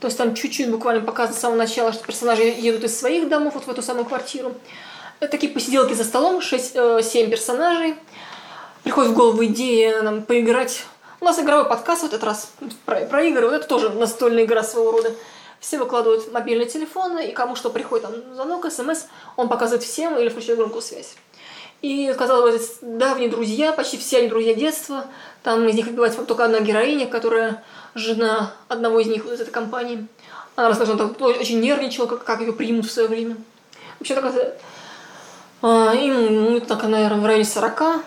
То 0.00 0.06
есть 0.06 0.18
там 0.18 0.34
чуть-чуть 0.34 0.70
буквально 0.70 1.02
показано 1.02 1.36
с 1.36 1.40
самого 1.40 1.58
начала, 1.58 1.92
что 1.92 2.04
персонажи 2.04 2.42
едут 2.42 2.84
из 2.84 2.98
своих 2.98 3.28
домов 3.28 3.54
вот 3.54 3.66
в 3.66 3.70
эту 3.70 3.82
самую 3.82 4.06
квартиру. 4.06 4.54
Такие 5.30 5.52
посиделки 5.52 5.92
за 5.92 6.02
столом, 6.02 6.40
6-7 6.40 7.00
э, 7.26 7.30
персонажей. 7.30 7.94
Приходит 8.82 9.12
в 9.12 9.14
голову 9.14 9.44
идея 9.44 10.02
нам 10.02 10.24
поиграть. 10.24 10.84
У 11.20 11.24
нас 11.24 11.38
игровой 11.38 11.64
подкаст 11.64 12.02
в 12.02 12.06
этот 12.06 12.24
раз 12.24 12.50
про, 12.84 13.02
про 13.02 13.22
игры. 13.22 13.46
Вот 13.46 13.54
это 13.54 13.68
тоже 13.68 13.90
настольная 13.90 14.44
игра 14.44 14.64
своего 14.64 14.90
рода. 14.90 15.14
Все 15.60 15.78
выкладывают 15.78 16.32
мобильные 16.32 16.66
телефоны, 16.68 17.28
и 17.28 17.32
кому 17.32 17.54
что 17.54 17.70
приходит, 17.70 18.04
там, 18.04 18.34
звонок, 18.34 18.68
смс, 18.68 19.04
он 19.36 19.48
показывает 19.48 19.84
всем 19.84 20.18
или 20.18 20.28
включает 20.28 20.58
громкую 20.58 20.82
связь. 20.82 21.14
И, 21.82 22.12
казалось 22.18 22.56
бы, 22.80 22.98
давние 22.98 23.28
друзья, 23.28 23.70
почти 23.70 23.98
все 23.98 24.18
они 24.18 24.28
друзья 24.28 24.54
детства. 24.54 25.04
Там 25.44 25.68
из 25.68 25.76
них 25.76 25.86
выбивается 25.86 26.24
только 26.24 26.46
одна 26.46 26.58
героиня, 26.58 27.06
которая 27.06 27.62
жена 27.94 28.54
одного 28.66 28.98
из 28.98 29.06
них 29.06 29.24
из 29.26 29.40
этой 29.40 29.52
компании. 29.52 30.08
Она 30.56 30.70
рассказала, 30.70 30.98
что 30.98 31.24
он 31.24 31.38
очень 31.38 31.60
нервничала, 31.60 32.06
как, 32.06 32.24
как 32.24 32.40
ее 32.40 32.52
примут 32.52 32.86
в 32.86 32.90
свое 32.90 33.06
время. 33.06 33.36
Вообще 34.00 34.16
такая... 34.16 34.56
А, 35.62 35.94
им, 35.94 36.44
ну, 36.44 36.60
так, 36.60 36.82
наверное, 36.82 37.20
в 37.20 37.26
районе 37.26 37.44
40, 37.44 38.04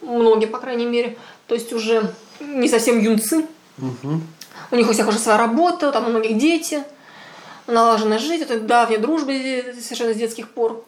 многие, 0.00 0.46
по 0.46 0.58
крайней 0.58 0.86
мере. 0.86 1.16
То 1.46 1.54
есть 1.54 1.72
уже 1.72 2.10
не 2.40 2.68
совсем 2.68 2.98
юнцы. 2.98 3.46
Угу. 3.78 4.20
У 4.70 4.76
них 4.76 4.88
у 4.88 4.92
всех 4.92 5.06
уже 5.08 5.18
своя 5.18 5.38
работа, 5.38 5.92
там 5.92 6.06
у 6.06 6.08
многих 6.08 6.38
дети, 6.38 6.82
налаженная 7.66 8.18
жизнь, 8.18 8.42
это 8.42 8.58
давняя 8.58 8.98
дружба 8.98 9.32
совершенно 9.80 10.14
с 10.14 10.16
детских 10.16 10.48
пор. 10.48 10.84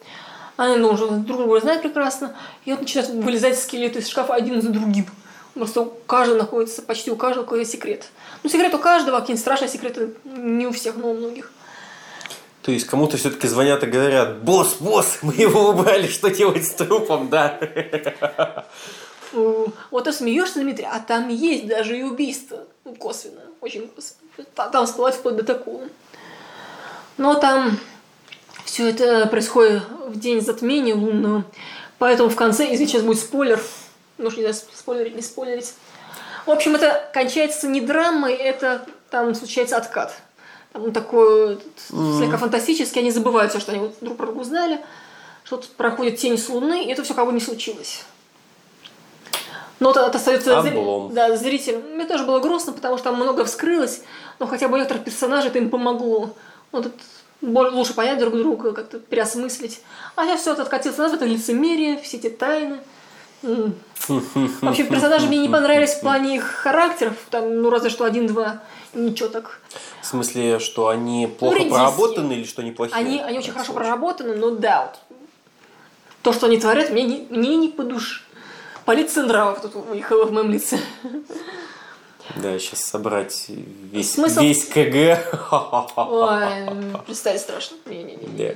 Они 0.57 0.75
ну, 0.75 0.89
уже 0.89 1.07
друг 1.07 1.39
друга 1.39 1.61
знают 1.61 1.83
прекрасно. 1.83 2.35
И 2.65 2.71
вот 2.71 2.81
начинают 2.81 3.11
вылезать 3.11 3.57
скелеты 3.57 3.99
из 3.99 4.07
шкафа 4.07 4.33
один 4.33 4.61
за 4.61 4.69
другим. 4.69 5.05
Просто 5.53 5.81
у 5.81 5.85
каждого 5.85 6.37
находится, 6.37 6.81
почти 6.81 7.11
у 7.11 7.15
каждого 7.15 7.43
какой-то 7.45 7.69
секрет. 7.69 8.05
Ну, 8.43 8.49
секрет 8.49 8.73
у 8.73 8.79
каждого, 8.79 9.19
какие-нибудь 9.19 9.41
страшные 9.41 9.69
секреты 9.69 10.13
не 10.25 10.67
у 10.67 10.71
всех, 10.71 10.95
но 10.97 11.11
у 11.11 11.13
многих. 11.13 11.51
То 12.61 12.71
есть 12.71 12.85
кому-то 12.87 13.17
все-таки 13.17 13.47
звонят 13.47 13.83
и 13.83 13.87
говорят, 13.87 14.43
босс, 14.43 14.75
босс, 14.79 15.19
мы 15.21 15.33
его 15.33 15.69
убрали, 15.69 16.07
что 16.07 16.29
делать 16.29 16.67
с 16.67 16.73
трупом, 16.73 17.29
да? 17.29 17.59
Вот 19.31 20.03
ты 20.05 20.11
смеешься, 20.11 20.59
Дмитрий, 20.59 20.87
а 20.91 20.99
там 20.99 21.29
есть 21.29 21.67
даже 21.67 21.97
и 21.97 22.03
убийство. 22.03 22.65
Ну, 22.83 22.95
косвенно, 22.95 23.41
очень 23.61 23.87
косвенно. 23.87 24.71
Там 24.71 24.85
всплывает 24.85 25.15
вплоть 25.15 25.35
до 25.35 25.43
такого. 25.43 25.83
Но 27.17 27.35
там 27.35 27.77
все 28.65 28.89
это 28.89 29.27
происходит 29.27 29.83
в 30.07 30.19
день 30.19 30.41
затмения 30.41 30.95
лунного. 30.95 31.43
Поэтому 31.97 32.29
в 32.29 32.35
конце, 32.35 32.69
если 32.69 32.85
сейчас 32.85 33.03
будет 33.03 33.19
спойлер, 33.19 33.61
ну, 34.17 34.29
не 34.31 34.41
знаю, 34.41 34.53
спойлерить, 34.53 35.15
не 35.15 35.21
спойлерить, 35.21 35.73
в 36.45 36.51
общем, 36.51 36.75
это 36.75 37.09
кончается 37.13 37.67
не 37.67 37.81
драмой, 37.81 38.33
это 38.33 38.85
там 39.09 39.35
случается 39.35 39.77
откат. 39.77 40.15
Он 40.73 40.91
такой 40.91 41.55
mm-hmm. 41.55 42.17
слегка 42.17 42.37
фантастический, 42.37 43.01
они 43.01 43.11
забывают 43.11 43.51
все, 43.51 43.59
что 43.59 43.71
они 43.71 43.91
друг 44.01 44.17
про 44.17 44.27
друга 44.27 44.41
узнали, 44.41 44.79
что 45.43 45.57
тут 45.57 45.69
проходит 45.71 46.17
тень 46.17 46.37
с 46.37 46.47
Луны, 46.49 46.85
и 46.85 46.91
это 46.91 47.03
все 47.03 47.13
как 47.13 47.25
бы 47.25 47.33
не 47.33 47.39
случилось. 47.39 48.03
Но 49.79 49.91
это, 49.91 50.01
это 50.01 50.17
остается 50.17 50.61
зри... 50.61 50.77
да, 51.11 51.35
зрителям. 51.35 51.81
Мне 51.93 52.05
тоже 52.05 52.25
было 52.25 52.39
грустно, 52.39 52.73
потому 52.73 52.97
что 52.97 53.05
там 53.05 53.15
много 53.15 53.45
вскрылось, 53.45 54.01
но 54.37 54.45
хотя 54.45 54.67
бы 54.67 54.77
некоторых 54.77 55.05
персонажей 55.05 55.49
это 55.49 55.59
им 55.59 55.69
помогло. 55.69 56.35
Вот 56.71 56.85
это 56.85 56.95
лучше 57.41 57.93
понять 57.93 58.19
друг 58.19 58.35
друга, 58.35 58.73
как-то 58.73 58.99
переосмыслить. 58.99 59.81
А 60.15 60.25
сейчас 60.25 60.41
все 60.41 60.53
это 60.53 60.63
откатился 60.63 61.01
назад, 61.01 61.21
это 61.21 61.25
лицемерие, 61.25 61.99
все 61.99 62.17
эти 62.17 62.29
тайны. 62.29 62.79
В 63.41 64.67
общем, 64.67 64.87
персонажи 64.87 65.27
мне 65.27 65.37
не 65.37 65.49
понравились 65.49 65.93
в 65.93 66.01
плане 66.01 66.35
их 66.35 66.43
характеров, 66.43 67.15
там, 67.29 67.61
ну, 67.61 67.69
разве 67.69 67.89
что 67.89 68.03
один-два, 68.03 68.61
ничего 68.93 69.29
так. 69.29 69.59
В 70.01 70.05
смысле, 70.05 70.59
что 70.59 70.89
они 70.89 71.27
плохо 71.27 71.59
ну, 71.59 71.69
проработаны 71.69 72.33
или 72.33 72.43
что 72.43 72.61
они 72.61 72.71
плохие? 72.71 72.97
Они, 72.97 73.19
они 73.19 73.39
очень 73.39 73.51
хорошо 73.51 73.73
проработаны, 73.73 74.35
но 74.35 74.51
да, 74.51 74.91
вот, 75.09 75.19
то, 76.21 76.33
что 76.33 76.47
они 76.47 76.57
творят, 76.57 76.89
мне 76.89 77.03
не, 77.03 77.27
мне 77.29 77.55
не 77.55 77.69
по 77.69 77.83
душе. 77.83 78.21
Полиция 78.85 79.23
нравов 79.23 79.61
тут 79.61 79.75
уехала 79.75 80.25
в 80.25 80.31
моем 80.31 80.51
лице. 80.51 80.79
Да, 82.35 82.57
сейчас 82.59 82.85
собрать 82.85 83.45
весь, 83.47 84.13
Смысл... 84.13 84.41
весь 84.41 84.65
КГ. 84.67 85.91
Ой, 85.95 86.41
представить 87.05 87.41
страшно. 87.41 87.77
Не-не-не. 87.85 88.27
Да. 88.27 88.55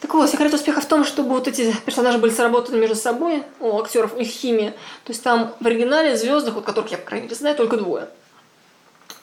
Так 0.00 0.14
вот, 0.14 0.30
секрет 0.30 0.52
успеха 0.52 0.80
в 0.80 0.86
том, 0.86 1.04
чтобы 1.04 1.30
вот 1.30 1.46
эти 1.46 1.74
персонажи 1.84 2.18
были 2.18 2.32
сработаны 2.32 2.78
между 2.78 2.96
собой, 2.96 3.42
у 3.60 3.78
актеров, 3.78 4.16
их 4.16 4.28
химия. 4.28 4.70
То 5.04 5.12
есть 5.12 5.22
там 5.22 5.54
в 5.60 5.66
оригинале 5.66 6.16
звездных, 6.16 6.54
вот 6.54 6.64
которых 6.64 6.90
я, 6.90 6.98
по 6.98 7.04
крайней 7.04 7.24
мере, 7.24 7.36
знаю, 7.36 7.54
только 7.54 7.76
двое. 7.76 8.08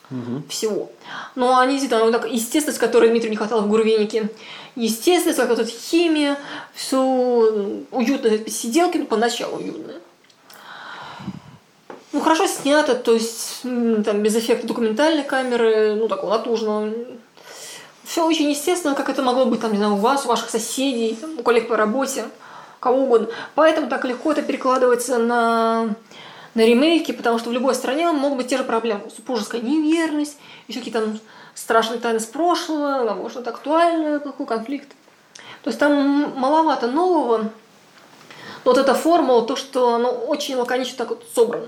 Угу. 0.09 0.43
Всего. 0.49 0.89
Но 1.35 1.59
они 1.59 1.73
действительно, 1.73 2.05
вот 2.05 2.13
так, 2.13 2.31
естественность, 2.31 2.79
которой 2.79 3.09
Дмитрию 3.09 3.31
не 3.31 3.37
хватало 3.37 3.61
в 3.61 3.67
Гурвенике. 3.67 4.29
Естественность, 4.75 5.39
как 5.39 5.49
эта 5.51 5.65
химия, 5.65 6.37
все 6.73 7.01
уютно, 7.91 8.29
сиделки, 8.49 8.97
ну, 8.97 9.05
поначалу 9.05 9.57
уютные. 9.57 9.97
Ну, 12.13 12.21
хорошо 12.21 12.47
снято, 12.47 12.95
то 12.95 13.13
есть 13.13 13.61
там 13.61 14.23
без 14.23 14.35
эффекта 14.35 14.65
документальной 14.65 15.23
камеры, 15.23 15.95
ну, 15.95 16.07
такого 16.07 16.31
натужного. 16.31 16.93
Все 18.03 18.25
очень 18.25 18.49
естественно, 18.49 18.95
как 18.95 19.09
это 19.09 19.21
могло 19.21 19.45
быть 19.45 19.59
там, 19.59 19.71
не 19.73 19.77
знаю, 19.77 19.95
у 19.95 19.97
вас, 19.97 20.23
у 20.25 20.29
ваших 20.29 20.49
соседей, 20.49 21.17
там, 21.19 21.37
у 21.37 21.43
коллег 21.43 21.67
по 21.67 21.75
работе, 21.75 22.25
кого 22.79 23.03
угодно. 23.03 23.27
Поэтому 23.55 23.89
так 23.89 24.05
легко 24.05 24.31
это 24.31 24.41
перекладывается 24.41 25.17
на, 25.17 25.95
на 26.57 26.65
ремейки, 26.65 27.11
потому 27.11 27.37
что 27.37 27.51
в 27.51 27.53
любой 27.53 27.75
стране 27.75 28.11
могут 28.11 28.39
быть 28.39 28.47
те 28.47 28.57
же 28.57 28.63
проблемы. 28.63 29.11
Супружеская 29.15 29.61
неверность, 29.61 30.39
еще 30.67 30.79
какие-то 30.79 31.01
там 31.01 31.19
страшные 31.53 31.99
тайны 31.99 32.19
с 32.19 32.25
прошлого, 32.25 33.05
там, 33.05 33.19
может, 33.19 33.37
это 33.37 33.51
актуальный 33.51 34.19
плохой 34.19 34.47
конфликт. 34.47 34.89
То 35.61 35.69
есть 35.69 35.79
там 35.79 36.33
маловато 36.35 36.87
нового. 36.87 37.43
Но 37.43 37.51
вот 38.63 38.79
эта 38.79 38.95
формула, 38.95 39.45
то, 39.45 39.55
что 39.55 39.93
оно 39.93 40.09
очень 40.09 40.55
лаконично 40.55 40.97
так 40.97 41.09
вот 41.09 41.23
собрано. 41.35 41.67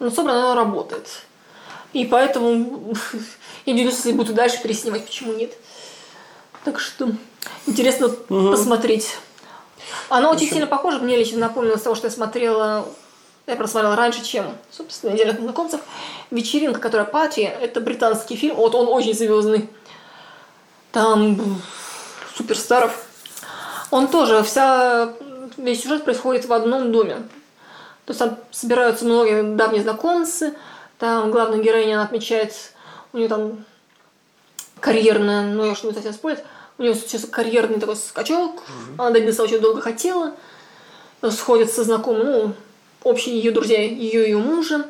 Оно 0.00 0.10
собрано, 0.10 0.50
оно 0.50 0.54
работает. 0.56 1.06
И 1.92 2.04
поэтому 2.04 2.92
я 3.66 3.72
удивлюсь, 3.72 3.98
если 3.98 4.10
будут 4.10 4.30
и 4.30 4.34
дальше 4.34 4.60
переснимать, 4.60 5.06
почему 5.06 5.32
нет. 5.32 5.52
Так 6.64 6.80
что 6.80 7.08
интересно 7.68 8.08
посмотреть. 8.08 9.16
Оно 10.08 10.30
очень 10.32 10.48
сильно 10.48 10.66
похоже, 10.66 10.98
мне 10.98 11.16
лично 11.16 11.38
напомнило 11.38 11.76
с 11.76 11.82
того, 11.82 11.94
что 11.94 12.08
я 12.08 12.10
смотрела, 12.10 12.88
я 13.46 13.56
просмотрела 13.56 13.96
раньше, 13.96 14.24
чем, 14.24 14.46
собственно, 14.70 15.12
«Неделя 15.12 15.32
знакомцев». 15.32 15.80
«Вечеринка», 16.30 16.80
которая 16.80 17.06
«Пати», 17.06 17.40
это 17.40 17.80
британский 17.80 18.36
фильм, 18.36 18.56
вот 18.56 18.74
он 18.74 18.88
очень 18.88 19.14
звездный. 19.14 19.68
Там 20.92 21.60
суперстаров. 22.34 23.06
Он 23.90 24.08
тоже, 24.08 24.42
вся, 24.42 25.12
весь 25.56 25.82
сюжет 25.82 26.04
происходит 26.04 26.46
в 26.46 26.52
одном 26.52 26.90
доме. 26.90 27.16
То 28.06 28.10
есть 28.10 28.18
там 28.18 28.38
собираются 28.50 29.04
многие 29.04 29.56
давние 29.56 29.82
знакомцы, 29.82 30.54
там 30.98 31.30
главная 31.30 31.62
героиня, 31.62 31.94
она 31.94 32.04
отмечает, 32.04 32.54
у 33.12 33.18
нее 33.18 33.28
там 33.28 33.64
карьерная, 34.80 35.42
ну 35.42 35.64
я 35.64 35.74
что 35.74 35.88
не 35.88 35.94
совсем 35.94 36.12
спорить, 36.12 36.40
у 36.76 36.82
нее 36.82 36.94
сейчас 36.94 37.24
карьерный 37.24 37.80
такой 37.80 37.96
скачок, 37.96 38.62
она 38.98 39.10
добиться 39.10 39.42
очень 39.42 39.60
долго 39.60 39.80
хотела, 39.80 40.34
сходятся 41.30 41.84
знакомые, 41.84 42.24
ну, 42.24 42.54
общие 43.04 43.36
ее 43.36 43.52
друзья, 43.52 43.80
ее 43.80 44.24
и 44.24 44.30
ее 44.30 44.38
мужа. 44.38 44.84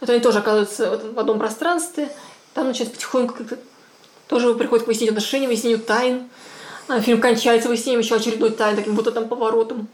Вот 0.00 0.08
они 0.08 0.20
тоже 0.20 0.38
оказываются 0.38 0.98
в 1.14 1.18
одном 1.18 1.38
пространстве. 1.38 2.10
Там 2.54 2.68
начинается 2.68 2.96
потихоньку 2.96 3.34
как-то 3.34 3.58
тоже 4.30 4.54
приходит 4.54 4.84
к 4.84 4.86
выяснению 4.86 5.12
отношений, 5.12 5.48
выяснению 5.48 5.80
тайн. 5.80 6.28
А 6.88 7.00
фильм 7.00 7.20
кончается 7.20 7.68
выяснением 7.68 8.00
еще 8.00 8.14
очередной 8.14 8.50
тайн, 8.50 8.76
таким 8.76 8.94
вот 8.94 9.12
там 9.12 9.28
поворотом. 9.28 9.88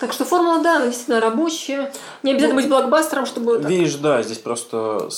Так 0.00 0.12
что 0.12 0.24
формула, 0.24 0.62
да, 0.62 0.76
она 0.76 0.86
действительно 0.86 1.20
рабочая. 1.20 1.92
Не 2.22 2.32
обязательно 2.32 2.60
быть 2.60 2.68
блокбастером, 2.68 3.26
чтобы... 3.26 3.58
так. 3.58 3.68
Видишь, 3.68 3.94
да, 3.94 4.22
здесь 4.22 4.38
просто 4.38 5.08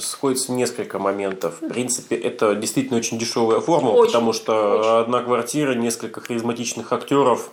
сходится 0.00 0.52
несколько 0.52 0.98
моментов. 0.98 1.60
В 1.60 1.68
принципе, 1.68 2.16
это 2.16 2.54
действительно 2.54 2.98
очень 2.98 3.18
дешевая 3.18 3.60
формула, 3.60 3.92
Очень, 3.92 4.12
потому 4.12 4.32
что 4.32 4.78
очень. 4.78 5.04
одна 5.04 5.22
квартира, 5.22 5.74
несколько 5.74 6.22
харизматичных 6.22 6.90
актеров, 6.92 7.50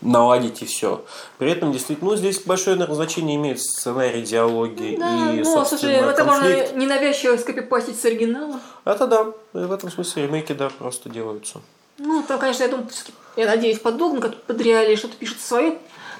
наладить 0.00 0.62
и 0.62 0.66
все. 0.66 1.04
При 1.38 1.50
этом, 1.50 1.72
действительно, 1.72 2.10
ну, 2.10 2.16
здесь 2.16 2.40
большое 2.40 2.76
наверное, 2.76 2.96
значение 2.96 3.36
имеет 3.36 3.60
сценарий, 3.60 4.22
диалоги 4.22 4.96
Да, 4.98 5.32
и, 5.32 5.38
ну, 5.38 5.44
собственно, 5.44 5.66
слушай, 5.80 5.94
это 5.96 6.24
конфликт. 6.24 6.72
можно 6.72 6.78
ненавязчиво 6.80 7.36
скопипастить 7.36 8.00
с 8.00 8.04
оригинала. 8.04 8.60
Это 8.84 9.06
да, 9.06 9.26
в 9.52 9.72
этом 9.72 9.90
смысле 9.90 10.24
ремейки, 10.24 10.52
да, 10.52 10.70
просто 10.70 11.08
делаются. 11.08 11.60
Ну, 11.98 12.22
там, 12.26 12.38
конечно, 12.38 12.62
я 12.62 12.68
думаю, 12.70 12.88
я 13.36 13.46
надеюсь, 13.46 13.78
подобно, 13.78 14.20
как 14.20 14.42
под 14.42 14.60
реалии 14.60 14.96
что-то 14.96 15.16
пишут 15.16 15.40
свое, 15.40 15.76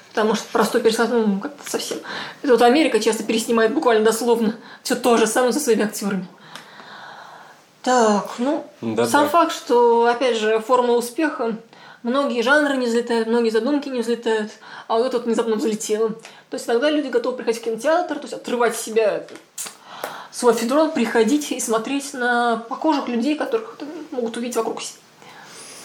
потому 0.09 0.35
что 0.35 0.45
простой 0.51 0.81
пересказ, 0.81 1.09
ну, 1.09 1.39
как-то 1.39 1.69
совсем. 1.69 1.97
Это 2.43 2.53
вот 2.53 2.61
Америка 2.61 2.99
часто 2.99 3.23
переснимает 3.23 3.73
буквально 3.73 4.05
дословно 4.05 4.55
все 4.83 4.95
то 4.95 5.17
же 5.17 5.25
самое 5.25 5.53
со 5.53 5.59
своими 5.59 5.85
актерами. 5.85 6.27
Так, 7.81 8.33
ну, 8.37 8.63
Да-да. 8.81 9.07
сам 9.07 9.27
факт, 9.29 9.51
что, 9.51 10.05
опять 10.05 10.37
же, 10.37 10.59
формула 10.59 10.97
успеха, 10.97 11.55
многие 12.03 12.41
жанры 12.41 12.77
не 12.77 12.87
взлетают, 12.87 13.27
многие 13.27 13.49
задумки 13.49 13.89
не 13.89 14.01
взлетают, 14.01 14.51
а 14.87 14.97
вот 14.97 15.07
это 15.07 15.17
вот 15.17 15.25
внезапно 15.25 15.55
взлетело. 15.55 16.09
То 16.49 16.55
есть 16.55 16.67
иногда 16.67 16.89
люди 16.89 17.07
готовы 17.07 17.37
приходить 17.37 17.61
в 17.61 17.65
кинотеатр, 17.65 18.15
то 18.15 18.21
есть 18.23 18.33
отрывать 18.33 18.75
себя 18.75 19.25
свой 20.31 20.53
федрон, 20.53 20.91
приходить 20.91 21.51
и 21.51 21.59
смотреть 21.59 22.13
на 22.13 22.57
похожих 22.69 23.07
людей, 23.07 23.35
которых 23.35 23.77
могут 24.11 24.37
увидеть 24.37 24.55
вокруг 24.55 24.81
себя. 24.81 24.99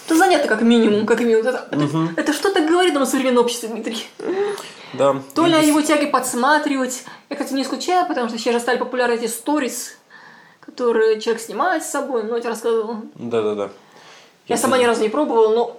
Это 0.05 0.15
занятно 0.15 0.47
как 0.47 0.61
минимум, 0.61 1.05
как 1.05 1.19
минимум. 1.19 1.45
Это, 1.45 1.67
это, 1.69 2.13
это 2.15 2.33
что 2.33 2.49
так 2.49 2.65
говорит 2.65 2.95
о 2.95 3.05
современном 3.05 3.43
обществе, 3.43 3.67
Дмитрий? 3.67 4.07
Да. 4.93 5.21
То 5.35 5.45
ли 5.45 5.53
о 5.53 5.61
его 5.61 5.81
тяге 5.81 6.07
подсматривать. 6.07 7.03
Я, 7.29 7.35
кстати, 7.35 7.53
не 7.53 7.63
исключаю, 7.63 8.07
потому 8.07 8.29
что 8.29 8.37
сейчас 8.37 8.53
же 8.53 8.61
стали 8.61 8.77
популярны 8.77 9.15
эти 9.15 9.27
сторис, 9.27 9.97
которые 10.61 11.19
человек 11.19 11.41
снимает 11.41 11.83
с 11.83 11.89
собой. 11.89 12.23
Ну, 12.23 12.35
я 12.35 12.39
тебе 12.39 12.51
рассказывала. 12.51 13.01
Да-да-да. 13.15 13.69
Я 14.47 14.55
сама 14.55 14.77
ни 14.77 14.85
разу 14.85 15.01
не 15.01 15.09
пробовала, 15.09 15.53
но 15.53 15.77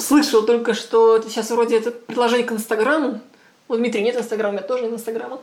слышала 0.00 0.46
только, 0.46 0.74
что 0.74 1.16
это 1.16 1.28
сейчас 1.30 1.50
вроде 1.50 1.78
это 1.78 1.90
приложение 1.90 2.46
к 2.46 2.52
Инстаграму. 2.52 3.20
У 3.68 3.76
Дмитрия 3.76 4.02
нет 4.02 4.16
Инстаграма, 4.16 4.56
я 4.58 4.62
тоже 4.62 4.84
нет 4.84 4.94
Инстаграма. 4.94 5.40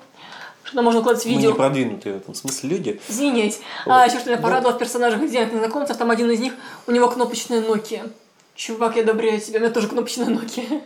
Что 0.64 0.82
можно 0.82 1.02
укладывать 1.02 1.26
Мы 1.26 1.32
не 1.34 1.38
видео. 1.38 1.54
продвинутые 1.54 2.16
в 2.16 2.18
этом 2.18 2.34
смысле 2.34 2.70
люди. 2.70 3.02
Извиняйте. 3.08 3.58
А 3.86 4.06
еще 4.08 4.18
что 4.18 4.30
меня 4.30 4.38
Ну. 4.38 4.44
порадовало 4.44 4.76
в 4.76 4.80
персонажах 4.80 5.22
«Идеальных 5.22 5.54
незнакомцев», 5.54 5.96
там 5.98 6.10
один 6.10 6.30
из 6.32 6.40
них, 6.40 6.54
у 6.88 6.92
него 6.92 7.08
кнопочная 7.08 7.62
Nokia. 7.62 8.10
Чувак, 8.56 8.96
я 8.96 9.04
одобряю 9.04 9.40
тебя, 9.40 9.60
у 9.60 9.62
меня 9.62 9.72
тоже 9.72 9.88
кнопочная 9.88 10.26
Nokia. 10.28 10.82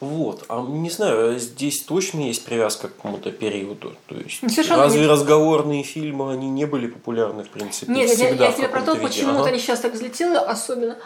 Вот, 0.00 0.44
а 0.48 0.62
не 0.62 0.90
знаю, 0.90 1.38
здесь 1.40 1.82
точно 1.82 2.20
есть 2.20 2.44
привязка 2.44 2.88
к 2.88 2.94
какому-то 2.96 3.32
периоду. 3.32 3.94
То 4.06 4.14
есть, 4.14 4.38
Совершенно 4.48 4.84
разве 4.84 5.00
нет. 5.02 5.10
разговорные 5.10 5.82
фильмы, 5.82 6.32
они 6.32 6.48
не 6.48 6.66
были 6.66 6.86
популярны, 6.86 7.42
в 7.42 7.48
принципе, 7.48 7.92
Нет, 7.92 8.08
я, 8.08 8.14
всегда 8.14 8.44
я 8.46 8.52
в 8.52 8.56
тебе 8.56 8.68
про 8.68 8.80
то, 8.82 8.92
виде? 8.92 9.06
почему 9.06 9.40
Ага. 9.40 9.48
они 9.48 9.58
сейчас 9.58 9.80
так 9.80 9.92
взлетели, 9.94 10.36
особенно 10.36 10.96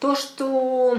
то, 0.00 0.16
что 0.16 0.98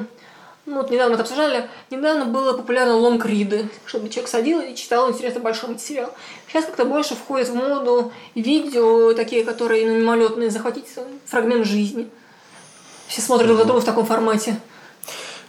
ну, 0.66 0.78
вот 0.78 0.92
недавно 0.92 1.10
мы 1.10 1.14
это 1.16 1.24
обсуждали, 1.24 1.68
недавно 1.90 2.26
было 2.26 2.56
популярно 2.56 2.96
лонгриды, 2.96 3.68
чтобы 3.86 4.10
человек 4.10 4.30
садил 4.30 4.62
и 4.62 4.76
читал 4.76 5.10
интересный 5.10 5.42
большой 5.42 5.72
материал. 5.72 6.14
Сейчас 6.48 6.66
как-то 6.66 6.86
больше 6.86 7.16
входит 7.16 7.50
в 7.50 7.56
моду 7.56 8.14
видео, 8.36 9.14
такие, 9.14 9.44
которые 9.44 9.88
ну, 9.88 9.98
мимолетные, 9.98 10.52
захватить 10.52 10.86
фрагмент 11.26 11.66
жизни. 11.66 12.10
Все 13.08 13.22
смотрят 13.22 13.48
друг 13.48 13.66
другом 13.66 13.82
в 13.82 13.86
таком 13.86 14.06
формате. 14.06 14.56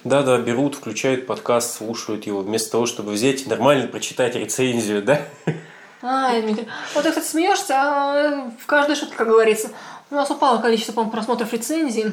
Да-да, 0.02 0.38
берут, 0.38 0.74
включают 0.74 1.26
подкаст, 1.26 1.76
слушают 1.76 2.26
его, 2.26 2.40
вместо 2.40 2.72
того, 2.72 2.86
чтобы 2.86 3.12
взять 3.12 3.46
нормально 3.46 3.86
прочитать 3.86 4.34
рецензию, 4.34 5.02
да? 5.02 5.20
А, 6.02 6.40
Дмитрий. 6.40 6.66
Вот 6.94 7.04
ты, 7.04 7.10
кстати, 7.10 7.26
смеешься, 7.26 7.74
а 7.76 8.50
в 8.60 8.66
каждой 8.66 8.96
шутке, 8.96 9.14
как 9.14 9.28
говорится, 9.28 9.68
у 10.10 10.16
нас 10.16 10.28
упало 10.30 10.60
количество, 10.60 10.92
по-моему, 10.92 11.12
просмотров 11.12 11.52
рецензий. 11.52 12.12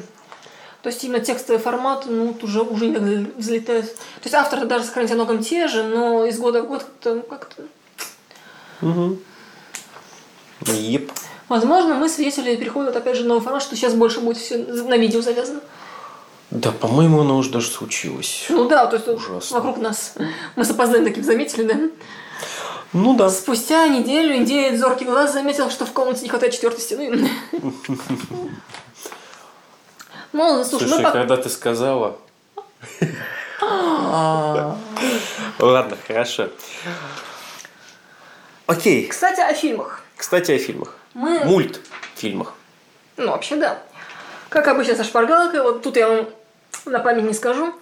То 0.82 0.88
есть 0.88 1.04
именно 1.04 1.20
текстовый 1.20 1.60
формат, 1.60 2.04
ну, 2.06 2.36
уже, 2.42 2.62
уже 2.62 2.92
так 2.92 3.02
взлетает. 3.36 3.94
То 3.94 4.24
есть 4.24 4.34
авторы 4.34 4.66
даже 4.66 4.84
сохранить 4.84 5.12
о 5.12 5.14
многом 5.14 5.42
те 5.42 5.68
же, 5.68 5.82
но 5.84 6.24
из 6.24 6.38
года 6.38 6.62
в 6.62 6.68
год 6.68 6.84
как-то, 6.84 7.20
как-то... 7.20 7.62
Угу. 8.80 9.18
Еп. 10.66 11.12
Возможно, 11.48 11.94
мы 11.94 12.08
свидетели 12.08 12.56
перехода, 12.56 12.96
опять 12.96 13.16
же, 13.16 13.24
новый 13.24 13.42
формат, 13.42 13.62
что 13.62 13.76
сейчас 13.76 13.94
больше 13.94 14.20
будет 14.20 14.38
все 14.38 14.56
на 14.56 14.96
видео 14.96 15.20
завязано. 15.20 15.60
Да, 16.50 16.72
по-моему, 16.72 17.20
оно 17.20 17.36
уже 17.36 17.50
даже 17.50 17.68
случилось. 17.68 18.46
Ну 18.48 18.68
да, 18.68 18.86
то 18.86 18.96
есть 18.96 19.08
Ужасно. 19.08 19.56
вокруг 19.56 19.78
нас. 19.78 20.14
Мы 20.56 20.64
с 20.64 20.70
опозданием 20.70 21.08
таким 21.08 21.24
заметили, 21.24 21.62
да? 21.64 21.76
Ну 22.92 23.14
да. 23.16 23.30
Спустя 23.30 23.86
неделю 23.86 24.36
индеец 24.36 24.78
зоркий 24.78 25.04
глаз 25.04 25.32
заметил, 25.32 25.70
что 25.70 25.86
в 25.86 25.92
комнате 25.92 26.22
не 26.22 26.28
хватает 26.28 26.52
четвертой 26.54 26.82
стены. 26.82 27.30
Ну, 30.32 30.64
слушай, 30.64 30.86
Слушай, 30.88 30.98
мы 30.98 31.04
по- 31.04 31.10
когда 31.12 31.36
ты 31.36 31.48
сказала... 31.48 32.16
Ладно, 35.58 35.96
хорошо. 36.06 36.48
Окей. 38.66 39.06
Кстати, 39.08 39.40
о 39.40 39.52
фильмах. 39.54 40.02
Кстати, 40.16 40.52
о 40.52 40.58
фильмах. 40.58 40.96
Мы... 41.14 41.40
Мультфильмах. 41.44 42.54
Ну, 43.16 43.28
вообще, 43.30 43.56
да. 43.56 43.82
Как 44.48 44.68
обычно 44.68 44.96
со 44.96 45.04
шпаргалкой, 45.04 45.62
вот 45.62 45.82
тут 45.82 45.96
я 45.96 46.08
вам 46.08 46.28
на 46.86 46.98
память 47.00 47.24
не 47.24 47.34
скажу. 47.34 47.74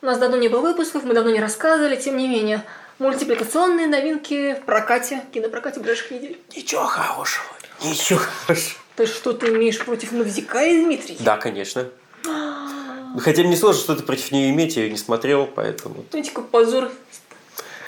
У 0.00 0.06
нас 0.06 0.18
давно 0.18 0.36
не 0.36 0.48
было 0.48 0.60
выпусков, 0.60 1.04
мы 1.04 1.14
давно 1.14 1.30
не 1.30 1.40
рассказывали, 1.40 1.96
тем 1.96 2.16
не 2.16 2.28
менее. 2.28 2.62
Мультипликационные 2.98 3.86
новинки 3.86 4.54
в 4.54 4.64
прокате, 4.64 5.22
кинопрокате 5.32 5.80
ближайших 5.80 6.10
недель. 6.12 6.40
Ничего 6.54 6.84
хорошего. 6.84 7.46
Ничего 7.82 8.20
хорошего. 8.46 8.78
Ты 8.98 9.06
что 9.06 9.32
ты 9.32 9.50
имеешь 9.50 9.78
против 9.78 10.10
Навзикая, 10.10 10.82
Дмитрий? 10.82 11.16
Да, 11.20 11.36
конечно. 11.36 11.86
Ну, 12.24 13.20
Хотя 13.20 13.44
мне 13.44 13.56
сложно 13.56 13.80
что-то 13.80 14.02
против 14.02 14.32
нее 14.32 14.50
иметь, 14.50 14.74
я 14.74 14.82
ее 14.82 14.90
не 14.90 14.96
смотрел, 14.96 15.46
поэтому... 15.46 16.04
Знаете, 16.10 16.32
какой 16.32 16.50
позор. 16.50 16.90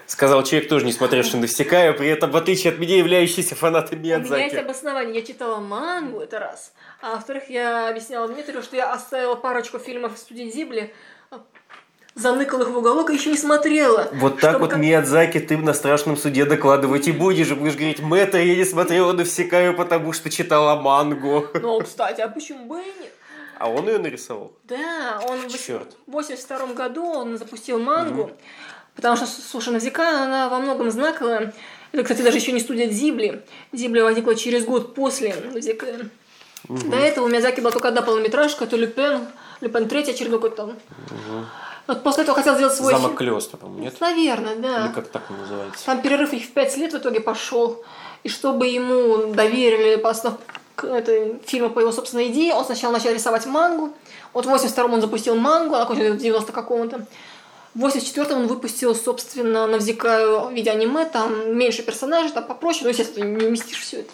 Сказал 0.07 0.45
человек, 0.45 0.69
тоже 0.69 0.85
не 0.85 0.93
смотревший 0.93 1.41
Навсекая, 1.41 1.95
при 1.95 2.07
этом, 2.07 2.31
в 2.31 2.37
отличие 2.37 2.73
от 2.73 2.79
меня, 2.79 2.97
являющийся 2.97 3.57
фанатом 3.57 3.99
У 3.99 4.03
меня 4.03 4.19
есть 4.19 4.31
Миядзаки. 4.31 4.55
обоснование. 4.55 5.17
Я 5.17 5.27
читала 5.27 5.59
мангу, 5.59 6.21
это 6.21 6.39
раз. 6.39 6.73
А 7.01 7.17
во-вторых, 7.17 7.51
я 7.51 7.89
объясняла 7.89 8.29
Дмитрию, 8.29 8.63
что 8.63 8.77
я 8.77 8.93
оставила 8.93 9.35
парочку 9.35 9.81
фильмов 9.81 10.15
в 10.15 10.19
студии 10.19 10.49
Зибли. 10.49 10.95
Заныкал 12.15 12.63
их 12.63 12.69
в 12.71 12.77
уголок 12.79 13.11
и 13.11 13.15
еще 13.15 13.31
не 13.31 13.37
смотрела. 13.37 14.09
Вот 14.15 14.41
так 14.41 14.61
вот, 14.61 14.71
как- 14.71 14.79
Миядзаки, 14.79 15.39
ты 15.41 15.57
на 15.57 15.73
страшном 15.75 16.17
суде 16.17 16.45
докладывать 16.45 17.09
и 17.09 17.13
будешь, 17.13 17.51
и 17.51 17.55
будешь 17.55 17.75
говорить, 17.75 18.01
Мэтр, 18.01 18.39
я 18.39 18.57
не 18.57 18.65
смотрела 18.65 19.13
Навсекаю, 19.13 19.75
потому 19.77 20.13
что 20.13 20.29
читала 20.31 20.81
мангу. 20.81 21.47
Ну, 21.55 21.81
кстати, 21.81 22.21
а 22.21 22.29
почему 22.29 22.67
бы 22.67 22.81
и 22.81 22.85
нет? 23.01 23.13
А 23.59 23.69
он 23.69 23.87
ее 23.89 23.99
нарисовал. 23.99 24.53
Да, 24.65 25.21
он 25.29 25.41
в 25.49 25.67
Чёрт. 25.67 25.95
82 26.07 26.75
году 26.75 27.05
он 27.05 27.37
запустил 27.39 27.79
мангу, 27.79 28.31
потому 28.97 29.17
что, 29.17 29.27
слушай, 29.27 29.71
Навзика, 29.73 30.23
она 30.25 30.49
во 30.49 30.59
многом 30.59 30.91
знаковая. 30.91 31.53
Это, 31.93 32.03
кстати, 32.05 32.23
даже 32.23 32.39
еще 32.39 32.53
не 32.53 32.61
студия 32.61 32.87
Дзибли. 32.89 33.43
Дзибли 33.73 34.01
возникла 34.01 34.35
через 34.35 34.65
год 34.65 34.95
после 34.95 35.35
Навзика. 35.53 35.87
До 36.69 36.97
этого 36.97 37.25
у 37.25 37.29
Миязаки 37.29 37.61
была 37.61 37.71
только 37.73 37.89
одна 37.89 38.01
полнометражка, 38.03 38.65
это 38.65 38.77
Люпен, 38.77 39.27
Люпен 39.61 39.89
третий, 39.89 40.13
очередной 40.13 40.39
какой-то 40.41 40.57
там. 40.57 40.77
Вот 41.87 42.03
после 42.03 42.23
этого 42.23 42.37
хотел 42.37 42.55
сделать 42.55 42.75
свой 42.75 42.93
Замок. 42.93 43.17
Клёста, 43.17 43.57
по-моему, 43.57 43.83
нет? 43.85 44.01
Наверное, 44.01 44.57
да. 44.57 44.87
Или 44.87 44.93
как 44.93 45.09
так 45.09 45.23
он 45.31 45.39
называется? 45.41 45.85
Там 45.87 46.03
перерыв 46.03 46.33
их 46.33 46.45
в 46.45 46.51
пять 46.53 46.77
лет 46.77 46.93
в 46.93 46.99
итоге 46.99 47.21
пошел. 47.21 47.83
И 48.23 48.29
чтобы 48.29 48.67
ему 48.67 49.33
доверили 49.33 49.97
по 49.97 50.11
основ... 50.11 50.35
к- 50.77 50.85
это, 50.85 51.39
фильма 51.47 51.71
по 51.71 51.81
его 51.81 51.91
собственной 51.91 52.29
идее, 52.29 52.55
он 52.55 52.65
сначала 52.65 52.93
начал 52.93 53.11
рисовать 53.11 53.47
мангу. 53.47 53.93
Вот 54.33 54.47
в 54.47 54.49
82-м 54.51 54.93
он 54.95 55.01
запустил 55.01 55.35
мангу, 55.35 55.75
она 55.75 55.85
кончилась 55.87 56.13
в 56.13 56.19
90 56.19 56.53
каком-то. 56.53 57.07
В 57.75 57.85
84-м 57.85 58.41
он 58.43 58.47
выпустил, 58.47 58.95
собственно, 58.95 59.67
Навзикаю 59.67 60.41
в 60.49 60.53
виде 60.53 60.71
аниме, 60.71 61.05
там 61.07 61.57
меньше 61.57 61.83
персонажей, 61.83 62.31
там 62.33 62.45
попроще, 62.45 62.85
но, 62.85 62.91
естественно, 62.91 63.25
не 63.25 63.47
уместишь 63.47 63.81
все 63.81 64.01
это. 64.01 64.11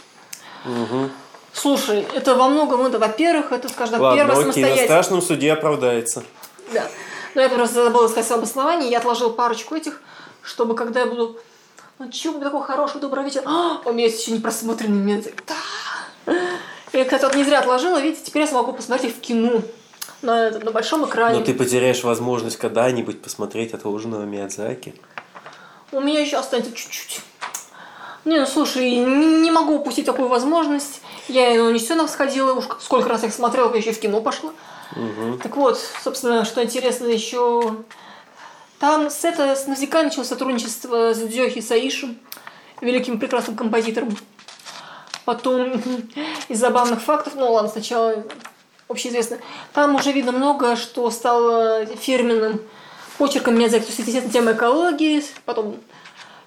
Угу. 0.66 1.10
Слушай, 1.52 2.06
это 2.14 2.34
во 2.34 2.48
многом, 2.48 2.82
это, 2.86 2.98
во-первых, 2.98 3.52
это, 3.52 3.68
скажем 3.68 3.98
так, 3.98 4.14
первое 4.14 4.36
Ладно, 4.36 4.50
окей, 4.50 4.62
на 4.62 4.68
самостоятельное. 4.68 4.84
страшном 4.84 5.22
суде 5.22 5.52
оправдается. 5.52 6.22
Да. 6.72 6.86
Но 7.36 7.42
я 7.42 7.50
просто 7.50 7.84
забыла 7.84 8.08
сказать 8.08 8.32
обоснование. 8.32 8.90
Я 8.90 8.96
отложил 8.96 9.28
парочку 9.28 9.74
этих, 9.74 10.00
чтобы 10.42 10.74
когда 10.74 11.00
я 11.00 11.06
буду... 11.06 11.38
Ну, 11.98 12.10
чего 12.10 12.38
бы 12.38 12.44
такого 12.44 12.64
хорошего, 12.64 12.98
доброго 12.98 13.26
вечера. 13.26 13.42
А, 13.44 13.82
у 13.84 13.92
меня 13.92 14.06
есть 14.06 14.22
еще 14.22 14.32
не 14.32 14.38
просмотренный 14.38 15.02
Медзик. 15.02 15.44
Да. 15.46 16.34
Я, 16.94 17.04
кстати, 17.04 17.24
вот 17.24 17.34
не 17.34 17.44
зря 17.44 17.58
отложила. 17.58 18.00
Видите, 18.00 18.24
теперь 18.24 18.42
я 18.42 18.48
смогу 18.48 18.72
посмотреть 18.72 19.12
их 19.12 19.18
в 19.18 19.20
кино. 19.20 19.60
На, 20.22 20.48
этом, 20.48 20.62
на 20.62 20.70
большом 20.70 21.04
экране. 21.04 21.40
Но 21.40 21.44
ты 21.44 21.52
потеряешь 21.52 22.02
возможность 22.04 22.56
когда-нибудь 22.56 23.20
посмотреть 23.20 23.74
отложенного 23.74 24.22
Миядзаки. 24.22 24.94
У 25.92 26.00
меня 26.00 26.20
еще 26.20 26.38
останется 26.38 26.72
чуть-чуть. 26.72 27.20
Не, 28.24 28.40
ну 28.40 28.46
слушай, 28.46 28.96
не, 28.96 29.42
не 29.42 29.50
могу 29.50 29.74
упустить 29.74 30.06
такую 30.06 30.28
возможность. 30.28 31.02
Я 31.28 31.52
и 31.52 31.58
на 31.58 31.64
Унесенов 31.64 32.08
сходила, 32.08 32.54
уж 32.54 32.64
сколько 32.80 33.10
раз 33.10 33.22
я 33.22 33.28
их 33.28 33.34
смотрела, 33.34 33.70
я 33.72 33.76
еще 33.76 33.92
в 33.92 34.00
кино 34.00 34.22
пошла. 34.22 34.52
Угу. 34.92 35.38
Так 35.42 35.56
вот, 35.56 35.78
собственно, 36.02 36.44
что 36.44 36.62
интересно 36.62 37.06
еще... 37.06 37.84
Там 38.78 39.08
с, 39.08 39.24
это, 39.24 39.56
с 39.56 39.66
Навзика 39.66 40.02
началось 40.02 40.28
сотрудничество 40.28 41.14
с 41.14 41.18
Дзёхи 41.18 41.60
Саишем, 41.60 42.18
великим 42.80 43.18
прекрасным 43.18 43.56
композитором. 43.56 44.16
Потом 45.24 45.82
из 46.48 46.60
забавных 46.60 47.00
фактов, 47.00 47.34
ну 47.36 47.52
ладно, 47.52 47.70
сначала 47.70 48.24
общеизвестно. 48.88 49.38
Там 49.72 49.94
уже 49.94 50.12
видно 50.12 50.32
много, 50.32 50.76
что 50.76 51.10
стало 51.10 51.86
фирменным 51.86 52.60
почерком 53.18 53.58
Миядзаки. 53.58 53.84
То 53.84 53.88
есть, 53.88 53.98
естественно, 54.00 54.32
тема 54.32 54.52
экологии, 54.52 55.24
потом 55.44 55.76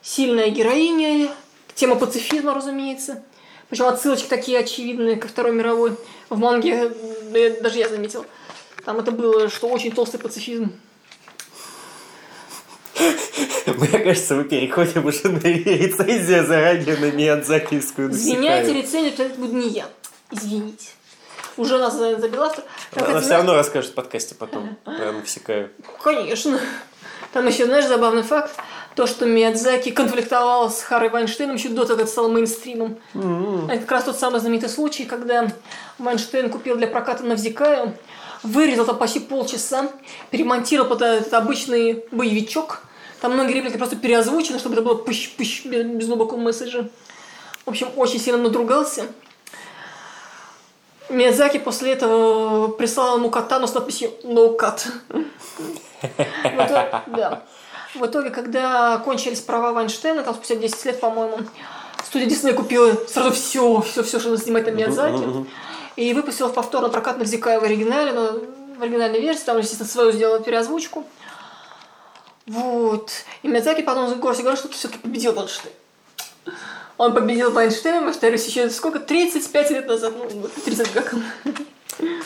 сильная 0.01 0.49
героиня, 0.49 1.29
тема 1.75 1.95
пацифизма, 1.95 2.53
разумеется. 2.53 3.23
Причем 3.69 3.85
отсылочки 3.85 4.27
такие 4.27 4.59
очевидные 4.59 5.15
ко 5.15 5.27
Второй 5.27 5.53
мировой. 5.53 5.95
В 6.29 6.37
манге, 6.37 6.91
я- 7.33 7.61
даже 7.61 7.77
я 7.79 7.87
заметил. 7.89 8.25
Там 8.85 8.99
это 8.99 9.11
было, 9.11 9.49
что 9.49 9.67
очень 9.67 9.91
толстый 9.91 10.17
пацифизм. 10.19 10.71
Мне 13.67 13.99
кажется, 13.99 14.35
мы 14.35 14.43
переходим 14.45 15.05
уже 15.05 15.29
на 15.29 15.39
рецензию 15.39 16.45
заранее 16.45 16.97
на 16.97 17.11
Миядзакиевскую 17.11 18.11
Извиняйте, 18.11 18.73
рецензию, 18.73 19.13
это 19.27 19.35
будет 19.39 19.53
не 19.53 19.69
я. 19.69 19.87
Извините. 20.31 20.87
Уже 21.55 21.77
нас 21.77 21.95
за- 21.95 22.17
забил 22.19 22.41
автор. 22.43 22.63
Она 22.95 23.05
кстати, 23.05 23.23
все 23.25 23.33
равно 23.35 23.53
расскажет 23.53 23.91
в 23.91 23.93
подкасте 23.93 24.35
потом 24.35 24.77
про 24.85 25.11
Навсекаю. 25.11 25.69
Конечно. 26.03 26.59
Там 27.33 27.47
еще, 27.47 27.65
знаешь, 27.65 27.85
забавный 27.85 28.23
факт. 28.23 28.51
То, 28.99 29.07
что 29.07 29.25
Миядзаки 29.25 29.91
конфликтовал 29.91 30.69
с 30.69 30.81
Харой 30.81 31.07
Вайнштейном 31.07 31.55
еще 31.55 31.69
до 31.69 31.85
того, 31.85 31.95
как 31.95 31.99
это 31.99 32.11
стало 32.11 32.27
мейнстримом. 32.27 32.97
Это 33.69 33.79
как 33.79 33.91
раз 33.91 34.03
тот 34.03 34.19
самый 34.19 34.41
знаменитый 34.41 34.67
случай, 34.67 35.05
когда 35.05 35.47
Вайнштейн 35.99 36.49
купил 36.49 36.75
для 36.75 36.85
проката 36.85 37.23
Навзикаю, 37.23 37.93
вырезал 38.43 38.85
там 38.85 38.97
почти 38.97 39.21
полчаса, 39.21 39.89
перемонтировал 40.31 40.89
под 40.89 41.01
этот 41.01 41.33
обычный 41.33 42.03
боевичок. 42.11 42.81
Там 43.21 43.35
многие 43.35 43.53
реплики 43.53 43.77
просто 43.77 43.95
переозвучены, 43.95 44.59
чтобы 44.59 44.75
это 44.75 44.83
было 44.83 44.95
пыщ-пыщ 44.95 45.65
без, 45.65 46.05
глубокого 46.05 46.37
месседжа. 46.37 46.89
В 47.65 47.69
общем, 47.69 47.87
очень 47.95 48.19
сильно 48.19 48.43
надругался. 48.43 49.05
Миядзаки 51.07 51.57
после 51.57 51.93
этого 51.93 52.67
прислал 52.67 53.17
ему 53.17 53.29
катану 53.29 53.65
с 53.65 53.73
надписью 53.73 54.11
«No 54.25 54.57
cut». 54.59 54.81
В 56.01 56.43
итоге- 56.43 57.01
да. 57.07 57.43
В 57.99 58.05
итоге, 58.05 58.29
когда 58.29 58.97
кончились 58.99 59.41
права 59.41 59.73
Вайнштейна, 59.73 60.23
там 60.23 60.33
спустя 60.33 60.55
10 60.55 60.85
лет, 60.85 61.01
по-моему, 61.01 61.39
студия 62.05 62.29
Дисней 62.29 62.53
купила 62.53 62.93
сразу 63.07 63.31
все, 63.31 63.81
все, 63.81 64.03
все, 64.03 64.19
что 64.19 64.37
снимать 64.37 64.65
на 64.65 64.71
Миядзаки. 64.71 65.45
И 65.97 66.13
выпустила 66.13 66.47
в 66.47 66.53
повторно 66.53 66.87
прокат 66.87 67.17
Навзикая 67.17 67.59
в 67.59 67.63
оригинале, 67.63 68.13
но 68.13 68.39
в 68.77 68.81
оригинальной 68.81 69.19
версии, 69.19 69.43
там, 69.43 69.57
естественно, 69.57 69.89
свою 69.89 70.13
сделала 70.13 70.39
переозвучку. 70.39 71.05
Вот. 72.47 73.11
И 73.43 73.49
Миядзаки 73.49 73.81
потом 73.81 74.07
в 74.07 74.19
голосе 74.19 74.43
говорил, 74.43 74.57
что 74.57 74.69
все-таки 74.69 74.99
победил 74.99 75.33
Вайнштейн. 75.33 75.73
Он 76.97 77.13
победил 77.13 77.51
Вайнштейна, 77.51 78.07
повторюсь, 78.07 78.45
еще 78.45 78.69
сколько? 78.69 78.99
35 78.99 79.71
лет 79.71 79.87
назад. 79.87 80.13
Ну, 80.17 80.47
30 80.63 80.91
как 80.93 81.13
он. 81.13 81.23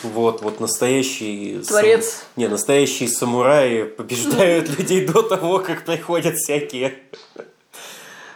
Вот, 0.02 0.42
вот 0.42 0.60
настоящий... 0.60 1.62
сам- 1.62 1.80
Творец. 1.80 2.24
Не, 2.36 2.48
настоящие 2.48 3.08
самураи 3.08 3.84
побеждают 3.84 4.68
людей 4.78 5.06
до 5.06 5.22
того, 5.22 5.58
как 5.58 5.84
приходят 5.84 6.36
всякие 6.36 6.98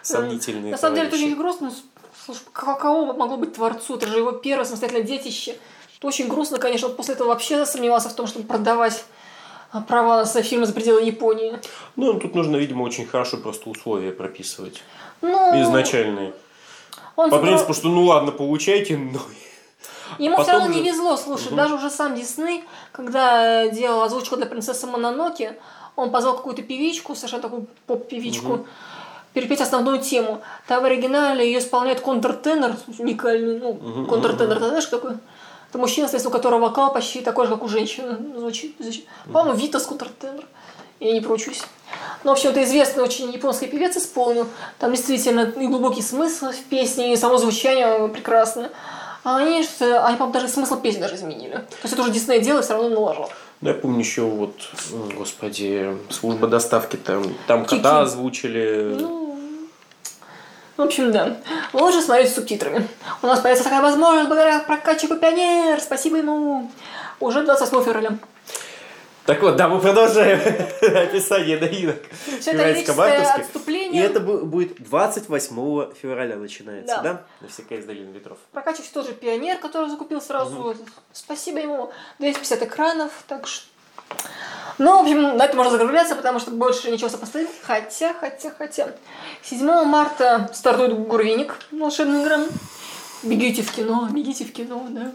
сомнительные 0.03 0.73
На 0.73 0.79
самом 0.79 0.97
деле, 0.97 1.09
это 1.09 1.17
очень 1.17 1.37
грустно. 1.37 1.73
Слушай, 2.25 2.43
каково 2.53 3.13
могло 3.13 3.37
быть 3.37 3.55
творцу? 3.55 3.97
Это 3.97 4.07
же 4.09 4.19
его 4.19 4.33
первое 4.33 4.65
самостоятельное 4.65 5.07
детище. 5.07 5.57
Это 5.97 6.07
очень 6.07 6.29
грустно, 6.29 6.59
конечно. 6.59 6.89
Он 6.89 6.95
после 6.97 7.15
этого 7.15 7.29
вообще 7.29 7.65
сомневался 7.67 8.09
в 8.09 8.15
том, 8.15 8.27
чтобы 8.27 8.47
продавать 8.47 9.05
а, 9.73 9.81
права 9.81 10.25
на 10.25 10.43
фильмы 10.43 10.67
за 10.67 10.73
пределы 10.73 11.03
Японии. 11.03 11.59
Ну, 11.97 12.15
тут 12.15 12.35
нужно, 12.35 12.57
видимо, 12.57 12.83
очень 12.83 13.07
хорошо 13.07 13.37
просто 13.37 13.69
условия 13.71 14.13
прописывать. 14.13 14.83
Ну, 15.21 15.63
Изначальные. 15.63 16.33
он 17.17 17.31
По 17.31 17.37
забрал- 17.37 17.43
принципу, 17.43 17.75
что 17.75 17.89
ну 17.89 18.05
ладно, 18.05 18.33
получайте, 18.33 18.97
но... 18.97 19.21
Ему 20.19 20.37
потом 20.37 20.45
все 20.45 20.53
равно 20.53 20.73
же- 20.75 20.81
не 20.81 20.91
везло, 20.91 21.17
слушай, 21.17 21.53
даже 21.55 21.75
уже 21.75 21.91
сам 21.91 22.15
Дисней, 22.15 22.65
когда 22.93 23.69
делал 23.69 24.03
озвучку 24.03 24.37
для 24.37 24.47
принцессы 24.47 24.87
Мононоки, 24.87 25.53
он 25.97 26.11
позвал 26.11 26.37
какую-то 26.37 26.63
певичку, 26.63 27.15
совершенно 27.15 27.43
такую 27.43 27.67
поп-певичку, 27.87 28.67
перепеть 29.35 29.61
основную 29.61 29.99
тему. 30.01 30.41
Там 30.67 30.83
в 30.83 30.87
оригинале 30.87 31.45
ее 31.47 31.59
исполняет 31.59 32.01
контртенор, 32.01 32.77
уникальный, 32.99 33.59
ну, 33.59 34.07
контртенор, 34.07 34.59
ты 34.59 34.69
знаешь, 34.69 34.87
такой? 34.87 35.13
Это 35.69 35.79
мужчина, 35.79 36.09
у 36.25 36.31
которого 36.31 36.61
вокал 36.61 36.93
почти 36.93 37.21
такой 37.21 37.47
же, 37.47 37.53
как 37.55 37.63
у 37.63 37.69
женщины. 37.69 38.17
Звучит, 38.39 38.77
звучит. 38.79 39.07
По-моему, 39.33 39.59
Витас 39.59 39.85
контртенор. 39.87 40.45
Я 41.01 41.13
не 41.13 41.21
проучусь. 41.21 41.63
Ну, 42.25 42.31
в 42.31 42.33
общем, 42.33 42.51
это 42.51 42.65
известный 42.65 43.03
очень 43.05 43.31
японский 43.31 43.67
певец 43.67 43.97
исполнил. 43.97 44.47
Там 44.79 44.93
действительно 44.93 45.41
и 45.43 45.67
глубокий 45.67 46.03
смысл 46.03 46.47
в 46.51 46.65
песне, 46.65 47.13
и 47.13 47.17
само 47.17 47.37
звучание 47.39 48.09
прекрасное. 48.09 48.71
А 49.25 49.37
они, 49.39 49.63
что- 49.63 50.05
они 50.07 50.17
по-моему, 50.17 50.33
даже 50.41 50.49
смысл 50.49 50.81
песни 50.81 51.01
даже 51.01 51.17
изменили. 51.17 51.53
То 51.57 51.67
есть 51.85 51.93
это 51.95 52.03
уже 52.03 52.11
Дисней 52.13 52.41
делает, 52.41 52.65
все 52.65 52.75
равно 52.75 52.89
наложил. 52.91 53.29
Ну, 53.61 53.69
я 53.69 53.75
помню 53.75 53.99
еще 54.01 54.23
вот, 54.23 54.55
м, 54.93 55.17
господи, 55.17 55.97
служба 56.11 56.47
доставки 56.47 56.97
там, 56.97 57.25
там 57.47 57.65
Кики. 57.65 57.77
кота 57.77 58.03
озвучили. 58.03 58.97
Ну, 59.01 59.37
в 60.77 60.83
общем, 60.83 61.11
да. 61.11 61.37
Лучше 61.73 62.01
смотреть 62.03 62.31
с 62.31 62.37
субтитрами. 62.37 62.87
У 63.23 63.27
нас 63.27 63.41
появится 63.41 63.65
такая 63.65 63.83
возможность 63.83 64.29
благодаря 64.29 64.61
прокатчику 64.61 65.17
Пионер. 65.17 65.81
Спасибо 65.81 66.19
ему. 66.19 66.71
Уже 67.19 67.43
28 67.43 67.85
февраля. 67.85 68.11
Так 69.29 69.43
вот, 69.43 69.57
да, 69.57 69.69
мы 69.69 69.79
продолжаем 69.79 70.41
описание 70.81 71.59
новинок 71.59 71.97
Все 72.41 72.53
это 72.53 72.95
марковских. 72.95 73.39
И 73.39 73.41
отступление. 73.43 74.03
это 74.03 74.21
бу- 74.21 74.43
будет 74.43 74.83
28 74.83 75.93
февраля 76.01 76.37
начинается, 76.37 76.97
Да. 76.97 77.03
да? 77.03 77.23
Навсегда 77.43 77.75
из 77.75 77.85
долины 77.85 78.11
ветров. 78.11 78.39
Прокачик 78.53 78.87
тоже 78.89 79.13
пионер, 79.13 79.59
который 79.59 79.91
закупил 79.91 80.23
сразу. 80.23 80.75
Спасибо 81.13 81.59
ему. 81.59 81.93
250 82.21 82.63
экранов, 82.63 83.13
так 83.27 83.47
что... 83.47 83.67
Ну, 84.79 84.97
в 84.97 85.03
общем, 85.03 85.37
на 85.37 85.45
это 85.45 85.55
можно 85.55 85.73
закругляться, 85.73 86.17
потому 86.17 86.39
что 86.41 86.51
больше 86.51 86.91
ничего 86.91 87.11
сопоставить. 87.11 87.51
Хотя, 87.65 88.15
хотя, 88.15 88.51
хотя. 88.57 88.95
7 89.43 89.61
марта 89.85 90.49
стартует 90.55 90.99
Гурвиник, 91.07 91.55
волшебная 91.71 92.25
игра. 92.25 92.41
Бегите 93.23 93.61
в 93.61 93.71
кино, 93.73 94.09
бегите 94.11 94.47
в 94.47 94.53
кино, 94.55 94.87
да. 94.89 95.13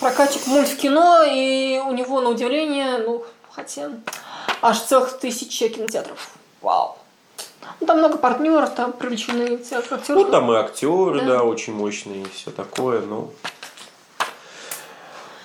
Прокачик 0.00 0.46
мульт 0.46 0.68
в 0.68 0.76
кино, 0.76 1.22
и 1.24 1.80
у 1.84 1.92
него, 1.92 2.20
на 2.20 2.30
удивление, 2.30 2.98
ну, 2.98 3.24
хотя... 3.50 3.90
аж 4.60 4.80
целых 4.80 5.18
тысяча 5.18 5.68
кинотеатров. 5.68 6.30
Вау. 6.60 6.98
Ну, 7.80 7.86
там 7.86 7.98
много 7.98 8.18
партнеров, 8.18 8.74
там 8.74 8.92
привлечены 8.92 9.58
актеры. 9.70 10.20
Ну, 10.20 10.24
там 10.24 10.52
и 10.52 10.56
актеры, 10.56 11.20
Да. 11.20 11.26
да, 11.26 11.42
очень 11.42 11.72
мощные, 11.74 12.22
и 12.22 12.28
все 12.28 12.50
такое, 12.50 13.00
ну... 13.00 13.30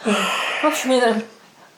В 0.04 0.66
общем, 0.66 0.96
знаю. 0.98 1.22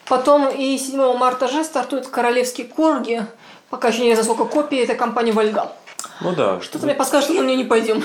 Потом 0.05 0.49
и 0.49 0.77
7 0.77 1.17
марта 1.17 1.47
же 1.47 1.63
стартует 1.63 2.07
«Королевский 2.07 2.65
корги». 2.65 3.25
Пока 3.69 3.87
еще 3.89 4.01
не 4.01 4.13
знаю, 4.15 4.25
сколько 4.25 4.45
копий, 4.45 4.77
это 4.77 4.95
компания 4.95 5.31
«Вольга». 5.31 5.71
Ну 6.21 6.33
да. 6.33 6.59
Что-то 6.61 6.85
мне 6.85 6.95
подскажет, 6.95 7.25
что 7.25 7.33
мы 7.33 7.43
на 7.43 7.47
нее 7.47 7.57
не 7.57 7.63
пойдем. 7.63 8.03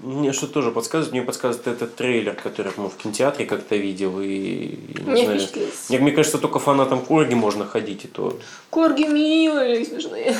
Мне 0.00 0.32
что 0.32 0.46
тоже 0.46 0.70
подсказывает, 0.70 1.12
мне 1.12 1.22
подсказывает 1.22 1.66
этот 1.68 1.94
трейлер, 1.96 2.34
который 2.34 2.72
мы 2.76 2.88
в 2.88 2.96
кинотеатре 2.96 3.46
как-то 3.46 3.76
видел, 3.76 4.20
и... 4.20 4.78
не 5.06 5.12
Не 5.12 5.24
знаю. 5.24 5.40
Мне, 5.88 5.98
мне 5.98 6.12
кажется, 6.12 6.38
только 6.38 6.58
фанатам 6.58 7.04
Корги 7.04 7.34
можно 7.34 7.66
ходить, 7.66 8.04
и 8.04 8.08
то, 8.08 8.36
Корги 8.70 9.04
милые, 9.04 9.84
смешные. 9.84 10.36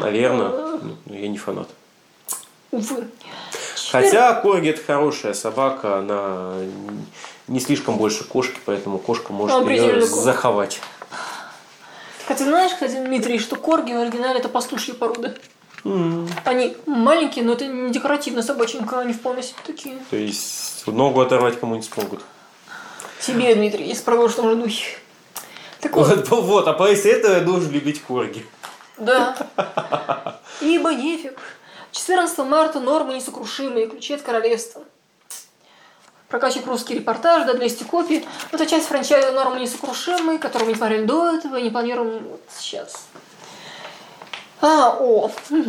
наверное, 0.00 0.48
ну, 0.48 0.96
я 1.14 1.28
не 1.28 1.38
фанат. 1.38 1.68
Увы. 2.72 3.04
Хотя 3.90 4.34
Корги 4.34 4.70
это 4.70 4.82
хорошая 4.82 5.34
собака, 5.34 5.98
она 5.98 6.54
не 7.48 7.60
слишком 7.60 7.96
больше 7.96 8.24
кошки, 8.24 8.58
поэтому 8.64 8.98
кошка 8.98 9.32
может 9.32 9.60
Ну, 9.60 9.68
ее 9.68 10.04
заховать. 10.04 10.80
Хотя 12.26 12.44
знаешь, 12.44 12.72
кстати, 12.72 12.96
Дмитрий, 12.96 13.38
что 13.38 13.54
корги 13.54 13.92
в 13.92 13.98
оригинале 13.98 14.40
это 14.40 14.48
пастушьи 14.48 14.92
породы. 14.92 15.34
М, 15.86 16.28
Они 16.44 16.76
маленькие, 16.86 17.44
но 17.44 17.52
это 17.52 17.66
не 17.66 17.92
декоративная 17.92 18.42
собаченька, 18.42 18.98
они 18.98 19.12
вполне 19.12 19.42
себе 19.42 19.58
такие. 19.64 19.98
То 20.10 20.16
есть 20.16 20.84
ногу 20.86 21.20
оторвать 21.20 21.60
кому 21.60 21.76
не 21.76 21.82
смогут. 21.82 22.22
Тебе, 23.20 23.54
Дмитрий, 23.54 23.94
том 24.36 24.50
же 24.50 24.56
духе. 24.56 24.98
Так 25.80 25.94
вот, 25.94 26.28
Вот, 26.28 26.28
вот, 26.44 26.68
а 26.68 26.72
после 26.72 27.12
этого 27.12 27.34
я 27.34 27.40
должен 27.40 27.70
любить 27.70 28.02
Корги. 28.02 28.44
да. 28.98 29.36
Ибо 30.60 30.92
нефиг. 30.92 31.38
14 31.92 32.38
марта 32.38 32.80
нормы 32.80 33.14
несокрушимые, 33.14 33.86
ключи 33.86 34.14
от 34.14 34.22
королевства. 34.22 34.82
Прокачик 36.28 36.66
русский 36.66 36.94
репортаж, 36.94 37.46
до 37.46 37.54
200 37.54 37.84
копий. 37.84 38.26
Это 38.50 38.66
часть 38.66 38.88
франчайза 38.88 39.30
«Нормы 39.30 39.60
несокрушимые», 39.60 40.38
которую 40.40 40.66
мы 40.66 40.72
не 40.72 40.76
смотрели 40.78 41.04
до 41.04 41.30
этого 41.36 41.54
и 41.56 41.62
не 41.62 41.70
планируем 41.70 42.24
вот 42.24 42.40
сейчас. 42.58 43.06
А, 44.68 44.96
о, 44.98 45.30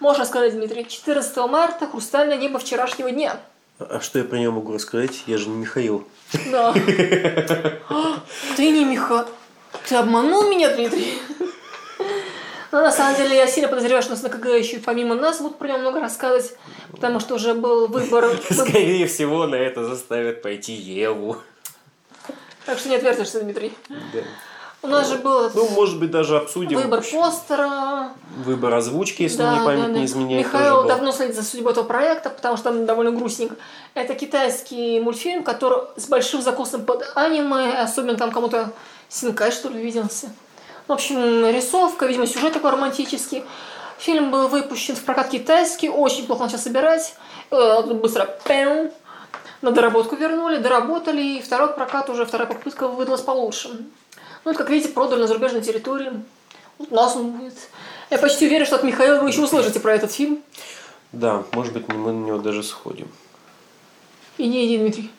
можно 0.00 0.24
сказать, 0.24 0.52
Дмитрий, 0.54 0.84
14 0.84 1.36
марта 1.48 1.86
«Хрустальное 1.86 2.36
небо 2.36 2.58
вчерашнего 2.58 3.08
дня». 3.12 3.38
А 3.78 4.00
что 4.00 4.18
я 4.18 4.24
про 4.24 4.36
него 4.38 4.54
могу 4.54 4.72
рассказать? 4.72 5.22
Я 5.28 5.38
же 5.38 5.48
не 5.48 5.58
Михаил. 5.58 6.08
Да. 6.50 6.72
Ты 8.56 8.70
не 8.70 8.84
Миха. 8.84 9.28
Ты 9.88 9.94
обманул 9.94 10.50
меня, 10.50 10.74
Дмитрий? 10.74 11.20
Ну, 12.72 12.80
на 12.80 12.90
самом 12.90 13.16
деле, 13.16 13.36
я 13.36 13.46
сильно 13.46 13.68
подозреваю, 13.68 14.02
что 14.02 14.10
нас 14.10 14.22
на 14.24 14.28
КГ 14.28 14.58
еще 14.58 14.80
помимо 14.80 15.14
нас 15.14 15.38
будут 15.40 15.58
про 15.58 15.68
него 15.68 15.78
много 15.78 16.00
рассказывать, 16.00 16.56
потому 16.90 17.20
что 17.20 17.36
уже 17.36 17.54
был 17.54 17.86
выбор. 17.86 18.28
Скорее 18.50 19.06
всего, 19.06 19.46
на 19.46 19.54
это 19.54 19.84
заставят 19.84 20.42
пойти 20.42 20.72
Еву. 20.72 21.36
Так 22.64 22.80
что 22.80 22.88
не 22.88 22.96
отвертишься, 22.96 23.40
Дмитрий. 23.40 23.72
Да. 23.88 24.20
У 24.82 24.88
нас 24.88 25.08
же 25.08 25.16
был 25.18 25.50
Ну, 25.54 25.68
может 25.70 25.98
быть, 25.98 26.10
даже 26.10 26.36
обсудим 26.36 26.78
выбор 26.80 27.02
постера. 27.02 28.10
выбор 28.44 28.74
озвучки, 28.74 29.22
если 29.22 29.38
Да, 29.38 29.52
мне 29.52 29.64
память 29.64 29.82
да, 29.82 29.88
да. 29.88 29.98
не 29.98 30.04
изменяет. 30.04 30.46
Михаил 30.46 30.84
давно 30.84 31.12
следит 31.12 31.34
за 31.34 31.42
судьбой 31.42 31.72
этого 31.72 31.84
проекта, 31.84 32.30
потому 32.30 32.56
что 32.56 32.70
там 32.70 32.86
довольно 32.86 33.10
грустненько. 33.10 33.56
Это 33.94 34.14
китайский 34.14 35.00
мультфильм, 35.00 35.42
который 35.42 35.88
с 35.96 36.06
большим 36.06 36.40
закосом 36.42 36.84
под 36.84 37.04
аниме, 37.16 37.72
особенно 37.80 38.16
там 38.16 38.30
кому-то 38.30 38.70
Синкай, 39.08 39.50
что 39.50 39.68
ли, 39.68 39.80
виделся. 39.80 40.30
В 40.88 40.92
общем, 40.92 41.16
рисовка, 41.48 42.06
видимо, 42.06 42.26
сюжет 42.26 42.52
такой 42.52 42.70
романтический. 42.70 43.44
Фильм 43.98 44.30
был 44.30 44.48
выпущен 44.48 44.94
в 44.94 45.02
прокат 45.04 45.30
китайский, 45.30 45.88
очень 45.88 46.26
плохо 46.26 46.44
начал 46.44 46.58
собирать. 46.58 47.14
Э, 47.50 47.82
Быстро 47.82 48.28
пэм, 48.44 48.90
на 49.62 49.70
доработку 49.70 50.16
вернули, 50.16 50.58
доработали, 50.58 51.22
и 51.22 51.40
второй 51.42 51.72
прокат 51.72 52.10
уже, 52.10 52.26
вторая 52.26 52.46
попытка 52.46 52.88
выдалась 52.88 53.22
получше. 53.22 53.70
Ну, 54.46 54.52
это, 54.52 54.60
как 54.60 54.70
видите, 54.70 54.92
продали 54.92 55.22
на 55.22 55.26
зарубежной 55.26 55.60
территории. 55.60 56.22
Вот 56.78 56.92
нас 56.92 57.16
он 57.16 57.32
будет. 57.32 57.54
Я 58.10 58.18
почти 58.18 58.46
уверен, 58.46 58.64
что 58.64 58.76
от 58.76 58.84
Михаила 58.84 59.20
вы 59.20 59.28
еще 59.30 59.42
услышите 59.42 59.80
про 59.80 59.92
этот 59.92 60.12
фильм. 60.12 60.40
Да, 61.10 61.42
может 61.50 61.72
быть, 61.72 61.88
мы 61.88 62.12
на 62.12 62.24
него 62.24 62.38
даже 62.38 62.62
сходим. 62.62 63.08
Иди, 64.38 64.66
иди, 64.66 64.78
Дмитрий. 64.78 65.10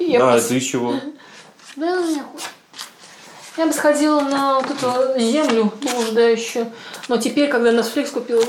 И 0.00 0.06
я 0.06 0.18
а, 0.18 0.32
просто- 0.32 0.48
ты 0.48 0.60
чего? 0.60 0.96
Да, 1.76 1.94
я 2.00 2.24
хуй. 2.24 2.40
Я 3.56 3.66
бы 3.66 3.72
сходила 3.72 4.20
на 4.20 4.58
вот 4.58 4.68
эту 4.68 5.16
землю 5.16 5.72
блуждающую. 5.80 6.72
Но 7.06 7.18
теперь, 7.18 7.48
когда 7.48 7.70
Netflix 7.70 8.10
купил, 8.10 8.42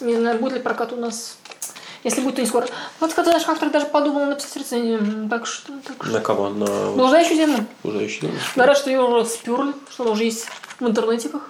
не 0.00 0.16
знаю, 0.16 0.38
будет 0.38 0.54
ли 0.54 0.60
прокат 0.60 0.94
у 0.94 0.96
нас. 0.96 1.36
Если 2.04 2.20
будет, 2.20 2.34
то 2.36 2.40
не 2.40 2.46
скоро. 2.48 2.66
Вот 3.00 3.14
когда 3.14 3.32
наш 3.32 3.46
автор 3.48 3.70
даже 3.70 3.86
подумал 3.86 4.26
написать 4.26 4.56
рецензию. 4.56 5.28
Так 5.30 5.46
что, 5.46 5.72
так 5.86 6.02
что. 6.04 6.12
На 6.12 6.20
кого? 6.20 6.48
На 6.48 6.66
Блуждающую 6.92 7.36
землю. 7.36 7.64
блуждающий 7.84 8.22
дом? 8.22 8.32
Говорят, 8.56 8.76
что 8.78 8.90
ее 8.90 9.02
уже 9.02 9.24
сперли, 9.28 9.72
что 9.90 10.02
она 10.02 10.12
уже 10.12 10.24
есть 10.24 10.46
в 10.80 10.86
интернетиках. 10.86 11.48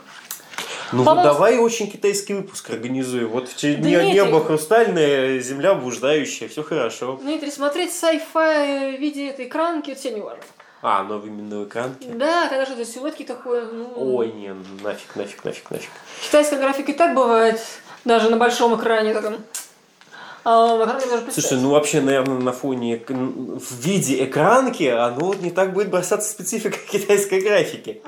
Ну 0.93 1.05
По-моему, 1.05 1.33
давай 1.33 1.57
очень 1.57 1.91
китайский 1.91 2.35
выпуск 2.35 2.69
организуй. 2.69 3.25
Вот 3.25 3.49
в 3.49 3.57
те- 3.57 3.77
не- 3.77 3.77
Дмитрий. 3.77 4.13
небо 4.13 4.45
хрустальное, 4.45 5.39
земля 5.41 5.75
блуждающая, 5.75 6.49
все 6.49 6.63
хорошо. 6.63 7.17
Дмитрий, 7.23 7.51
смотреть 7.51 7.93
sci-fi 7.93 8.97
в 8.99 9.01
виде 9.01 9.29
этой 9.29 9.47
экранки, 9.47 9.93
это 9.93 10.03
тебе 10.03 10.17
не 10.17 10.21
важно. 10.21 10.43
А, 10.83 11.03
но 11.05 11.17
именно 11.25 11.61
в 11.61 11.65
экранке. 11.69 12.09
Да, 12.11 12.49
когда 12.49 12.67
что-то 12.67 12.85
силуэтки 12.85 13.23
такое. 13.23 13.65
Ну, 13.65 13.91
Ой, 14.17 14.33
не, 14.33 14.55
нафиг, 14.83 15.17
нафиг, 15.17 15.43
нафиг, 15.45 15.71
нафиг. 15.71 15.91
Китайская 16.23 16.59
графика 16.59 16.91
и 16.93 16.95
так 16.95 17.15
бывает, 17.15 17.59
даже 18.05 18.29
на 18.29 18.37
большом 18.37 18.79
экране. 18.79 19.15
Таком. 19.15 19.37
А 19.37 19.37
в 19.37 19.39
экране 19.39 19.39
даже 19.39 20.32
Слушай, 20.45 21.59
ну 21.59 21.71
вообще, 21.71 22.01
наверное, 22.01 22.39
на 22.39 22.53
фоне, 22.53 23.03
в 23.07 23.81
виде 23.81 24.25
экранки, 24.25 24.85
оно 24.85 25.35
не 25.35 25.51
так 25.51 25.73
будет 25.73 25.91
бросаться 25.91 26.31
специфика 26.31 26.79
китайской 26.91 27.41
графики. 27.41 28.03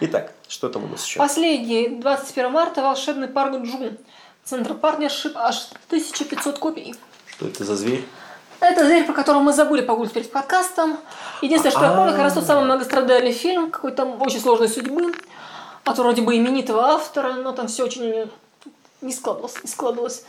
Итак, 0.00 0.32
что 0.46 0.68
там 0.68 0.84
у 0.84 0.88
нас 0.88 1.04
еще? 1.04 1.18
Последний, 1.18 1.88
21 1.88 2.52
марта, 2.52 2.82
волшебный 2.82 3.26
парк 3.26 3.56
Джун. 3.62 3.98
Центр 4.44 4.74
партнершип 4.74 5.36
аж 5.36 5.70
1500 5.88 6.58
копий. 6.58 6.94
Что 7.26 7.48
это 7.48 7.64
за 7.64 7.76
зверь? 7.76 8.04
Это 8.60 8.84
зверь, 8.86 9.04
по 9.04 9.12
которому 9.12 9.44
мы 9.46 9.52
забыли 9.52 9.82
погулять 9.82 10.12
перед 10.12 10.30
подкастом. 10.30 10.98
Единственное, 11.42 11.72
что 11.72 11.84
я 11.84 11.92
помню, 11.92 12.12
как 12.12 12.20
раз 12.22 12.34
тот 12.34 12.46
самый 12.46 12.62
А. 12.62 12.64
многострадальный 12.64 13.32
фильм, 13.32 13.70
какой-то 13.70 14.04
очень 14.04 14.40
сложной 14.40 14.68
судьбы, 14.68 15.12
от 15.84 15.98
вроде 15.98 16.22
бы 16.22 16.36
именитого 16.36 16.82
автора, 16.88 17.34
но 17.34 17.52
там 17.52 17.68
все 17.68 17.84
очень 17.84 18.30
не 19.00 19.12
складывалось, 19.12 19.62
не 19.62 19.68
складывалось. 19.68 20.24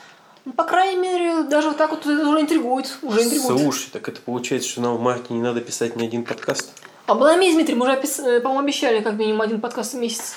Ну, 0.45 0.53
по 0.53 0.63
крайней 0.63 1.01
мере, 1.01 1.43
даже 1.43 1.69
вот 1.69 1.77
так 1.77 1.91
вот 1.91 2.05
это 2.05 2.27
уже 2.27 2.41
интригует, 2.41 2.97
уже 3.01 3.23
интригует. 3.23 3.59
Слушай, 3.61 3.89
так 3.91 4.07
это 4.07 4.21
получается, 4.21 4.69
что 4.69 4.81
нам 4.81 4.95
в 4.95 5.01
марте 5.01 5.33
не 5.33 5.41
надо 5.41 5.61
писать 5.61 5.95
ни 5.95 6.05
один 6.05 6.23
подкаст? 6.23 6.71
Обломись, 7.05 7.55
Дмитрий, 7.55 7.75
мы 7.75 7.85
уже, 7.87 7.95
опис- 7.95 8.23
э, 8.23 8.39
по-моему, 8.39 8.63
обещали 8.63 9.01
как 9.01 9.13
минимум 9.15 9.41
один 9.41 9.59
подкаст 9.61 9.93
в 9.93 9.97
месяц. 9.97 10.35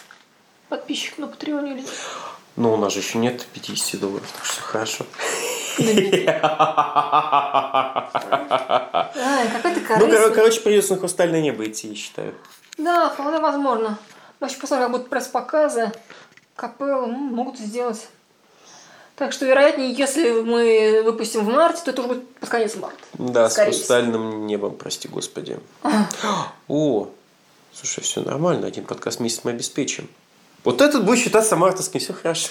Подписчик 0.68 1.18
на 1.18 1.26
Патреоне 1.26 1.72
или... 1.74 1.84
Но 2.57 2.74
у 2.74 2.76
нас 2.76 2.92
же 2.92 2.98
еще 3.00 3.18
нет 3.18 3.46
50 3.55 4.00
долларов, 4.00 4.26
так 4.36 4.44
что 4.44 4.55
все 4.55 4.62
хорошо. 4.62 5.07
Ай, 9.14 9.48
какой 9.50 9.74
ты 9.74 9.80
Ну, 9.98 10.34
короче, 10.34 10.61
придется 10.61 10.94
на 10.94 10.98
хрустальное 10.98 11.40
небо 11.40 11.64
идти, 11.66 11.88
я 11.88 11.94
считаю. 11.94 12.34
Да, 12.76 13.09
вполне 13.11 13.38
возможно. 13.38 13.98
Вообще, 14.40 14.59
посмотрим, 14.59 14.86
как 14.86 14.92
будут 14.92 15.09
пресс-показы. 15.09 15.92
Капеллы 16.57 17.07
могут 17.07 17.59
сделать. 17.59 18.09
Так 19.16 19.32
что, 19.32 19.44
вероятнее, 19.44 19.92
если 19.92 20.30
мы 20.40 21.02
выпустим 21.04 21.44
в 21.44 21.48
марте, 21.48 21.82
то 21.84 21.90
это 21.90 22.00
уже 22.00 22.08
будет 22.08 22.28
под 22.36 22.48
конец 22.48 22.74
марта. 22.76 22.96
Да, 23.14 23.48
с 23.48 23.52
всего. 23.52 23.66
хрустальным 23.66 24.46
небом, 24.46 24.74
прости 24.74 25.06
господи. 25.08 25.58
О, 26.68 27.08
слушай, 27.72 28.00
все 28.02 28.20
нормально, 28.22 28.66
один 28.66 28.84
подкаст 28.84 29.18
в 29.18 29.22
месяц 29.22 29.40
мы 29.44 29.50
обеспечим. 29.50 30.08
Вот 30.64 30.80
этот 30.80 31.04
будет 31.04 31.18
считаться 31.18 31.56
мартовским, 31.56 32.00
все 32.00 32.12
хорошо. 32.12 32.48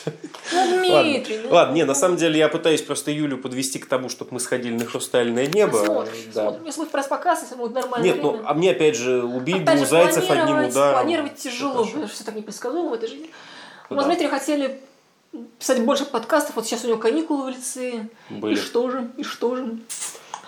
Ну, 0.52 0.80
Дмитрий, 0.80 1.38
Ладно. 1.38 1.44
ну, 1.50 1.56
Ладно, 1.56 1.74
не, 1.76 1.86
на 1.86 1.96
самом 1.96 2.18
деле 2.18 2.38
я 2.40 2.50
пытаюсь 2.50 2.82
просто 2.82 3.10
Юлю 3.10 3.38
подвести 3.38 3.80
к 3.80 3.86
тому, 3.88 4.10
чтобы 4.10 4.34
мы 4.34 4.42
сходили 4.42 4.74
на 4.76 4.86
хрустальное 4.86 5.48
небо. 5.48 5.80
посмотрим, 5.80 6.14
Да. 6.34 6.44
посмотрим. 6.44 6.66
Если 6.66 6.80
будет 6.82 6.92
пресс-показ, 6.92 7.42
если 7.44 7.56
будет 7.56 7.72
нормальное 7.74 8.12
Нет, 8.12 8.22
ну, 8.22 8.32
время. 8.32 8.44
а 8.50 8.54
мне 8.54 8.72
опять 8.72 8.98
же 8.98 9.24
убить 9.24 9.62
Опять 9.64 9.76
двух 9.78 9.86
же, 9.86 9.92
зайцев 9.92 10.30
одним 10.30 10.66
ударом. 10.66 10.94
Планировать 11.02 11.36
тяжело, 11.38 11.72
Хорошо. 11.72 11.88
потому 11.92 12.08
что 12.08 12.16
все 12.16 12.24
так 12.26 12.36
непредсказуемо 12.36 12.90
в 12.90 12.94
этой 12.94 13.08
жизни. 13.08 13.30
Ну 13.90 13.96
Мы 13.96 14.02
с. 14.04 14.06
Дмитрием 14.06 14.30
хотели 14.32 14.82
писать 15.60 15.84
больше 15.84 16.06
подкастов. 16.06 16.56
Вот 16.56 16.66
сейчас 16.66 16.84
у 16.84 16.88
него 16.88 16.98
каникулы 16.98 17.46
в 17.46 17.50
лицее. 17.50 18.10
Были. 18.30 18.56
И 18.56 18.58
что 18.58 18.90
же? 18.90 19.12
И 19.18 19.24
что 19.24 19.56
же? 19.56 19.78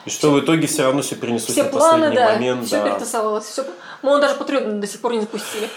И 0.05 0.09
что 0.09 0.31
в 0.31 0.39
итоге 0.39 0.67
все 0.67 0.83
равно 0.83 1.01
все 1.01 1.15
перенеслось 1.15 1.51
Все 1.51 1.63
на 1.63 1.69
планы, 1.69 2.07
последний 2.07 2.15
да, 2.15 2.33
момент. 2.33 2.67
все 2.67 2.81
да. 2.81 2.89
перетасовалось. 2.89 3.45
Все... 3.45 3.65
Мы 4.01 4.19
даже 4.19 4.35
Патреон 4.35 4.81
до 4.81 4.87
сих 4.87 4.99
пор 4.99 5.13
не 5.13 5.21
запустили. 5.21 5.69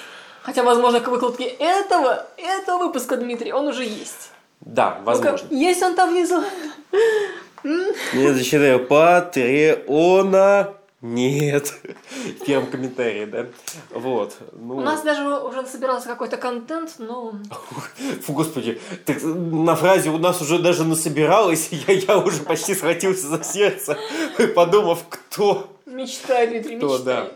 Хотя, 0.42 0.62
возможно, 0.62 1.00
к 1.00 1.08
выкладке 1.08 1.44
этого, 1.44 2.26
этого 2.36 2.86
выпуска, 2.86 3.16
Дмитрий, 3.16 3.52
он 3.52 3.68
уже 3.68 3.84
есть. 3.84 4.30
Да, 4.60 5.00
возможно. 5.04 5.46
есть 5.50 5.82
он 5.82 5.94
там 5.94 6.10
внизу? 6.10 6.42
Я 8.12 8.32
зачитаю 8.32 8.84
Патреона 8.86 10.74
Нет. 11.14 11.72
В 12.40 12.44
первом 12.44 12.66
комментарии, 12.70 13.24
да? 13.26 13.46
Вот. 13.90 14.36
Ну, 14.52 14.76
У 14.76 14.80
нас 14.80 15.02
даже 15.02 15.24
уже 15.24 15.64
собирался 15.66 16.08
какой-то 16.08 16.36
контент, 16.36 16.94
но... 16.98 17.34
Фу, 18.24 18.32
господи, 18.32 18.80
ты 19.04 19.14
на 19.24 19.76
фразе 19.76 20.10
у 20.10 20.18
нас 20.18 20.40
уже 20.42 20.58
даже 20.58 20.84
насобиралось, 20.84 21.68
я, 21.88 21.94
я 21.94 22.18
уже 22.18 22.42
почти 22.42 22.74
схватился 22.74 23.28
за 23.28 23.44
сердце, 23.44 23.96
подумав, 24.54 25.04
кто. 25.08 25.68
Мечтай, 25.86 26.48
Дмитрий, 26.48 26.76
Кто, 26.78 26.98
мечтай. 26.98 27.32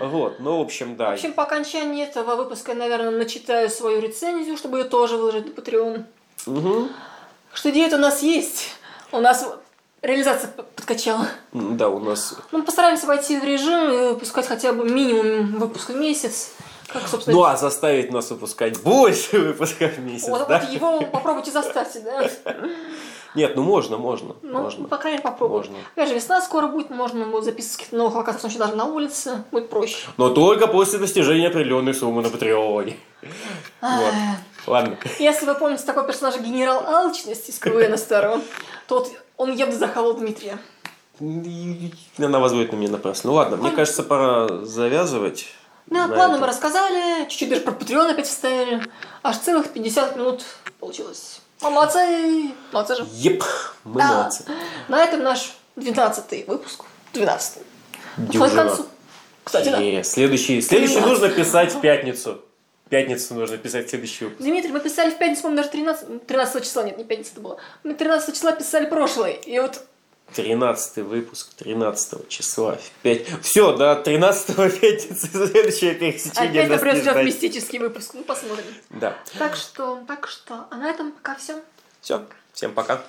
Вот, 0.00 0.40
ну, 0.40 0.58
в 0.58 0.60
общем, 0.62 0.94
В 0.94 0.96
да. 0.96 1.12
общем, 1.12 1.32
по 1.32 1.42
окончании 1.44 2.04
этого 2.04 2.36
выпуска 2.36 2.72
я, 2.72 2.78
наверное, 2.78 3.10
начитаю 3.10 3.68
свою 3.70 4.00
рецензию, 4.00 4.56
чтобы 4.56 4.78
ее 4.78 4.84
тоже 4.84 5.16
выложить 5.16 5.46
на 5.46 5.60
Patreon. 5.60 6.04
Мгм. 6.46 6.88
Что 7.52 7.70
идея 7.70 7.94
у 7.94 8.00
нас 8.00 8.22
есть. 8.22 8.68
У 9.12 9.20
нас 9.20 9.46
реализация 10.02 10.50
подкачала. 10.50 11.26
Да, 11.52 11.88
у 11.88 11.98
нас... 12.00 12.36
Ну, 12.50 12.62
постараемся 12.62 13.06
войти 13.06 13.38
в 13.38 13.44
режим 13.44 13.90
и 13.92 14.08
выпускать 14.12 14.46
хотя 14.46 14.72
бы 14.72 14.84
минимум 14.88 15.58
выпуск 15.58 15.90
в 15.90 15.96
месяц. 15.96 16.52
Как, 16.88 17.08
собственно, 17.08 17.36
Ну, 17.36 17.44
а 17.44 17.56
заставить 17.56 18.12
нас 18.12 18.30
выпускать 18.30 18.82
больше 18.82 19.38
выпусков 19.40 19.94
в 19.94 20.00
месяц, 20.00 20.28
вот, 20.28 20.46
да? 20.46 20.58
вот 20.58 20.68
его 20.68 21.00
попробуйте 21.02 21.50
заставьте, 21.50 22.00
да? 22.00 22.28
Нет, 23.34 23.56
ну 23.56 23.62
можно, 23.62 23.96
можно, 23.96 24.36
Ну, 24.42 24.60
можно. 24.60 24.88
по 24.88 24.98
крайней 24.98 25.16
мере, 25.18 25.30
попробуем. 25.30 25.62
Можно. 25.62 25.76
Опять 25.94 26.08
же, 26.10 26.14
весна 26.14 26.42
скоро 26.42 26.66
будет, 26.66 26.90
можно 26.90 27.24
будет 27.24 27.44
записывать 27.44 27.76
каких-то 27.78 27.96
новых 27.96 28.14
локаций, 28.14 28.50
числе 28.50 28.58
даже 28.58 28.76
на 28.76 28.84
улице, 28.84 29.42
будет 29.50 29.70
проще. 29.70 30.06
Но 30.18 30.28
только 30.28 30.66
после 30.66 30.98
достижения 30.98 31.48
определенной 31.48 31.94
суммы 31.94 32.20
на 32.20 32.28
Патреоне. 32.28 32.98
Вот. 33.80 34.12
Ладно. 34.66 34.98
Если 35.18 35.46
вы 35.46 35.54
помните 35.54 35.84
такой 35.84 36.06
персонаж 36.06 36.38
генерал 36.40 36.84
Алчность 36.86 37.48
из 37.48 37.58
КВН 37.58 37.96
старого, 37.96 38.40
то 38.86 38.98
вот 38.98 39.10
он 39.36 39.52
явно 39.54 39.74
захавал 39.76 40.14
Дмитрия. 40.14 40.58
Она 42.18 42.38
возводит 42.38 42.72
на 42.72 42.76
меня 42.76 42.90
напрасно. 42.90 43.30
Ну 43.30 43.36
ладно, 43.36 43.56
мне 43.56 43.70
кажется, 43.70 44.02
пора 44.02 44.64
завязывать. 44.64 45.46
На 45.88 46.08
планы 46.08 46.38
мы 46.38 46.46
рассказали, 46.46 47.28
чуть-чуть 47.28 47.48
даже 47.50 47.60
про 47.62 47.72
Patreon 47.72 48.10
опять 48.10 48.26
вставили. 48.26 48.82
Аж 49.22 49.38
целых 49.38 49.68
50 49.72 50.16
минут 50.16 50.44
получилось. 50.80 51.40
Мы 51.60 51.70
молодцы! 51.70 52.52
Молодцы 52.72 52.96
же. 52.96 53.06
Еп, 53.12 53.44
мы 53.84 54.00
Да. 54.00 54.08
молодцы. 54.08 54.44
На 54.88 55.04
этом 55.04 55.22
наш 55.22 55.52
12 55.76 56.44
выпуск. 56.48 56.84
12 57.12 57.58
Подходит 58.16 58.28
к 58.28 58.32
Дюжина. 58.32 58.64
концу. 58.68 58.86
Кстати, 59.44 59.68
да. 59.68 60.02
Следующий, 60.02 60.60
следующий 60.62 61.00
нужно 61.00 61.28
писать 61.28 61.74
в 61.74 61.80
пятницу. 61.80 62.40
Пятницу 62.92 63.32
нужно 63.32 63.56
писать 63.56 63.88
следующий 63.88 64.26
выпуск. 64.26 64.42
Дмитрий, 64.42 64.70
мы 64.70 64.78
писали 64.78 65.10
в 65.10 65.16
пятницу, 65.16 65.44
по-моему, 65.44 65.62
даже 65.62 65.70
13, 65.70 66.26
13 66.26 66.62
числа, 66.62 66.82
нет, 66.82 66.98
не 66.98 67.04
пятница 67.04 67.30
это 67.32 67.40
было. 67.40 67.58
Мы 67.84 67.94
13 67.94 68.34
числа 68.34 68.52
писали 68.52 68.84
прошлый, 68.84 69.32
и 69.32 69.58
вот 69.60 69.82
13 70.34 70.98
выпуск 70.98 71.54
13 71.54 72.28
числа 72.28 72.76
в 72.76 72.90
5. 73.00 73.26
Все, 73.40 73.74
до 73.74 73.96
13 73.96 74.56
пятницы 74.78 75.26
следующее 75.26 75.94
пересечение 75.94 76.64
опять 76.64 76.80
придется 76.82 77.12
ждать. 77.12 77.24
мистический 77.24 77.78
выпуск, 77.78 78.10
ну 78.12 78.24
посмотрим. 78.24 78.66
Да. 78.90 79.16
Так 79.38 79.56
что, 79.56 80.04
так 80.06 80.28
что, 80.28 80.66
а 80.70 80.76
на 80.76 80.90
этом 80.90 81.12
пока 81.12 81.36
все. 81.36 81.62
Все. 82.02 82.26
Всем 82.52 82.74
пока. 82.74 83.00